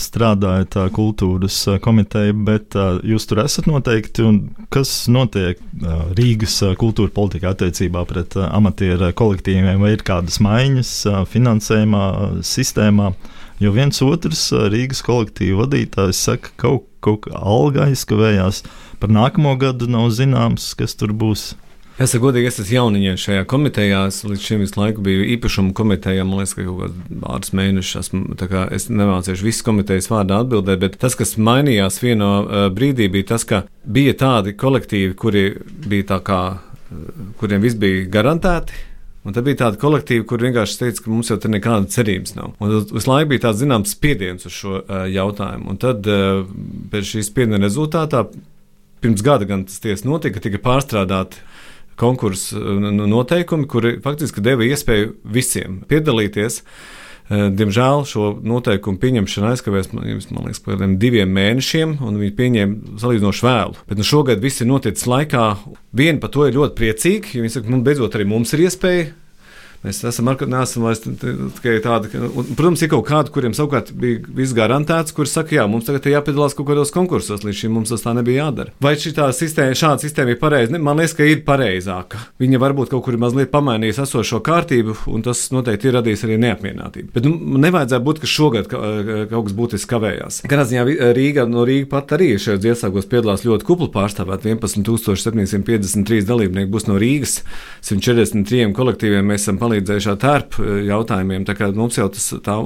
strādājat, 0.00 0.78
kultūras 0.96 1.58
komiteja, 1.84 2.32
bet 2.32 2.76
jūs 3.04 3.28
tur 3.28 3.42
esat 3.42 3.68
noteikti. 3.68 4.24
Kas 4.72 4.94
notiek 5.12 5.60
Rīgas 6.16 6.56
kultūra 6.80 7.12
politikā 7.12 7.52
attiecībā 7.52 8.06
pret 8.08 8.38
amatieru 8.46 9.12
kolektīviem, 9.12 9.76
vai 9.82 9.92
ir 9.98 10.06
kādas 10.06 10.40
maiņas 10.40 10.94
finansējumā, 11.28 12.04
sistēmā? 12.48 13.12
Jo 13.60 13.74
viens 13.76 14.00
otrs 14.00 14.46
Rīgas 14.72 15.04
kolektīva 15.04 15.66
vadītājs 15.66 16.24
saka, 16.30 16.54
ka 16.54 16.62
kaut, 16.64 16.86
kaut 17.04 17.26
kā 17.26 17.36
alga 17.36 17.90
aizkavējās. 17.90 18.64
Par 19.00 19.12
nākamo 19.12 19.52
gadu 19.60 19.84
nav 19.92 20.08
zināms, 20.16 20.72
kas 20.80 20.96
tur 20.96 21.12
būs. 21.12 21.50
Es 22.00 22.14
godīgi, 22.16 22.48
es 22.48 22.60
esmu 22.62 22.74
jauniņš 22.76 23.24
šajā 23.26 23.46
komitejā. 23.50 24.04
Es 24.08 24.22
līdz 24.24 24.44
šim 24.44 24.62
visu 24.62 24.78
laiku 24.80 25.02
biju 25.04 25.26
īpašuma 25.34 25.74
komitejā. 25.76 26.24
Man 26.24 26.40
liekas, 26.40 26.54
ka 26.56 26.64
kaut 26.64 26.80
kāds 26.84 27.20
pāris 27.24 27.54
mēnešus 27.58 28.00
esmu. 28.00 28.36
Es 28.76 28.88
nemācīšu 28.88 29.44
visas 29.44 29.66
komitejas 29.66 30.08
vārdā 30.12 30.40
atbildēt, 30.40 30.80
bet 30.80 30.96
tas, 31.02 31.16
kas 31.18 31.36
mainījās 31.36 32.00
vienā 32.00 32.30
uh, 32.40 32.68
brīdī, 32.72 33.10
bija 33.12 33.32
tas, 33.34 33.44
ka 33.44 33.64
bija 33.84 34.14
tādi 34.16 34.54
kolektīvi, 34.56 35.16
kuri 35.18 35.44
bija 35.90 36.12
tā 36.14 36.20
kā, 36.24 36.40
uh, 36.56 37.26
kuriem 37.40 37.66
viss 37.66 37.76
bija 37.80 38.06
garantēti. 38.12 38.86
Un 39.28 39.36
tad 39.36 39.44
bija 39.44 39.66
tāda 39.66 39.76
kolektīva, 39.76 40.24
kur 40.24 40.40
vienkārši 40.40 40.78
teica, 40.80 41.02
ka 41.04 41.12
mums 41.12 41.28
jau 41.28 41.36
tur 41.36 41.52
nekāda 41.52 41.90
cerības 41.92 42.32
nav. 42.38 42.54
Un 42.64 42.78
visu 42.88 43.10
laiku 43.10 43.34
bija 43.34 43.44
tāds 43.50 43.60
zināms 43.60 43.92
spiediens 43.92 44.48
uz 44.48 44.54
šo 44.56 44.78
uh, 44.80 45.02
jautājumu. 45.12 45.68
Un 45.68 45.80
tad 45.82 46.08
uh, 46.08 46.46
pēc 46.92 47.12
šīs 47.12 47.28
spiediena 47.28 47.60
rezultātā 47.60 48.24
pirms 49.04 49.20
gada 49.24 49.44
gan 49.48 49.66
tas 49.68 49.80
tiesa 49.84 50.08
notika, 50.08 50.40
tika 50.40 50.60
pārstrādāti 50.64 51.44
konkursu 52.00 52.60
nu, 52.80 53.06
noteikumi, 53.10 53.68
kuri 53.70 53.98
faktiski 54.04 54.42
deva 54.44 54.66
iespēju 54.66 55.14
visiem 55.36 55.82
piedalīties. 55.90 56.62
Eh, 57.30 57.46
diemžēl 57.54 58.02
šo 58.10 58.32
noteikumu 58.42 58.98
pieņemšana 58.98 59.52
aizkavēs, 59.54 59.92
man 59.94 60.08
liekas, 60.08 60.62
par 60.64 60.80
diviem 60.98 61.30
mēnešiem, 61.30 62.00
un 62.02 62.18
viņi 62.18 62.34
pieņēma 62.40 62.98
salīdzinoši 62.98 63.46
vēlu. 63.46 63.78
Bet 63.86 64.00
nu, 64.00 64.06
šogad 64.06 64.42
viss 64.42 64.64
ir 64.64 64.66
noticis 64.66 65.06
laikā. 65.06 65.44
Viena 65.94 66.18
par 66.22 66.32
to 66.34 66.48
ir 66.48 66.58
ļoti 66.58 66.78
priecīga, 66.80 67.34
jo 67.36 67.44
viņi 67.44 67.54
saka, 67.54 67.70
nu, 67.70 67.84
beidzot 67.86 68.18
arī 68.18 68.26
mums 68.26 68.56
ir 68.56 68.64
iespēja 68.66 69.12
Mēs 69.80 70.02
esam 70.04 70.28
ar, 70.28 70.36
neesam 70.44 70.84
vairs 70.84 71.00
tikai 71.00 71.78
tādi, 71.80 72.10
un, 72.20 72.50
protams, 72.52 72.82
ir 72.84 72.90
kaut 72.92 73.06
kādi, 73.08 73.32
kuriem 73.32 73.54
savukārt 73.56 73.94
bija 73.96 74.18
viss 74.36 74.52
garantēts, 74.52 75.14
kuriem 75.16 75.30
saka, 75.32 75.54
jā, 75.56 75.64
mums 75.72 75.86
tagad 75.86 76.04
ir 76.04 76.18
jāpiedalās 76.18 76.52
kaut 76.58 76.66
kādos 76.68 76.92
konkursos, 76.92 77.46
līdz 77.46 77.62
šim 77.62 77.72
mums 77.78 77.88
tas 77.88 78.04
tā 78.04 78.12
nebija 78.12 78.44
jādara. 78.44 78.74
Vai 78.84 78.92
šī 79.00 79.14
sistēma, 79.38 79.78
šāda 79.80 80.04
sistēma 80.04 80.34
ir 80.34 80.40
pareiza? 80.42 80.76
Man 80.76 81.00
liekas, 81.00 81.14
ka 81.16 81.24
ir 81.24 81.40
pareizāka. 81.46 82.20
Viņa 82.42 82.60
varbūt 82.60 82.92
kaut 82.92 83.06
kur 83.06 83.16
ir 83.16 83.22
mazliet 83.22 83.48
pamainījusi 83.54 84.02
esošo 84.04 84.42
kārtību, 84.44 84.98
un 85.14 85.24
tas 85.24 85.46
noteikti 85.54 85.88
ir 85.88 85.96
radījis 85.96 86.26
arī 86.28 86.36
neapmierinātību. 86.44 87.14
Bet 87.16 87.24
nu, 87.24 87.32
nevajadzētu 87.64 88.06
būt, 88.10 88.20
ka 88.20 88.30
šogad 88.34 88.68
kaut 88.68 89.48
kas 89.48 89.56
būtiski 89.56 89.92
kavējās. 89.94 90.42
Katrā 90.44 90.68
ziņā 90.68 90.84
Rīga 91.16 91.46
no 91.48 91.64
Rīga 91.64 91.88
pat 91.96 92.12
arī 92.18 92.34
šajos 92.36 92.68
iesākos 92.68 93.08
piedalās 93.08 93.46
ļoti 93.48 93.68
kupli 93.72 93.88
pārstāvēt. 93.96 94.44
11,753 94.44 96.28
dalībnieki 96.28 96.72
būs 96.76 96.88
no 96.90 97.00
Rīgas, 97.00 97.40
143 97.88 98.74
kolektīviem 98.76 99.32
mēs 99.32 99.46
esam 99.46 99.56
palīdzējuši 99.60 99.69
ar 99.78 100.18
tērpu 100.20 100.64
eh, 100.64 100.78
jautājumiem. 100.90 101.46
Tā 101.48 101.54
kā 101.58 101.70
mums 101.76 101.98
jau 101.98 102.08
tas 102.12 102.30
tā, 102.44 102.56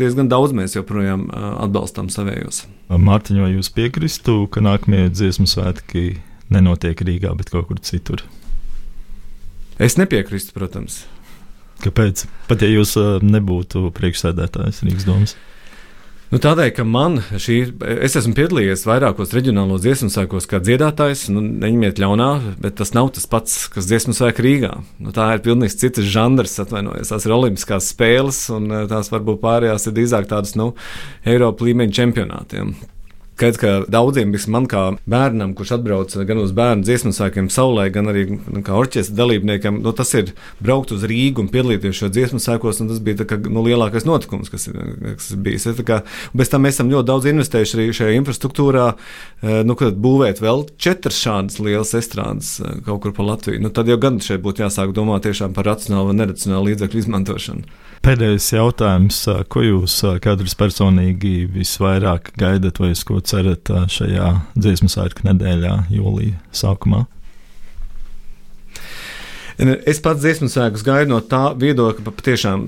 diezgan 0.00 0.30
daudz 0.32 0.54
mēs 0.56 0.76
joprojām 0.76 1.26
eh, 1.30 1.48
atbalstam 1.66 2.10
savējos. 2.12 2.64
Mārtiņ, 2.90 3.42
vai 3.44 3.52
jūs 3.54 3.70
piekristu, 3.74 4.44
ka 4.52 4.62
nākamie 4.64 5.06
dziesmu 5.12 5.48
svētki 5.50 6.18
nenotiek 6.52 7.00
Rīgā, 7.02 7.34
bet 7.38 7.50
kaut 7.52 7.70
kur 7.70 7.82
citur? 7.82 8.22
Es 9.82 9.98
nepiekrītu, 10.00 10.54
protams. 10.56 11.04
Kāpēc? 11.84 12.24
Pat 12.48 12.62
ja 12.64 12.70
jūs 12.70 12.96
eh, 13.00 13.18
nebūtu 13.24 13.90
priekšsēdētājs 13.96 14.82
Rīgas 14.86 15.08
domas. 15.08 15.36
Nu, 16.26 16.40
tādēļ, 16.42 16.70
ka 16.74 16.82
man 16.82 17.20
šī, 17.38 17.56
es 18.02 18.16
esmu 18.18 18.34
piedalījies 18.34 18.80
vairākos 18.88 19.30
reģionālos 19.36 19.84
dziesmu 19.84 20.08
svētkos 20.10 20.48
kā 20.50 20.58
dziedātājs, 20.58 21.28
nu, 21.30 21.38
neņemiet 21.44 22.00
ļaunā, 22.02 22.30
bet 22.64 22.74
tas 22.80 22.90
nav 22.96 23.12
tas 23.14 23.28
pats, 23.30 23.54
kas 23.70 23.86
dziesmu 23.86 24.16
svētku 24.16 24.42
Rīgā. 24.42 24.72
Nu, 24.98 25.14
tā 25.14 25.28
ir 25.36 25.44
pilnīgi 25.44 25.78
cits 25.84 26.02
žanrs, 26.10 26.58
atvainojos. 26.64 27.12
Tās 27.14 27.28
ir 27.28 27.36
olimpiskās 27.36 27.92
spēles, 27.94 28.42
un 28.56 28.66
eh, 28.72 28.84
tās 28.90 29.12
varbūt 29.14 29.38
pārējās 29.44 29.86
ir 29.86 29.94
drīzāk 30.00 30.26
tādas, 30.34 30.56
nu, 30.58 30.72
Eiropas 31.30 31.68
līmeņa 31.68 31.98
čempionātiem. 32.00 32.74
Skaidrs, 33.36 33.58
ka 33.60 33.70
daudziem, 33.92 34.30
man 34.48 34.64
kā 34.64 34.82
bērnam, 35.04 35.50
kurš 35.56 35.74
atbrauc 35.76 36.14
gan 36.24 36.38
uz 36.40 36.54
bērnu 36.56 36.86
dziesmu 36.86 37.10
svētkiem 37.12 37.50
saulē, 37.52 37.90
gan 37.92 38.08
arī 38.08 38.22
nu, 38.32 38.62
kā 38.64 38.72
orķestra 38.72 39.12
dalībniekam, 39.18 39.82
nu, 39.84 39.92
tas 39.92 40.14
ir 40.16 40.30
braukt 40.64 40.94
uz 40.96 41.04
Rīgu 41.04 41.44
un 41.44 41.50
piedalīties 41.52 41.98
šajos 41.98 42.14
dziesmu 42.14 42.40
svētkos. 42.40 42.80
Tas 42.80 43.02
bija 43.04 43.26
kā, 43.28 43.36
nu, 43.44 43.60
lielākais 43.66 44.08
notikums, 44.08 44.48
kas, 44.48 44.64
kas 44.72 45.28
bijis. 45.36 45.68
Kā, 45.84 46.00
bez 46.32 46.48
tam 46.48 46.64
mēs 46.64 46.78
esam 46.78 46.88
ļoti 46.94 47.10
daudz 47.10 47.28
investējuši 47.34 47.76
arī 47.76 47.86
šajā 48.00 48.16
infrastruktūrā, 48.22 48.86
eh, 48.96 49.60
nu, 49.68 49.76
kad 49.76 50.00
būvēt 50.00 50.40
vēl 50.40 50.64
četras 50.80 51.20
šādas 51.20 51.60
lielas 51.60 51.92
estrādes 51.98 52.54
eh, 52.62 52.78
kaut 52.88 53.04
kur 53.04 53.12
pa 53.12 53.26
Latviju. 53.34 53.60
Nu, 53.66 53.68
tad 53.68 53.92
jau 53.92 54.00
gan 54.00 54.16
šeit 54.24 54.40
būtu 54.46 54.64
jāsāk 54.64 54.96
domāt 54.96 55.28
tiešām 55.28 55.52
par 55.52 55.68
racionālu 55.68 56.16
un 56.16 56.24
neracionālu 56.24 56.72
līdzekļu 56.72 57.04
izmantošanu. 57.04 57.68
Pēdējais 58.06 58.52
jautājums, 58.54 59.16
ko 59.50 59.64
jūs 59.64 59.96
katrs 60.22 60.52
personīgi 60.54 61.48
visvairāk 61.50 62.28
gaidat 62.38 62.78
vai 62.78 62.92
uz 62.94 63.00
ko 63.02 63.18
cerat 63.18 63.66
šajā 63.90 64.28
dziesmu 64.54 64.86
svētku 64.92 65.26
nedēļā, 65.26 65.72
jūlijā 65.90 66.36
sākumā? 66.54 67.00
Es 69.58 69.98
pats 70.04 70.22
dziesmu 70.22 70.46
sēkļus 70.52 70.84
gaidu 70.86 71.14
no 71.16 71.18
tā 71.24 71.48
viedokļa, 71.58 72.04
ka 72.06 72.14
patiešām 72.20 72.62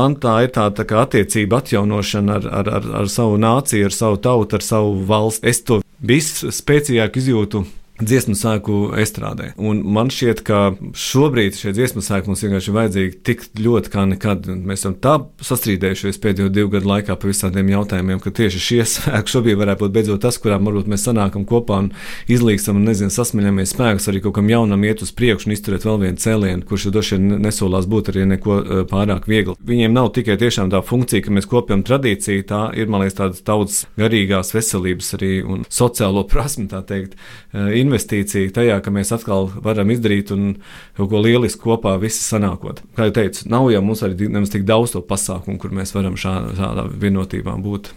man 0.00 0.16
tā 0.22 0.38
ir 0.46 0.54
tā, 0.54 0.70
tā 0.72 0.86
kā 0.88 1.02
attiecība 1.04 1.60
atjaunošana 1.60 2.38
ar, 2.38 2.48
ar, 2.62 2.70
ar, 2.78 2.88
ar 3.02 3.10
savu 3.12 3.36
nāciju, 3.42 3.90
ar 3.90 3.96
savu 3.98 4.22
tautu, 4.24 4.56
ar 4.56 4.64
savu 4.64 4.96
valsti. 5.10 5.50
Es 5.52 5.60
to 5.68 5.82
visspēcīgāk 6.00 7.20
izjūtu 7.20 7.66
dziesmu 8.00 8.36
sēku 8.38 8.78
estrādē. 9.00 9.52
Un 9.60 9.82
man 9.94 10.10
šķiet, 10.12 10.42
ka 10.46 10.60
šobrīd 10.96 11.58
šie 11.58 11.74
dziesmu 11.76 12.02
sēkļi 12.04 12.30
mums 12.30 12.44
vienkārši 12.44 12.70
ir 12.70 12.76
vajadzīgi 12.76 13.18
tik 13.26 13.44
ļoti 13.60 13.92
kā 13.92 14.06
nekad. 14.10 14.48
Mēs 14.50 14.84
esam 14.84 14.96
tā 15.02 15.16
sastrīdējušies 15.46 16.20
pēdējo 16.22 16.52
divu 16.54 16.72
gadu 16.76 16.90
laikā 16.90 17.16
par 17.16 17.32
visādiem 17.32 17.72
jautājumiem, 17.72 18.22
ka 18.22 18.32
tieši 18.34 18.62
šie 18.66 18.80
sēkļi 18.94 19.34
šobrīd 19.34 19.60
varētu 19.60 19.84
būt 19.84 19.96
beidzot 19.96 20.24
tas, 20.24 20.40
kurā 20.40 20.58
varbūt 20.60 20.90
mēs 20.90 21.06
sanākam 21.08 21.46
kopā 21.48 21.82
un 21.84 21.92
izlīgstam 22.30 22.80
un 22.80 22.88
nezinu, 22.88 23.12
sasmaļamies 23.14 23.74
spēkus 23.74 24.10
arī 24.10 24.22
kaut 24.24 24.38
kam 24.38 24.50
jaunam 24.50 24.84
iet 24.86 25.04
uz 25.04 25.12
priekšu 25.16 25.50
un 25.50 25.56
izturēt 25.56 25.86
vēl 25.88 26.00
vienu 26.04 26.20
cēlienu, 26.20 26.66
kurš 26.68 26.88
droši 26.94 27.18
vien 27.18 27.40
nesolās 27.44 27.88
būt 27.90 28.12
arī 28.12 28.26
neko 28.34 28.60
pārāk 28.90 29.28
viegli. 29.30 29.56
Viņiem 29.66 29.94
nav 29.96 30.10
tikai 30.16 30.38
tiešām 30.40 30.70
tā 30.72 30.82
funkcija, 30.86 31.24
ka 31.24 31.34
mēs 31.34 31.48
kopjam 31.50 31.84
tradīciju, 31.86 32.46
tā 32.48 32.62
ir, 32.78 32.90
man 32.90 33.04
liekas, 33.04 33.18
tāda 33.20 33.44
tautas 33.46 33.84
garīgās 34.00 34.54
veselības 34.54 35.14
arī 35.18 35.32
un 35.44 35.64
sociālo 35.70 36.24
prasmu, 36.30 36.68
tā 36.70 36.82
teikt, 36.86 37.16
e, 37.52 37.66
investīcija 37.90 38.54
tajā, 38.54 38.78
ka 38.84 38.92
mēs 38.94 39.10
atkal 39.16 39.50
varam 39.64 39.90
izdarīt 39.90 40.30
kaut 40.30 41.10
ko 41.10 41.22
lielisku 41.24 41.66
kopā 41.66 41.96
visi 41.98 42.22
sanākot. 42.22 42.84
Kā 42.94 43.08
jau 43.08 43.16
teicu, 43.18 43.48
nav 43.50 43.66
jau 43.74 43.82
mums 43.82 44.04
arī 44.06 44.30
nemaz 44.30 44.52
tik 44.54 44.62
daudz 44.68 44.94
to 44.94 45.02
pasākumu, 45.02 45.58
kur 45.58 45.74
mēs 45.74 45.94
varam 45.96 46.14
šādā, 46.14 46.54
šādā 46.60 46.86
vienotībā 47.02 47.56
būt. 47.64 47.90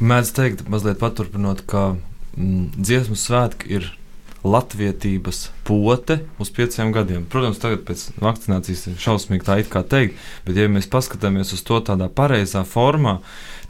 Mēdz 0.00 0.32
teikt, 0.34 0.64
mazliet 0.72 0.98
paturpinot, 0.98 1.60
ka 1.70 1.92
mm, 1.92 2.72
dziesmu 2.80 3.18
svētki 3.20 3.76
ir 3.76 3.92
latviedzības 4.44 5.48
pote 5.64 6.18
uz 6.42 6.50
pieciem 6.52 6.92
gadiem. 6.92 7.24
Protams, 7.30 7.60
tagad 7.62 7.84
pēc 7.88 8.08
vakcinācijas 8.20 8.88
ir 8.90 8.98
šausmīgi 9.00 9.46
tā 9.46 9.58
it 9.62 9.70
kā 9.72 9.84
teikt, 9.86 10.18
bet 10.44 10.58
ja 10.58 10.66
mēs 10.68 10.90
paskatāmies 10.90 11.54
uz 11.56 11.62
to 11.64 11.80
tādā 11.86 12.10
pareizā 12.12 12.64
formā, 12.68 13.20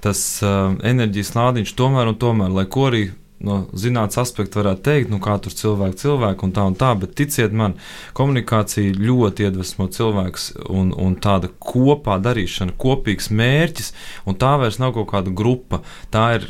tas 0.05 0.21
uh, 0.43 0.75
enerģijas 0.85 1.35
lādiņš 1.37 1.77
tomēr 1.79 2.11
un 2.11 2.19
tomēr, 2.21 2.51
lai 2.57 2.67
ko 2.67 2.89
arī 2.91 3.05
no 3.45 3.59
zinātnīs 3.77 4.21
aspekta 4.21 4.61
varētu 4.61 4.85
teikt, 4.87 5.13
nu, 5.13 5.21
kā 5.23 5.37
tur 5.43 5.55
cilvēki, 5.57 6.01
cilvēki 6.05 6.47
un 6.47 6.55
tā 6.57 6.65
un 6.69 6.77
tā, 6.79 6.93
bet 6.99 7.15
ticiet 7.19 7.55
man, 7.57 7.77
komunikācija 8.17 8.97
ļoti 8.99 9.49
iedvesmo 9.49 9.89
cilvēks 9.93 10.51
un, 10.73 10.93
un 10.97 11.17
tāda 11.23 11.51
kopā 11.63 12.17
darīšana, 12.25 12.77
kopīgs 12.81 13.31
mērķis, 13.35 13.93
un 14.29 14.39
tā 14.41 14.55
vairs 14.61 14.81
nav 14.83 14.95
kaut 14.97 15.11
kāda 15.13 15.33
grupa. 15.35 15.83
Tā 16.15 16.25
ir, 16.39 16.49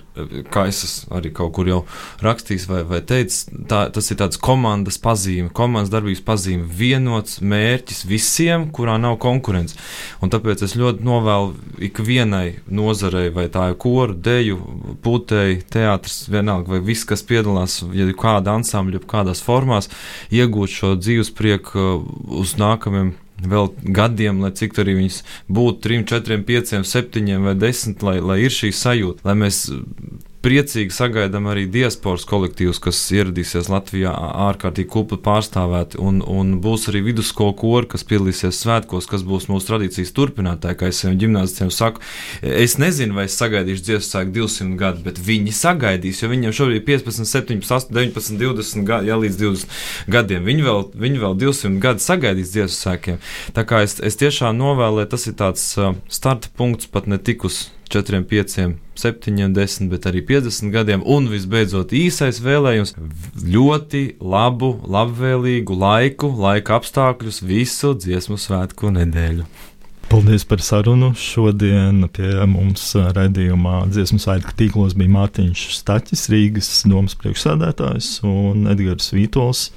kā 0.55 0.67
es 0.71 1.05
arī 1.15 1.33
kaut 1.35 1.55
kur 1.57 1.69
jau 1.69 1.81
rakstījis 2.25 2.69
vai, 2.71 2.83
vai 2.89 3.01
teicis, 3.07 3.45
tā, 3.71 3.87
tas 3.95 4.11
ir 4.11 4.21
tāds 4.21 4.41
komandas 4.41 4.99
pazīme, 5.03 5.53
komandas 5.55 5.93
darbības 5.93 6.25
pazīme, 6.27 6.69
vienots 6.69 7.41
mērķis 7.45 8.05
visiem, 8.09 8.69
kurā 8.75 8.97
nav 9.01 9.19
konkurence. 9.23 9.79
Un 10.23 10.33
tāpēc 10.33 10.65
es 10.67 10.77
ļoti 10.79 11.05
novēlu 11.07 11.81
ikvienai 11.91 12.61
nozarei, 12.75 13.29
vai 13.35 13.49
tā 13.53 13.71
ir 13.73 13.79
koru, 13.81 14.15
deju, 14.15 14.61
putēji, 15.05 15.63
teātris, 15.75 16.25
vienalga, 16.33 16.77
vai 16.77 16.84
viss, 16.87 17.07
kas 17.09 17.25
piedalās, 17.27 17.81
ja 17.97 18.07
kāda 18.19 18.59
ansambļa, 18.59 19.03
kādās 19.11 19.43
formās, 19.45 19.91
iegūt 20.35 20.73
šo 20.73 20.95
dzīves 21.01 21.33
prieku 21.37 21.81
uh, 21.81 22.09
uz 22.41 22.57
nākamajiem 22.61 23.15
vēl 23.45 23.73
gadiem, 23.97 24.41
lai 24.45 24.53
cik 24.57 24.79
arī 24.81 24.95
viņas 25.01 25.23
būtu 25.53 25.83
3, 25.89 26.05
4, 26.13 26.39
5, 26.47 26.77
7 26.87 27.43
vai 27.45 27.57
10, 27.59 28.07
lai, 28.07 28.21
lai 28.23 28.39
ir 28.45 28.55
šī 28.55 28.71
sajūta, 28.75 29.27
lai 29.27 29.35
mēs 29.43 29.65
priecīgi 30.45 30.93
sagaidām 30.93 31.49
arī 31.49 31.65
diasporas 31.73 32.27
kolektīvus, 32.29 32.81
kas 32.85 32.99
ieradīsies 33.17 33.71
Latvijā 33.73 34.13
ārkārtīgi 34.47 34.91
kupli 34.93 35.19
pārstāvēti, 35.25 35.99
un, 36.05 36.21
un 36.21 36.59
būs 36.65 36.89
arī 36.93 37.01
vidusskolu 37.09 37.55
kori, 37.59 37.89
kas 37.95 38.05
piedalīsies 38.09 38.61
svētkos, 38.63 39.09
kas 39.11 39.25
būs 39.27 39.49
mūsu 39.49 39.71
tradīcijas 39.71 40.13
turpinātāji, 40.17 40.79
kā 40.81 40.91
es 40.93 41.01
saviem 41.03 41.19
ģimnāzistiem 41.23 41.73
saku. 41.75 42.05
Es 42.45 42.77
nezinu, 42.81 43.17
vai 43.17 43.27
es 43.31 43.39
sagaidīšu 43.41 43.87
dziesmu 43.89 44.09
sāku 44.09 44.35
200 44.39 44.79
gadu, 44.81 45.05
bet 45.07 45.21
viņi 45.25 45.55
sagaidīs, 45.57 46.23
jo 46.23 46.33
viņiem 46.33 46.57
šobrīd 46.57 46.83
ir 46.83 46.87
15, 46.89 47.29
17, 47.31 47.95
19, 47.95 48.41
20 48.45 48.89
gadi, 48.89 49.13
ja 49.13 49.21
līdz 49.21 49.41
20 49.41 50.11
gadiem. 50.13 50.45
Viņi 50.49 50.67
vēl, 50.69 50.85
viņi 51.07 51.23
vēl 51.25 51.39
200 51.45 51.81
gadu 51.85 52.05
sagaidīs 52.05 52.53
dziesmu 52.53 52.77
sākiem. 52.77 53.23
Tā 53.57 53.65
kā 53.69 53.85
es, 53.87 53.97
es 54.05 54.21
tiešām 54.21 54.59
novēlu, 54.61 55.03
lai 55.03 55.09
tas 55.11 55.25
ir 55.31 55.39
tāds 55.41 55.73
starta 56.13 56.53
punkts 56.57 56.91
pat 56.91 57.09
ne 57.11 57.19
tik 57.19 57.49
uz 57.49 57.65
4, 57.93 58.23
5, 58.31 58.57
7, 58.95 59.53
10, 59.55 59.91
bet 59.91 60.07
arī 60.11 60.23
50 60.27 60.73
gadiem. 60.75 61.03
Un 61.07 61.29
visbeidzot, 61.33 61.93
īsais 61.93 62.41
vēlējums- 62.45 62.95
ļoti 63.55 64.17
labu, 64.21 64.75
labvēlīgu 64.87 65.77
laiku, 65.77 66.31
laika 66.31 66.79
apstākļus 66.81 67.43
visu 67.43 67.95
dziesmu 67.95 68.39
svētku 68.41 68.91
nedēļu. 68.95 69.45
Paldies 70.09 70.45
par 70.45 70.61
sarunu. 70.63 71.15
Šodien 71.17 72.09
pie 72.13 72.47
mums 72.47 72.93
raidījumā 72.95 73.89
dziesmu 73.91 74.21
svētku 74.23 74.53
tīklos 74.55 74.95
bija 74.95 75.11
Mārtiņš 75.11 75.65
Staķis, 75.79 76.29
Rīgas 76.31 76.69
domas 76.87 77.17
priekšsēdētājs 77.19 78.21
un 78.29 78.69
Edgars 78.71 79.11
Vītols, 79.11 79.71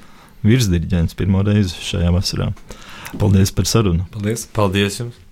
virsdirigents 0.46 1.18
pirmo 1.18 1.42
reizi 1.42 1.74
šajā 1.90 2.12
vasarā. 2.14 2.52
Paldies 3.18 3.50
par 3.50 3.66
sarunu. 3.66 4.06
Paldies! 4.12 4.46
Paldies 4.54 5.00
jums! 5.00 5.27